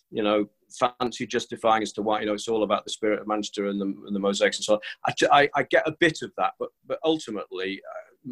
you 0.10 0.24
know 0.24 0.45
fancy 0.80 1.28
justifying 1.28 1.84
as 1.84 1.91
to 1.93 2.01
why 2.01 2.22
you 2.22 2.28
know 2.28 2.34
it's 2.34 2.47
all 2.47 2.64
about 2.64 2.86
the 2.86 2.91
spirit 2.91 3.20
of 3.20 3.28
Manchester 3.28 3.68
and 3.68 3.82
the, 3.82 3.86
and 3.86 4.16
the 4.16 4.20
mosaics 4.20 4.57
and 4.57 4.64
so 4.64 4.76
on. 4.76 4.80
I, 5.05 5.41
I, 5.41 5.49
I, 5.55 5.64
get 5.64 5.86
a 5.86 5.95
bit 5.99 6.20
of 6.22 6.32
that, 6.38 6.53
but 6.60 6.70
but 6.88 6.99
ultimately, 7.03 7.82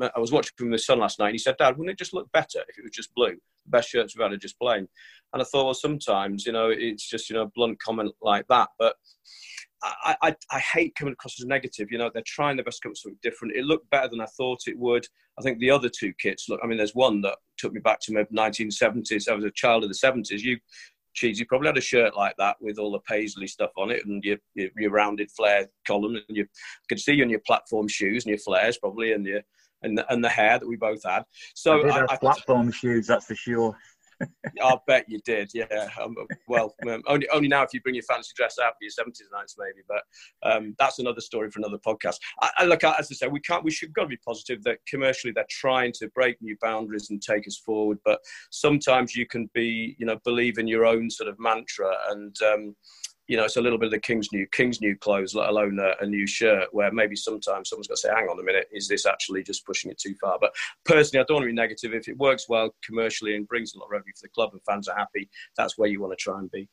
uh, 0.01 0.09
I 0.15 0.19
was 0.19 0.31
watching 0.31 0.53
from 0.57 0.71
the 0.71 0.77
son 0.77 0.99
last 0.99 1.19
night. 1.19 1.27
and 1.27 1.35
He 1.35 1.39
said, 1.39 1.57
"Dad, 1.57 1.77
wouldn't 1.77 1.91
it 1.91 1.99
just 1.99 2.13
look 2.13 2.31
better 2.31 2.61
if 2.69 2.77
it 2.77 2.83
was 2.83 2.93
just 2.93 3.13
blue? 3.13 3.35
The 3.65 3.71
best 3.71 3.89
shirts 3.89 4.15
we've 4.15 4.23
had 4.23 4.31
are 4.31 4.37
just 4.37 4.59
plain." 4.59 4.87
And 5.33 5.41
I 5.41 5.45
thought, 5.45 5.65
well, 5.65 5.73
sometimes 5.73 6.45
you 6.45 6.53
know 6.53 6.69
it's 6.69 7.07
just 7.09 7.29
you 7.29 7.35
know 7.35 7.51
blunt 7.53 7.81
comment 7.81 8.13
like 8.21 8.47
that, 8.47 8.69
but 8.79 8.95
I, 9.83 10.15
I, 10.21 10.35
I, 10.51 10.59
hate 10.59 10.95
coming 10.95 11.13
across 11.13 11.39
as 11.39 11.45
negative. 11.45 11.91
You 11.91 11.99
know, 11.99 12.09
they're 12.11 12.23
trying 12.25 12.57
their 12.57 12.65
best 12.65 12.77
to 12.77 12.83
come 12.83 12.89
up 12.89 12.93
with 12.93 12.99
something 12.99 13.19
different. 13.21 13.55
It 13.55 13.65
looked 13.65 13.89
better 13.89 14.07
than 14.07 14.21
I 14.21 14.25
thought 14.25 14.61
it 14.67 14.77
would. 14.77 15.05
I 15.37 15.43
think 15.43 15.59
the 15.59 15.69
other 15.69 15.89
two 15.89 16.13
kits 16.19 16.49
look. 16.49 16.59
I 16.63 16.67
mean, 16.67 16.77
there's 16.77 16.95
one 16.95 17.21
that 17.21 17.37
took 17.57 17.73
me 17.73 17.79
back 17.79 17.99
to 18.01 18.13
my 18.13 18.23
1970s. 18.23 19.29
I 19.29 19.33
was 19.33 19.45
a 19.45 19.51
child 19.51 19.83
of 19.83 19.89
the 19.89 19.95
70s. 19.95 20.41
You, 20.41 20.57
cheesy, 21.13 21.45
probably 21.45 21.67
had 21.67 21.77
a 21.77 21.81
shirt 21.81 22.15
like 22.15 22.35
that 22.37 22.55
with 22.61 22.77
all 22.77 22.91
the 22.91 22.99
paisley 22.99 23.47
stuff 23.47 23.71
on 23.77 23.89
it 23.91 24.05
and 24.05 24.23
your 24.23 24.37
your, 24.55 24.69
your 24.77 24.91
rounded 24.91 25.29
flare 25.31 25.67
column, 25.85 26.15
and 26.15 26.37
you 26.37 26.47
could 26.89 26.99
see 26.99 27.13
you 27.13 27.23
in 27.23 27.29
your 27.29 27.41
platform 27.45 27.87
shoes 27.87 28.25
and 28.25 28.29
your 28.29 28.39
flares 28.39 28.77
probably, 28.77 29.13
and 29.13 29.25
your 29.25 29.41
and 29.83 29.97
the, 29.97 30.11
and 30.11 30.23
the 30.23 30.29
hair 30.29 30.57
that 30.59 30.67
we 30.67 30.75
both 30.75 31.03
had. 31.03 31.23
So 31.55 31.87
I 31.87 32.05
I, 32.09 32.17
platform 32.17 32.71
shoes, 32.71 33.07
that's 33.07 33.25
for 33.25 33.35
sure. 33.35 33.77
I 34.61 34.77
bet 34.87 35.05
you 35.07 35.19
did. 35.25 35.51
Yeah. 35.53 35.89
Um, 36.01 36.15
well, 36.47 36.75
um, 36.89 37.01
only 37.07 37.27
only 37.29 37.47
now 37.47 37.63
if 37.63 37.73
you 37.73 37.81
bring 37.81 37.95
your 37.95 38.03
fancy 38.03 38.31
dress 38.35 38.57
out 38.63 38.73
for 38.73 38.83
your 38.83 38.91
seventies 38.91 39.29
nights, 39.31 39.55
maybe. 39.57 39.83
But 39.87 40.03
um, 40.49 40.75
that's 40.79 40.99
another 40.99 41.21
story 41.21 41.49
for 41.51 41.59
another 41.59 41.77
podcast. 41.77 42.17
I, 42.41 42.49
I 42.59 42.65
look, 42.65 42.83
as 42.83 43.09
I 43.11 43.15
said, 43.15 43.31
we 43.31 43.39
can't. 43.41 43.63
We 43.63 43.71
should 43.71 43.93
got 43.93 44.03
to 44.03 44.07
be 44.07 44.17
positive 44.17 44.63
that 44.63 44.79
commercially 44.87 45.33
they're 45.33 45.45
trying 45.49 45.91
to 45.99 46.07
break 46.09 46.41
new 46.41 46.57
boundaries 46.61 47.09
and 47.09 47.21
take 47.21 47.47
us 47.47 47.57
forward. 47.57 47.99
But 48.05 48.19
sometimes 48.51 49.15
you 49.15 49.25
can 49.25 49.49
be, 49.53 49.95
you 49.99 50.05
know, 50.05 50.19
believe 50.23 50.57
in 50.57 50.67
your 50.67 50.85
own 50.85 51.09
sort 51.09 51.29
of 51.29 51.39
mantra 51.39 51.93
and 52.09 52.35
um, 52.41 52.75
you 53.27 53.35
know, 53.35 53.43
it's 53.43 53.57
a 53.57 53.61
little 53.61 53.77
bit 53.77 53.87
of 53.87 53.91
the 53.91 53.99
king's 53.99 54.31
new 54.31 54.47
king's 54.47 54.81
new 54.81 54.95
clothes, 54.95 55.35
let 55.35 55.49
alone 55.49 55.79
a, 55.79 56.03
a, 56.03 56.07
new 56.07 56.25
shirt. 56.25 56.69
Where 56.71 56.91
maybe 56.91 57.15
sometimes 57.15 57.69
someone's 57.69 57.87
got 57.87 57.95
to 57.95 58.01
say, 58.01 58.09
"Hang 58.09 58.27
on 58.29 58.39
a 58.39 58.43
minute, 58.43 58.67
is 58.71 58.87
this 58.87 59.05
actually 59.05 59.43
just 59.43 59.65
pushing 59.65 59.91
it 59.91 59.97
too 59.97 60.15
far?" 60.19 60.37
But 60.39 60.55
personally, 60.85 61.21
I 61.21 61.25
don't 61.27 61.35
want 61.35 61.43
to 61.43 61.47
be 61.47 61.53
negative. 61.53 61.93
If 61.93 62.07
it 62.07 62.17
works 62.17 62.47
well 62.47 62.73
commercially 62.83 63.35
and 63.35 63.47
brings 63.47 63.73
a 63.73 63.79
lot 63.79 63.85
of 63.85 63.91
revenue 63.91 64.13
for 64.15 64.23
the 64.23 64.29
club 64.29 64.51
and 64.53 64.61
fans 64.63 64.87
are 64.87 64.97
happy, 64.97 65.29
that's 65.57 65.77
where 65.77 65.89
you 65.89 66.01
want 66.01 66.17
to 66.17 66.23
try 66.23 66.39
and 66.39 66.49
be. 66.49 66.69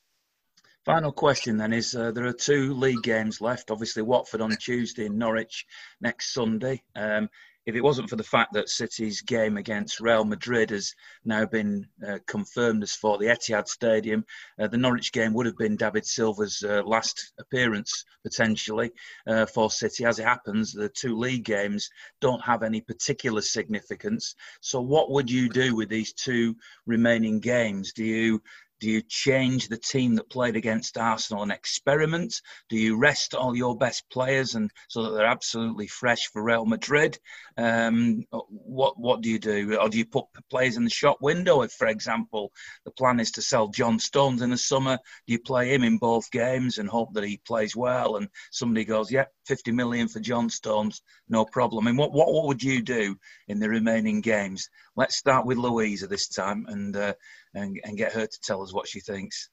Final 0.85 1.13
question 1.13 1.57
then 1.57 1.73
is 1.73 1.95
uh, 1.95 2.13
there 2.13 2.27
are 2.27 2.33
two 2.33 2.75
league 2.75 3.03
games 3.03 3.41
left. 3.41 3.71
Obviously, 3.71 4.03
Watford 4.03 4.43
on 4.43 4.55
Tuesday 4.57 5.07
and 5.07 5.19
Norwich 5.19 5.65
next 6.01 6.35
Sunday. 6.35 6.83
Um, 6.95 7.31
if 7.67 7.75
it 7.75 7.81
wasn't 7.81 8.11
for 8.11 8.17
the 8.17 8.23
fact 8.23 8.53
that 8.53 8.69
City's 8.69 9.23
game 9.23 9.57
against 9.57 10.01
Real 10.01 10.25
Madrid 10.25 10.71
has 10.71 10.93
now 11.25 11.47
been 11.47 11.87
uh, 12.07 12.19
confirmed 12.27 12.83
as 12.83 12.95
for 12.95 13.17
the 13.17 13.27
Etihad 13.27 13.69
Stadium, 13.69 14.25
uh, 14.59 14.67
the 14.67 14.77
Norwich 14.77 15.13
game 15.13 15.33
would 15.33 15.47
have 15.47 15.57
been 15.57 15.77
David 15.77 16.05
Silva's 16.05 16.63
uh, 16.63 16.83
last 16.85 17.33
appearance 17.39 18.05
potentially 18.23 18.91
uh, 19.27 19.47
for 19.47 19.71
City. 19.71 20.05
As 20.05 20.19
it 20.19 20.25
happens, 20.25 20.73
the 20.73 20.89
two 20.91 21.17
league 21.17 21.45
games 21.45 21.89
don't 22.21 22.43
have 22.45 22.63
any 22.63 22.81
particular 22.81 23.41
significance. 23.41 24.35
So, 24.61 24.81
what 24.81 25.11
would 25.11 25.31
you 25.31 25.49
do 25.49 25.75
with 25.75 25.89
these 25.89 26.13
two 26.13 26.57
remaining 26.87 27.41
games? 27.41 27.93
Do 27.93 28.05
you 28.05 28.43
do 28.81 28.91
you 28.91 29.03
change 29.03 29.69
the 29.69 29.77
team 29.77 30.15
that 30.17 30.31
played 30.31 30.57
against 30.57 30.99
Arsenal 30.99 31.43
and 31.43 31.53
experiment? 31.53 32.41
Do 32.69 32.77
you 32.77 32.97
rest 32.97 33.35
all 33.35 33.57
your 33.57 33.77
best 33.77 34.05
players 34.11 34.55
and 34.55 34.71
so 34.89 35.05
that 35.05 35.11
they're 35.11 35.27
absolutely 35.27 35.87
fresh 35.87 36.27
for 36.27 36.43
Real 36.43 36.67
Madrid? 36.67 37.19
Um, 37.57 38.25
what 38.49 38.99
what 38.99 39.21
do 39.21 39.31
you 39.31 39.39
do? 39.39 39.79
Or 39.79 39.89
do 39.89 39.99
you 39.99 40.07
put 40.07 40.27
players 40.51 40.77
in 40.77 40.85
the 40.85 40.91
shop 40.91 41.19
window? 41.21 41.63
If, 41.63 41.73
for 41.73 41.87
example, 41.87 42.53
the 42.85 42.91
plan 42.91 43.21
is 43.21 43.31
to 43.33 43.43
sell 43.43 43.69
John 43.69 43.99
Stones 43.99 44.43
in 44.43 44.51
the 44.51 44.59
summer, 44.59 44.99
do 45.27 45.33
you 45.33 45.39
play 45.39 45.73
him 45.73 45.85
in 45.85 45.99
both 45.99 46.31
games 46.31 46.79
and 46.79 46.89
hope 46.89 47.15
that 47.15 47.25
he 47.25 47.41
plays 47.47 47.77
well 47.77 48.17
and 48.17 48.29
somebody 48.51 48.85
goes, 48.85 49.11
"Yeah, 49.11 49.27
50 49.47 49.73
million 49.73 50.09
for 50.09 50.21
John 50.21 50.49
Stones, 50.49 51.03
no 51.29 51.45
problem. 51.45 51.87
I 51.87 51.91
mean, 51.91 51.97
what, 51.97 52.13
what, 52.13 52.33
what 52.33 52.47
would 52.47 52.63
you 52.63 52.83
do 52.83 53.17
in 53.49 53.59
the 53.59 53.69
remaining 53.69 54.21
games? 54.21 54.69
Let's 54.97 55.17
start 55.17 55.47
with 55.47 55.59
Louisa 55.59 56.07
this 56.07 56.29
time 56.29 56.67
and, 56.69 56.97
uh, 56.97 57.15
and, 57.55 57.81
and 57.85 57.97
get 57.97 58.13
her 58.13 58.27
to 58.27 58.41
tell 58.41 58.63
us 58.63 58.73
what 58.73 58.89
she 58.89 59.01
thinks. 59.01 59.51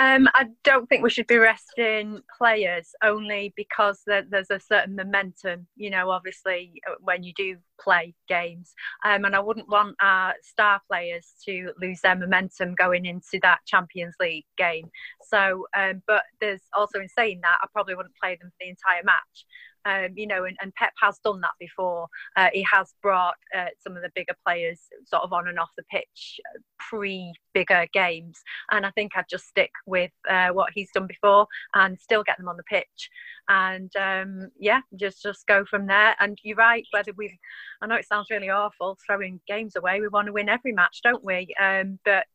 Um, 0.00 0.28
I 0.32 0.46
don't 0.62 0.88
think 0.88 1.02
we 1.02 1.10
should 1.10 1.26
be 1.26 1.38
resting 1.38 2.20
players 2.38 2.94
only 3.02 3.52
because 3.56 4.00
there's 4.06 4.50
a 4.50 4.60
certain 4.60 4.94
momentum, 4.94 5.66
you 5.74 5.90
know, 5.90 6.10
obviously 6.10 6.80
uh, 6.88 6.94
when 7.00 7.24
you 7.24 7.32
do 7.36 7.56
play 7.80 8.14
games. 8.28 8.74
Um, 9.04 9.24
and 9.24 9.34
I 9.34 9.40
wouldn't 9.40 9.68
want 9.68 9.96
our 10.00 10.34
star 10.40 10.80
players 10.88 11.34
to 11.46 11.72
lose 11.82 12.00
their 12.00 12.14
momentum 12.14 12.76
going 12.76 13.06
into 13.06 13.40
that 13.42 13.58
Champions 13.66 14.14
League 14.20 14.46
game. 14.56 14.88
So, 15.26 15.66
um, 15.76 16.00
but 16.06 16.22
there's 16.40 16.62
also 16.72 17.00
in 17.00 17.08
saying 17.08 17.40
that, 17.42 17.58
I 17.60 17.66
probably 17.72 17.96
wouldn't 17.96 18.14
play 18.22 18.36
them 18.40 18.50
for 18.50 18.56
the 18.60 18.68
entire 18.68 19.02
match. 19.02 19.46
Um, 19.88 20.12
you 20.16 20.26
know, 20.26 20.44
and, 20.44 20.56
and, 20.60 20.74
Pep 20.74 20.92
has 21.00 21.18
done 21.24 21.40
that 21.40 21.56
before. 21.58 22.08
Uh, 22.36 22.48
he 22.52 22.62
has 22.70 22.92
brought 23.02 23.36
uh, 23.56 23.66
some 23.82 23.96
of 23.96 24.02
the 24.02 24.10
bigger 24.14 24.34
players 24.46 24.80
sort 25.06 25.22
of 25.22 25.32
on 25.32 25.48
and 25.48 25.58
off 25.58 25.70
the 25.76 25.84
pitch 25.90 26.40
uh, 26.54 26.58
pre 26.78 27.32
bigger 27.54 27.86
games. 27.92 28.38
And 28.70 28.84
I 28.84 28.90
think 28.90 29.12
I'd 29.16 29.24
just 29.30 29.46
stick 29.46 29.70
with 29.86 30.10
uh, 30.28 30.48
what 30.48 30.72
he's 30.74 30.90
done 30.92 31.06
before 31.06 31.46
and 31.74 31.98
still 31.98 32.22
get 32.22 32.36
them 32.36 32.48
on 32.48 32.58
the 32.58 32.62
pitch. 32.64 33.10
And 33.48 33.90
um, 33.96 34.50
yeah, 34.58 34.80
just 34.96 35.22
just 35.22 35.46
go 35.46 35.64
from 35.64 35.86
there. 35.86 36.14
And 36.20 36.38
you're 36.42 36.56
right, 36.56 36.84
whether 36.90 37.12
we, 37.16 37.38
I 37.80 37.86
know 37.86 37.96
it 37.96 38.06
sounds 38.06 38.28
really 38.30 38.50
awful 38.50 38.98
throwing 39.06 39.40
games 39.48 39.74
away. 39.74 40.00
We 40.00 40.08
want 40.08 40.26
to 40.26 40.32
win 40.32 40.50
every 40.50 40.72
match, 40.72 41.00
don't 41.02 41.24
we? 41.24 41.54
Um, 41.60 41.98
but 42.04 42.26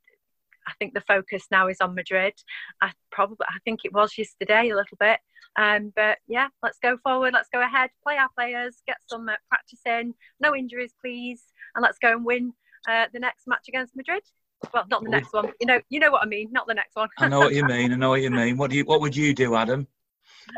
I 0.68 0.72
think 0.80 0.94
the 0.94 1.02
focus 1.02 1.46
now 1.52 1.68
is 1.68 1.82
on 1.82 1.96
Madrid. 1.96 2.34
I 2.82 2.92
probably 3.12 3.46
I 3.48 3.60
think 3.64 3.82
it 3.84 3.94
was 3.94 4.18
yesterday 4.18 4.70
a 4.70 4.76
little 4.76 4.98
bit. 5.00 5.20
Um, 5.56 5.94
but 5.96 6.18
yeah, 6.28 6.48
let's 6.62 6.80
go 6.80 6.98
forward. 7.04 7.34
Let's 7.34 7.50
go 7.54 7.62
ahead. 7.62 7.90
Play 8.04 8.18
our 8.18 8.30
players. 8.36 8.82
Get 8.88 8.98
some 9.08 9.30
uh, 9.30 9.36
practice 9.50 9.82
in. 9.86 10.14
No 10.40 10.56
injuries, 10.56 10.94
please, 11.00 11.44
and 11.76 11.84
let's 11.84 12.00
go 12.00 12.12
and 12.12 12.26
win 12.26 12.54
uh, 12.90 13.06
the 13.14 13.20
next 13.20 13.48
match 13.48 13.66
against 13.68 13.96
Madrid. 13.96 14.24
Well, 14.74 14.86
not 14.90 15.04
the 15.04 15.10
next 15.10 15.34
one. 15.34 15.52
You 15.60 15.68
know, 15.68 15.82
you 15.90 16.00
know 16.00 16.12
what 16.12 16.24
I 16.24 16.26
mean. 16.26 16.50
Not 16.52 16.68
the 16.68 16.74
next 16.74 16.96
one. 16.96 17.10
I 17.20 17.28
know 17.28 17.40
what 17.40 17.54
you 17.54 17.66
mean. 17.66 17.92
I 17.92 17.96
know 17.96 18.10
what 18.10 18.22
you 18.22 18.32
mean. 18.32 18.58
What 18.58 18.72
do 18.72 18.78
you? 18.78 18.86
What 18.86 19.02
would 19.02 19.16
you 19.16 19.34
do, 19.34 19.56
Adam? 19.56 19.88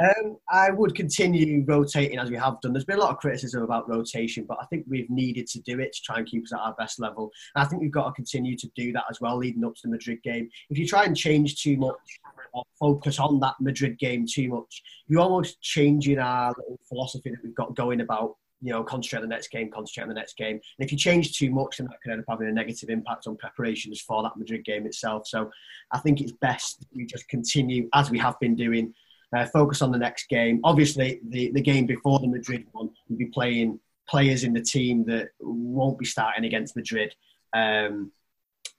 Um, 0.02 0.38
I 0.50 0.72
would 0.72 0.96
continue 0.96 1.64
rotating 1.68 2.20
as 2.20 2.30
we 2.30 2.38
have 2.38 2.60
done. 2.62 2.74
There's 2.74 2.86
been 2.86 2.98
a 2.98 3.02
lot 3.02 3.12
of 3.12 3.18
criticism 3.18 3.64
about 3.64 3.90
rotation, 3.90 4.46
but 4.48 4.58
I 4.62 4.66
think 4.66 4.86
we've 4.88 5.10
needed 5.10 5.48
to 5.48 5.62
do 5.62 5.80
it 5.80 5.94
to 5.94 6.02
try 6.02 6.18
and 6.18 6.28
keep 6.28 6.44
us 6.44 6.54
at 6.54 6.60
our 6.60 6.74
best 6.74 7.00
level. 7.00 7.32
And 7.56 7.64
I 7.64 7.68
think 7.68 7.82
we've 7.82 7.92
got 7.92 8.08
to 8.08 8.12
continue 8.14 8.58
to 8.58 8.70
do 8.76 8.92
that 8.94 9.04
as 9.10 9.22
well, 9.22 9.38
leading 9.38 9.64
up 9.64 9.76
to 9.76 9.82
the 9.84 9.90
Madrid 9.90 10.22
game. 10.24 10.50
If 10.70 10.78
you 10.78 10.88
try 10.88 11.04
and 11.04 11.16
change 11.16 11.62
too 11.62 11.78
much 11.78 11.96
or 12.35 12.35
focus 12.80 13.20
on 13.20 13.40
that 13.40 13.56
Madrid 13.60 13.98
game 14.00 14.26
too 14.30 14.50
much, 14.50 14.82
you're 15.08 15.22
almost 15.22 15.62
changing 15.62 16.20
our 16.20 16.50
little 16.58 16.80
philosophy 16.88 17.30
that 17.30 17.40
we've 17.44 17.56
got 17.56 17.76
going 17.76 18.02
about 18.02 18.36
you 18.62 18.72
know, 18.72 18.84
concentrate 18.84 19.18
on 19.18 19.24
the 19.24 19.36
next 19.36 19.50
game, 19.50 19.70
concentrate 19.70 20.04
on 20.04 20.10
the 20.10 20.16
next 20.16 20.38
game. 20.38 20.56
And 20.56 20.86
if 20.86 20.92
you 20.92 20.98
change 20.98 21.38
too 21.38 21.52
much, 21.52 21.78
then 21.78 21.88
that 21.88 22.02
can 22.02 22.14
end 22.14 22.22
up 22.22 22.26
having 22.28 22.48
a 22.48 22.52
negative 22.52 22.90
impact 22.90 23.28
on 23.28 23.38
preparations 23.38 24.02
for 24.02 24.24
that 24.24 24.38
Madrid 24.38 24.66
game 24.66 24.86
itself. 24.86 25.28
So 25.28 25.52
I 25.92 26.00
think 26.00 26.22
it's 26.22 26.32
best 26.32 26.86
we 26.96 27.06
just 27.06 27.28
continue 27.28 27.90
as 27.94 28.10
we 28.10 28.18
have 28.20 28.40
been 28.40 28.56
doing 28.56 28.94
uh, 29.36 29.46
focus 29.46 29.82
on 29.82 29.92
the 29.92 29.98
next 29.98 30.30
game. 30.30 30.62
Obviously, 30.64 31.20
the, 31.30 31.52
the 31.52 31.62
game 31.62 31.86
before 31.86 32.20
the 32.20 32.28
Madrid 32.28 32.66
one, 32.72 32.90
you'll 33.08 33.20
be 33.20 33.26
playing 33.26 33.80
players 34.08 34.44
in 34.44 34.54
the 34.54 34.62
team 34.62 35.06
that 35.06 35.30
won't 35.40 36.00
be 36.00 36.06
starting 36.06 36.46
against 36.46 36.76
Madrid. 36.76 37.14
Um, 37.54 38.12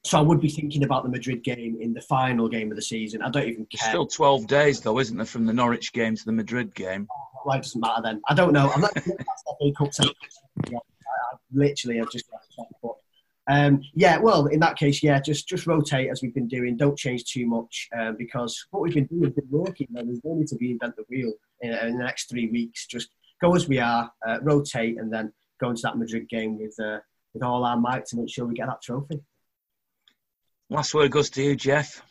so 0.07 0.19
I 0.19 0.21
would 0.21 0.41
be 0.41 0.49
thinking 0.49 0.85
about 0.85 1.03
the 1.03 1.09
Madrid 1.09 1.43
game 1.43 1.77
in 1.81 1.93
the 1.93 2.01
final 2.01 2.49
game 2.49 2.71
of 2.71 2.77
the 2.77 2.83
season. 2.83 3.23
I 3.23 3.31
don't 3.31 3.49
even 3.49 3.67
care. 3.67 3.89
still 3.89 4.07
12 4.07 4.47
days, 4.47 4.81
though, 4.81 4.99
isn't 5.01 5.17
there, 5.17 5.27
from 5.27 5.47
the 5.47 5.53
Norwich 5.53 5.93
game 5.93 6.15
to 6.15 6.25
the 6.25 6.33
Madrid 6.33 6.75
game? 6.75 7.09
Well, 7.45 7.59
it 7.59 7.63
doesn't 7.63 7.81
matter 7.81 8.03
then. 8.03 8.23
I 8.29 8.35
don't 8.35 8.53
know. 8.53 8.71
I'm 8.71 8.83
not. 8.83 8.97
literally, 11.53 12.01
I've 12.01 12.11
just 12.11 12.27
but 12.83 12.93
um, 13.49 13.81
yeah, 13.95 14.19
well, 14.19 14.47
in 14.47 14.61
that 14.61 14.77
case, 14.77 15.03
yeah, 15.03 15.21
just 15.21 15.49
just 15.49 15.67
rotate 15.67 16.11
as 16.11 16.23
we've 16.23 16.35
been 16.35 16.49
doing. 16.49 16.77
Don't 16.77 16.99
change 16.99 17.25
too 17.25 17.47
much 17.47 17.89
um, 17.97 18.17
because 18.17 18.67
what 18.71 18.83
we've 18.83 18.95
been 18.95 19.07
doing 19.07 19.25
has 19.25 19.35
been 19.35 19.51
working. 19.51 19.89
There's 19.91 20.21
no 20.25 20.35
need 20.35 20.49
to 20.49 20.57
reinvent 20.57 20.97
the 20.97 21.05
wheel 21.09 21.33
in, 21.61 21.73
in, 21.73 21.99
the 21.99 22.05
next 22.05 22.29
three 22.29 22.49
weeks. 22.49 22.87
Just 22.87 23.09
go 23.41 23.55
as 23.55 23.69
we 23.69 23.79
are, 23.79 24.11
uh, 24.27 24.39
rotate, 24.43 24.99
and 24.99 25.13
then 25.13 25.33
go 25.61 25.71
into 25.71 25.83
that 25.83 25.99
Madrid 25.99 26.29
game 26.29 26.59
with 26.59 26.75
uh, 26.81 26.99
with 27.35 27.43
all 27.43 27.65
our 27.65 27.77
might 27.77 28.07
to 28.07 28.17
make 28.17 28.31
sure 28.31 28.47
we 28.47 28.55
get 28.55 28.67
that 28.67 28.83
trophy. 28.83 29.21
Last 30.69 30.95
word 30.95 31.13
goes 31.13 31.31
to 31.31 31.43
you, 31.43 31.55
Jeff. 31.55 32.03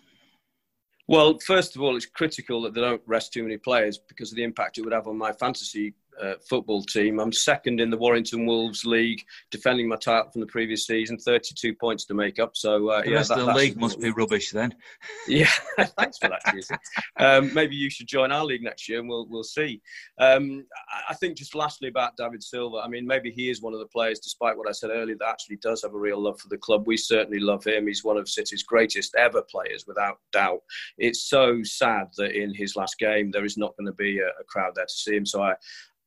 Well, 1.07 1.37
first 1.39 1.75
of 1.75 1.81
all, 1.81 1.95
it's 1.95 2.05
critical 2.05 2.61
that 2.63 2.73
they 2.73 2.81
don't 2.81 3.01
rest 3.05 3.33
too 3.33 3.43
many 3.43 3.57
players 3.57 3.97
because 3.97 4.31
of 4.31 4.37
the 4.37 4.43
impact 4.43 4.77
it 4.77 4.83
would 4.83 4.93
have 4.93 5.07
on 5.07 5.17
my 5.17 5.33
fantasy 5.33 5.93
uh, 6.21 6.35
football 6.47 6.83
team. 6.83 7.19
I'm 7.19 7.31
second 7.31 7.79
in 7.79 7.89
the 7.89 7.97
Warrington 7.97 8.45
Wolves 8.45 8.85
League, 8.85 9.23
defending 9.51 9.87
my 9.87 9.95
title 9.95 10.31
from 10.31 10.41
the 10.41 10.47
previous 10.47 10.85
season. 10.85 11.17
32 11.17 11.75
points 11.75 12.05
to 12.05 12.13
make 12.13 12.39
up. 12.39 12.55
So 12.55 12.89
uh, 12.89 13.01
the 13.01 13.09
yeah, 13.09 13.15
rest 13.17 13.29
that, 13.29 13.39
of 13.39 13.47
the 13.47 13.53
league 13.53 13.77
must 13.77 13.99
be 13.99 14.11
rubbish 14.11 14.51
then. 14.51 14.73
Yeah, 15.27 15.49
thanks 15.97 16.19
for 16.19 16.29
that, 16.29 16.79
um, 17.19 17.53
maybe 17.53 17.75
you 17.75 17.89
should 17.89 18.07
join 18.07 18.31
our 18.31 18.45
league 18.45 18.61
next 18.61 18.87
year, 18.87 18.99
and 18.99 19.09
we'll 19.09 19.25
we'll 19.27 19.43
see. 19.43 19.81
Um, 20.19 20.65
I 21.09 21.15
think 21.15 21.37
just 21.37 21.55
lastly 21.55 21.87
about 21.87 22.15
David 22.15 22.43
Silva. 22.43 22.77
I 22.77 22.87
mean, 22.87 23.07
maybe 23.07 23.31
he 23.31 23.49
is 23.49 23.61
one 23.61 23.73
of 23.73 23.79
the 23.79 23.87
players, 23.87 24.19
despite 24.19 24.57
what 24.57 24.69
I 24.69 24.71
said 24.71 24.91
earlier, 24.91 25.15
that 25.19 25.27
actually 25.27 25.57
does 25.57 25.81
have 25.81 25.93
a 25.93 25.97
real 25.97 26.21
love 26.21 26.39
for 26.39 26.47
the 26.49 26.57
club. 26.57 26.85
We 26.85 26.97
certainly 26.97 27.39
love 27.39 27.63
him. 27.63 27.87
He's 27.87 28.03
one 28.03 28.17
of 28.17 28.29
City's 28.29 28.63
greatest 28.63 29.15
ever 29.15 29.41
players, 29.41 29.85
without 29.87 30.19
doubt. 30.31 30.61
It's 30.97 31.23
so 31.23 31.63
sad 31.63 32.07
that 32.17 32.39
in 32.39 32.53
his 32.53 32.75
last 32.75 32.97
game 32.99 33.31
there 33.31 33.45
is 33.45 33.57
not 33.57 33.75
going 33.77 33.87
to 33.87 33.93
be 33.93 34.19
a, 34.19 34.27
a 34.27 34.43
crowd 34.47 34.73
there 34.75 34.85
to 34.85 34.93
see 34.93 35.15
him. 35.15 35.25
So 35.25 35.41
I, 35.41 35.55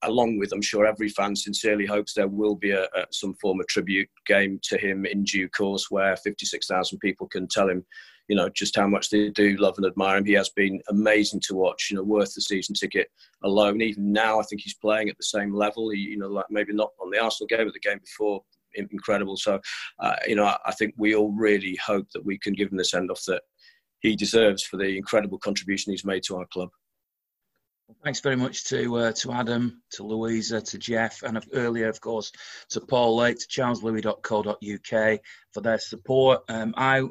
along 0.03 0.39
with, 0.39 0.53
I'm 0.53 0.63
sure 0.63 0.87
every 0.87 1.09
fan 1.09 1.35
sincerely 1.35 1.87
hopes 1.87 2.15
there 2.15 2.29
will 2.29 2.55
be 2.55 2.71
a, 2.71 2.85
a, 2.85 3.07
some 3.11 3.35
form 3.35 3.61
of 3.61 3.67
tribute 3.67 4.09
game 4.27 4.61
to 4.65 4.79
him 4.79 5.07
in 5.07 5.25
due 5.25 5.49
course, 5.49 5.91
where 5.91 6.17
56,000 6.17 6.99
people 6.99 7.27
can 7.27 7.49
tell 7.49 7.69
him, 7.69 7.85
you 8.29 8.37
know, 8.37 8.49
just 8.51 8.77
how 8.77 8.87
much 8.87 9.11
they 9.11 9.31
do 9.31 9.57
love 9.57 9.75
and 9.79 9.87
admire 9.87 10.19
him. 10.19 10.25
He 10.25 10.35
has 10.35 10.51
been 10.51 10.81
amazing 10.89 11.41
to 11.47 11.55
watch, 11.55 11.89
you 11.91 11.97
know, 11.97 12.03
worth 12.03 12.35
the 12.35 12.43
season 12.43 12.75
ticket 12.75 13.09
alone. 13.43 13.81
Even 13.81 14.13
now, 14.13 14.39
I 14.39 14.45
think 14.45 14.63
he's 14.63 14.75
playing 14.75 15.09
at 15.09 15.17
the 15.17 15.25
same 15.25 15.55
level. 15.55 15.91
He, 15.91 16.01
you 16.01 16.19
know, 16.19 16.29
like 16.29 16.47
maybe 16.51 16.73
not 16.73 16.91
on 17.01 17.11
the 17.11 17.21
Arsenal 17.21 17.49
game, 17.49 17.67
but 17.67 17.75
the 17.75 17.81
game 17.81 17.99
before, 17.99 18.43
incredible. 18.75 19.37
So, 19.37 19.61
uh, 19.99 20.17
you 20.27 20.37
know, 20.37 20.55
I 20.65 20.73
think 20.73 20.95
we 20.97 21.15
all 21.15 21.33
really 21.33 21.77
hope 21.85 22.07
that 22.13 22.25
we 22.25 22.39
can 22.39 22.53
give 22.53 22.71
him 22.71 22.77
the 22.77 22.85
send 22.85 23.11
off 23.11 23.23
that 23.27 23.43
he 24.01 24.15
deserves 24.15 24.63
for 24.63 24.77
the 24.77 24.97
incredible 24.97 25.39
contribution 25.39 25.93
he's 25.93 26.05
made 26.05 26.23
to 26.25 26.37
our 26.37 26.47
club. 26.47 26.69
Thanks 28.05 28.21
very 28.21 28.37
much 28.37 28.65
to 28.65 28.97
uh, 28.97 29.13
to 29.13 29.33
Adam, 29.33 29.83
to 29.93 30.03
Louisa, 30.03 30.61
to 30.61 30.79
Jeff, 30.79 31.23
and 31.23 31.43
earlier, 31.55 31.89
of 31.89 32.01
course, 32.01 32.33
to 32.71 32.83
Paul 32.83 33.17
Lake, 33.17 33.39
to 33.39 33.47
charleslouis.co.uk 33.47 35.21
for 35.53 35.61
their 35.63 35.79
support. 35.79 36.43
Um, 36.49 36.75
I 36.77 37.03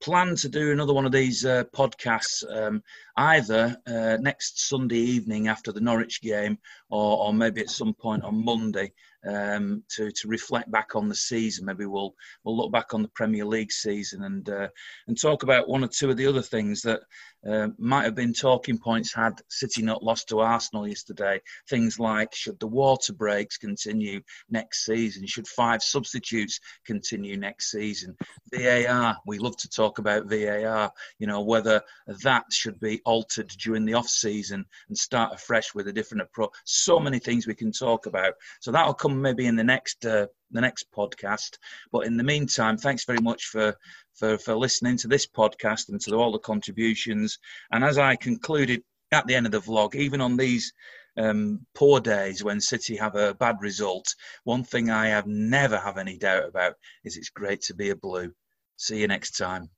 plan 0.00 0.34
to 0.36 0.48
do 0.48 0.72
another 0.72 0.92
one 0.92 1.06
of 1.06 1.12
these 1.12 1.44
uh, 1.46 1.64
podcasts 1.72 2.44
um, 2.50 2.82
either 3.16 3.76
uh, 3.86 4.18
next 4.20 4.68
Sunday 4.68 4.98
evening 4.98 5.48
after 5.48 5.72
the 5.72 5.80
Norwich 5.80 6.20
game 6.20 6.58
or, 6.90 7.26
or 7.26 7.32
maybe 7.32 7.60
at 7.60 7.70
some 7.70 7.94
point 7.94 8.24
on 8.24 8.44
Monday 8.44 8.92
um, 9.26 9.82
to 9.88 10.10
to 10.10 10.28
reflect 10.28 10.70
back 10.70 10.94
on 10.94 11.08
the 11.08 11.14
season. 11.14 11.64
Maybe 11.64 11.86
we'll 11.86 12.14
we'll 12.42 12.56
look 12.56 12.72
back 12.72 12.92
on 12.92 13.02
the 13.02 13.08
Premier 13.08 13.44
League 13.44 13.72
season 13.72 14.24
and 14.24 14.48
uh, 14.48 14.68
and 15.06 15.18
talk 15.18 15.42
about 15.42 15.68
one 15.68 15.84
or 15.84 15.88
two 15.88 16.10
of 16.10 16.16
the 16.16 16.26
other 16.26 16.42
things 16.42 16.82
that 16.82 17.00
uh, 17.48 17.68
might 17.78 18.04
have 18.04 18.14
been 18.14 18.32
talking 18.32 18.78
points 18.78 19.14
had 19.14 19.40
City 19.48 19.82
not 19.82 20.02
lost 20.02 20.28
to 20.28 20.40
Arsenal 20.40 20.88
yesterday. 20.88 21.40
Things 21.68 21.98
like 21.98 22.34
should 22.34 22.58
the 22.60 22.66
water 22.66 23.12
breaks 23.12 23.56
continue 23.58 24.20
next 24.50 24.84
season? 24.84 25.26
Should 25.26 25.48
five 25.48 25.82
substitutes 25.82 26.60
continue 26.86 27.36
next 27.36 27.70
season? 27.70 28.16
VAR. 28.52 29.16
We 29.26 29.38
love 29.38 29.56
to 29.58 29.68
talk 29.68 29.98
about 29.98 30.28
VAR. 30.28 30.92
You 31.18 31.26
know 31.26 31.42
whether 31.42 31.82
that 32.22 32.44
should 32.50 32.80
be 32.80 33.00
altered 33.04 33.48
during 33.48 33.84
the 33.84 33.94
off 33.94 34.08
season 34.08 34.64
and 34.88 34.96
start 34.96 35.34
afresh 35.34 35.74
with 35.74 35.88
a 35.88 35.92
different 35.92 36.22
approach. 36.22 36.50
So 36.64 36.98
many 36.98 37.18
things 37.18 37.46
we 37.46 37.54
can 37.54 37.72
talk 37.72 38.06
about. 38.06 38.34
So 38.60 38.70
that'll 38.70 38.94
come 38.94 39.20
maybe 39.20 39.46
in 39.46 39.56
the 39.56 39.64
next 39.64 40.04
uh, 40.06 40.26
the 40.54 40.60
next 40.60 40.90
podcast. 40.90 41.58
But 41.92 42.06
in 42.06 42.16
the 42.16 42.24
meantime, 42.24 42.76
thanks 42.76 43.04
very 43.04 43.20
much 43.20 43.46
for 43.46 43.76
for 44.14 44.38
for 44.38 44.54
listening 44.54 44.96
to 44.98 45.08
this 45.08 45.26
podcast 45.26 45.88
and 45.88 46.00
to 46.02 46.14
all 46.14 46.32
the 46.32 46.38
contributions. 46.38 47.38
And 47.72 47.84
as 47.84 47.98
I 47.98 48.16
concluded 48.16 48.82
at 49.12 49.26
the 49.26 49.34
end 49.34 49.46
of 49.46 49.52
the 49.52 49.60
vlog, 49.60 49.94
even 49.94 50.20
on 50.20 50.36
these 50.36 50.72
um, 51.16 51.64
poor 51.74 52.00
days 52.00 52.42
when 52.42 52.60
City 52.60 52.96
have 52.96 53.14
a 53.14 53.34
bad 53.34 53.56
result, 53.60 54.06
one 54.44 54.64
thing 54.64 54.90
I 54.90 55.08
have 55.08 55.26
never 55.26 55.78
have 55.78 55.98
any 55.98 56.18
doubt 56.18 56.46
about 56.48 56.74
is 57.04 57.16
it's 57.16 57.30
great 57.30 57.62
to 57.62 57.74
be 57.74 57.90
a 57.90 57.96
blue. 57.96 58.32
See 58.76 59.00
you 59.00 59.06
next 59.06 59.36
time. 59.36 59.70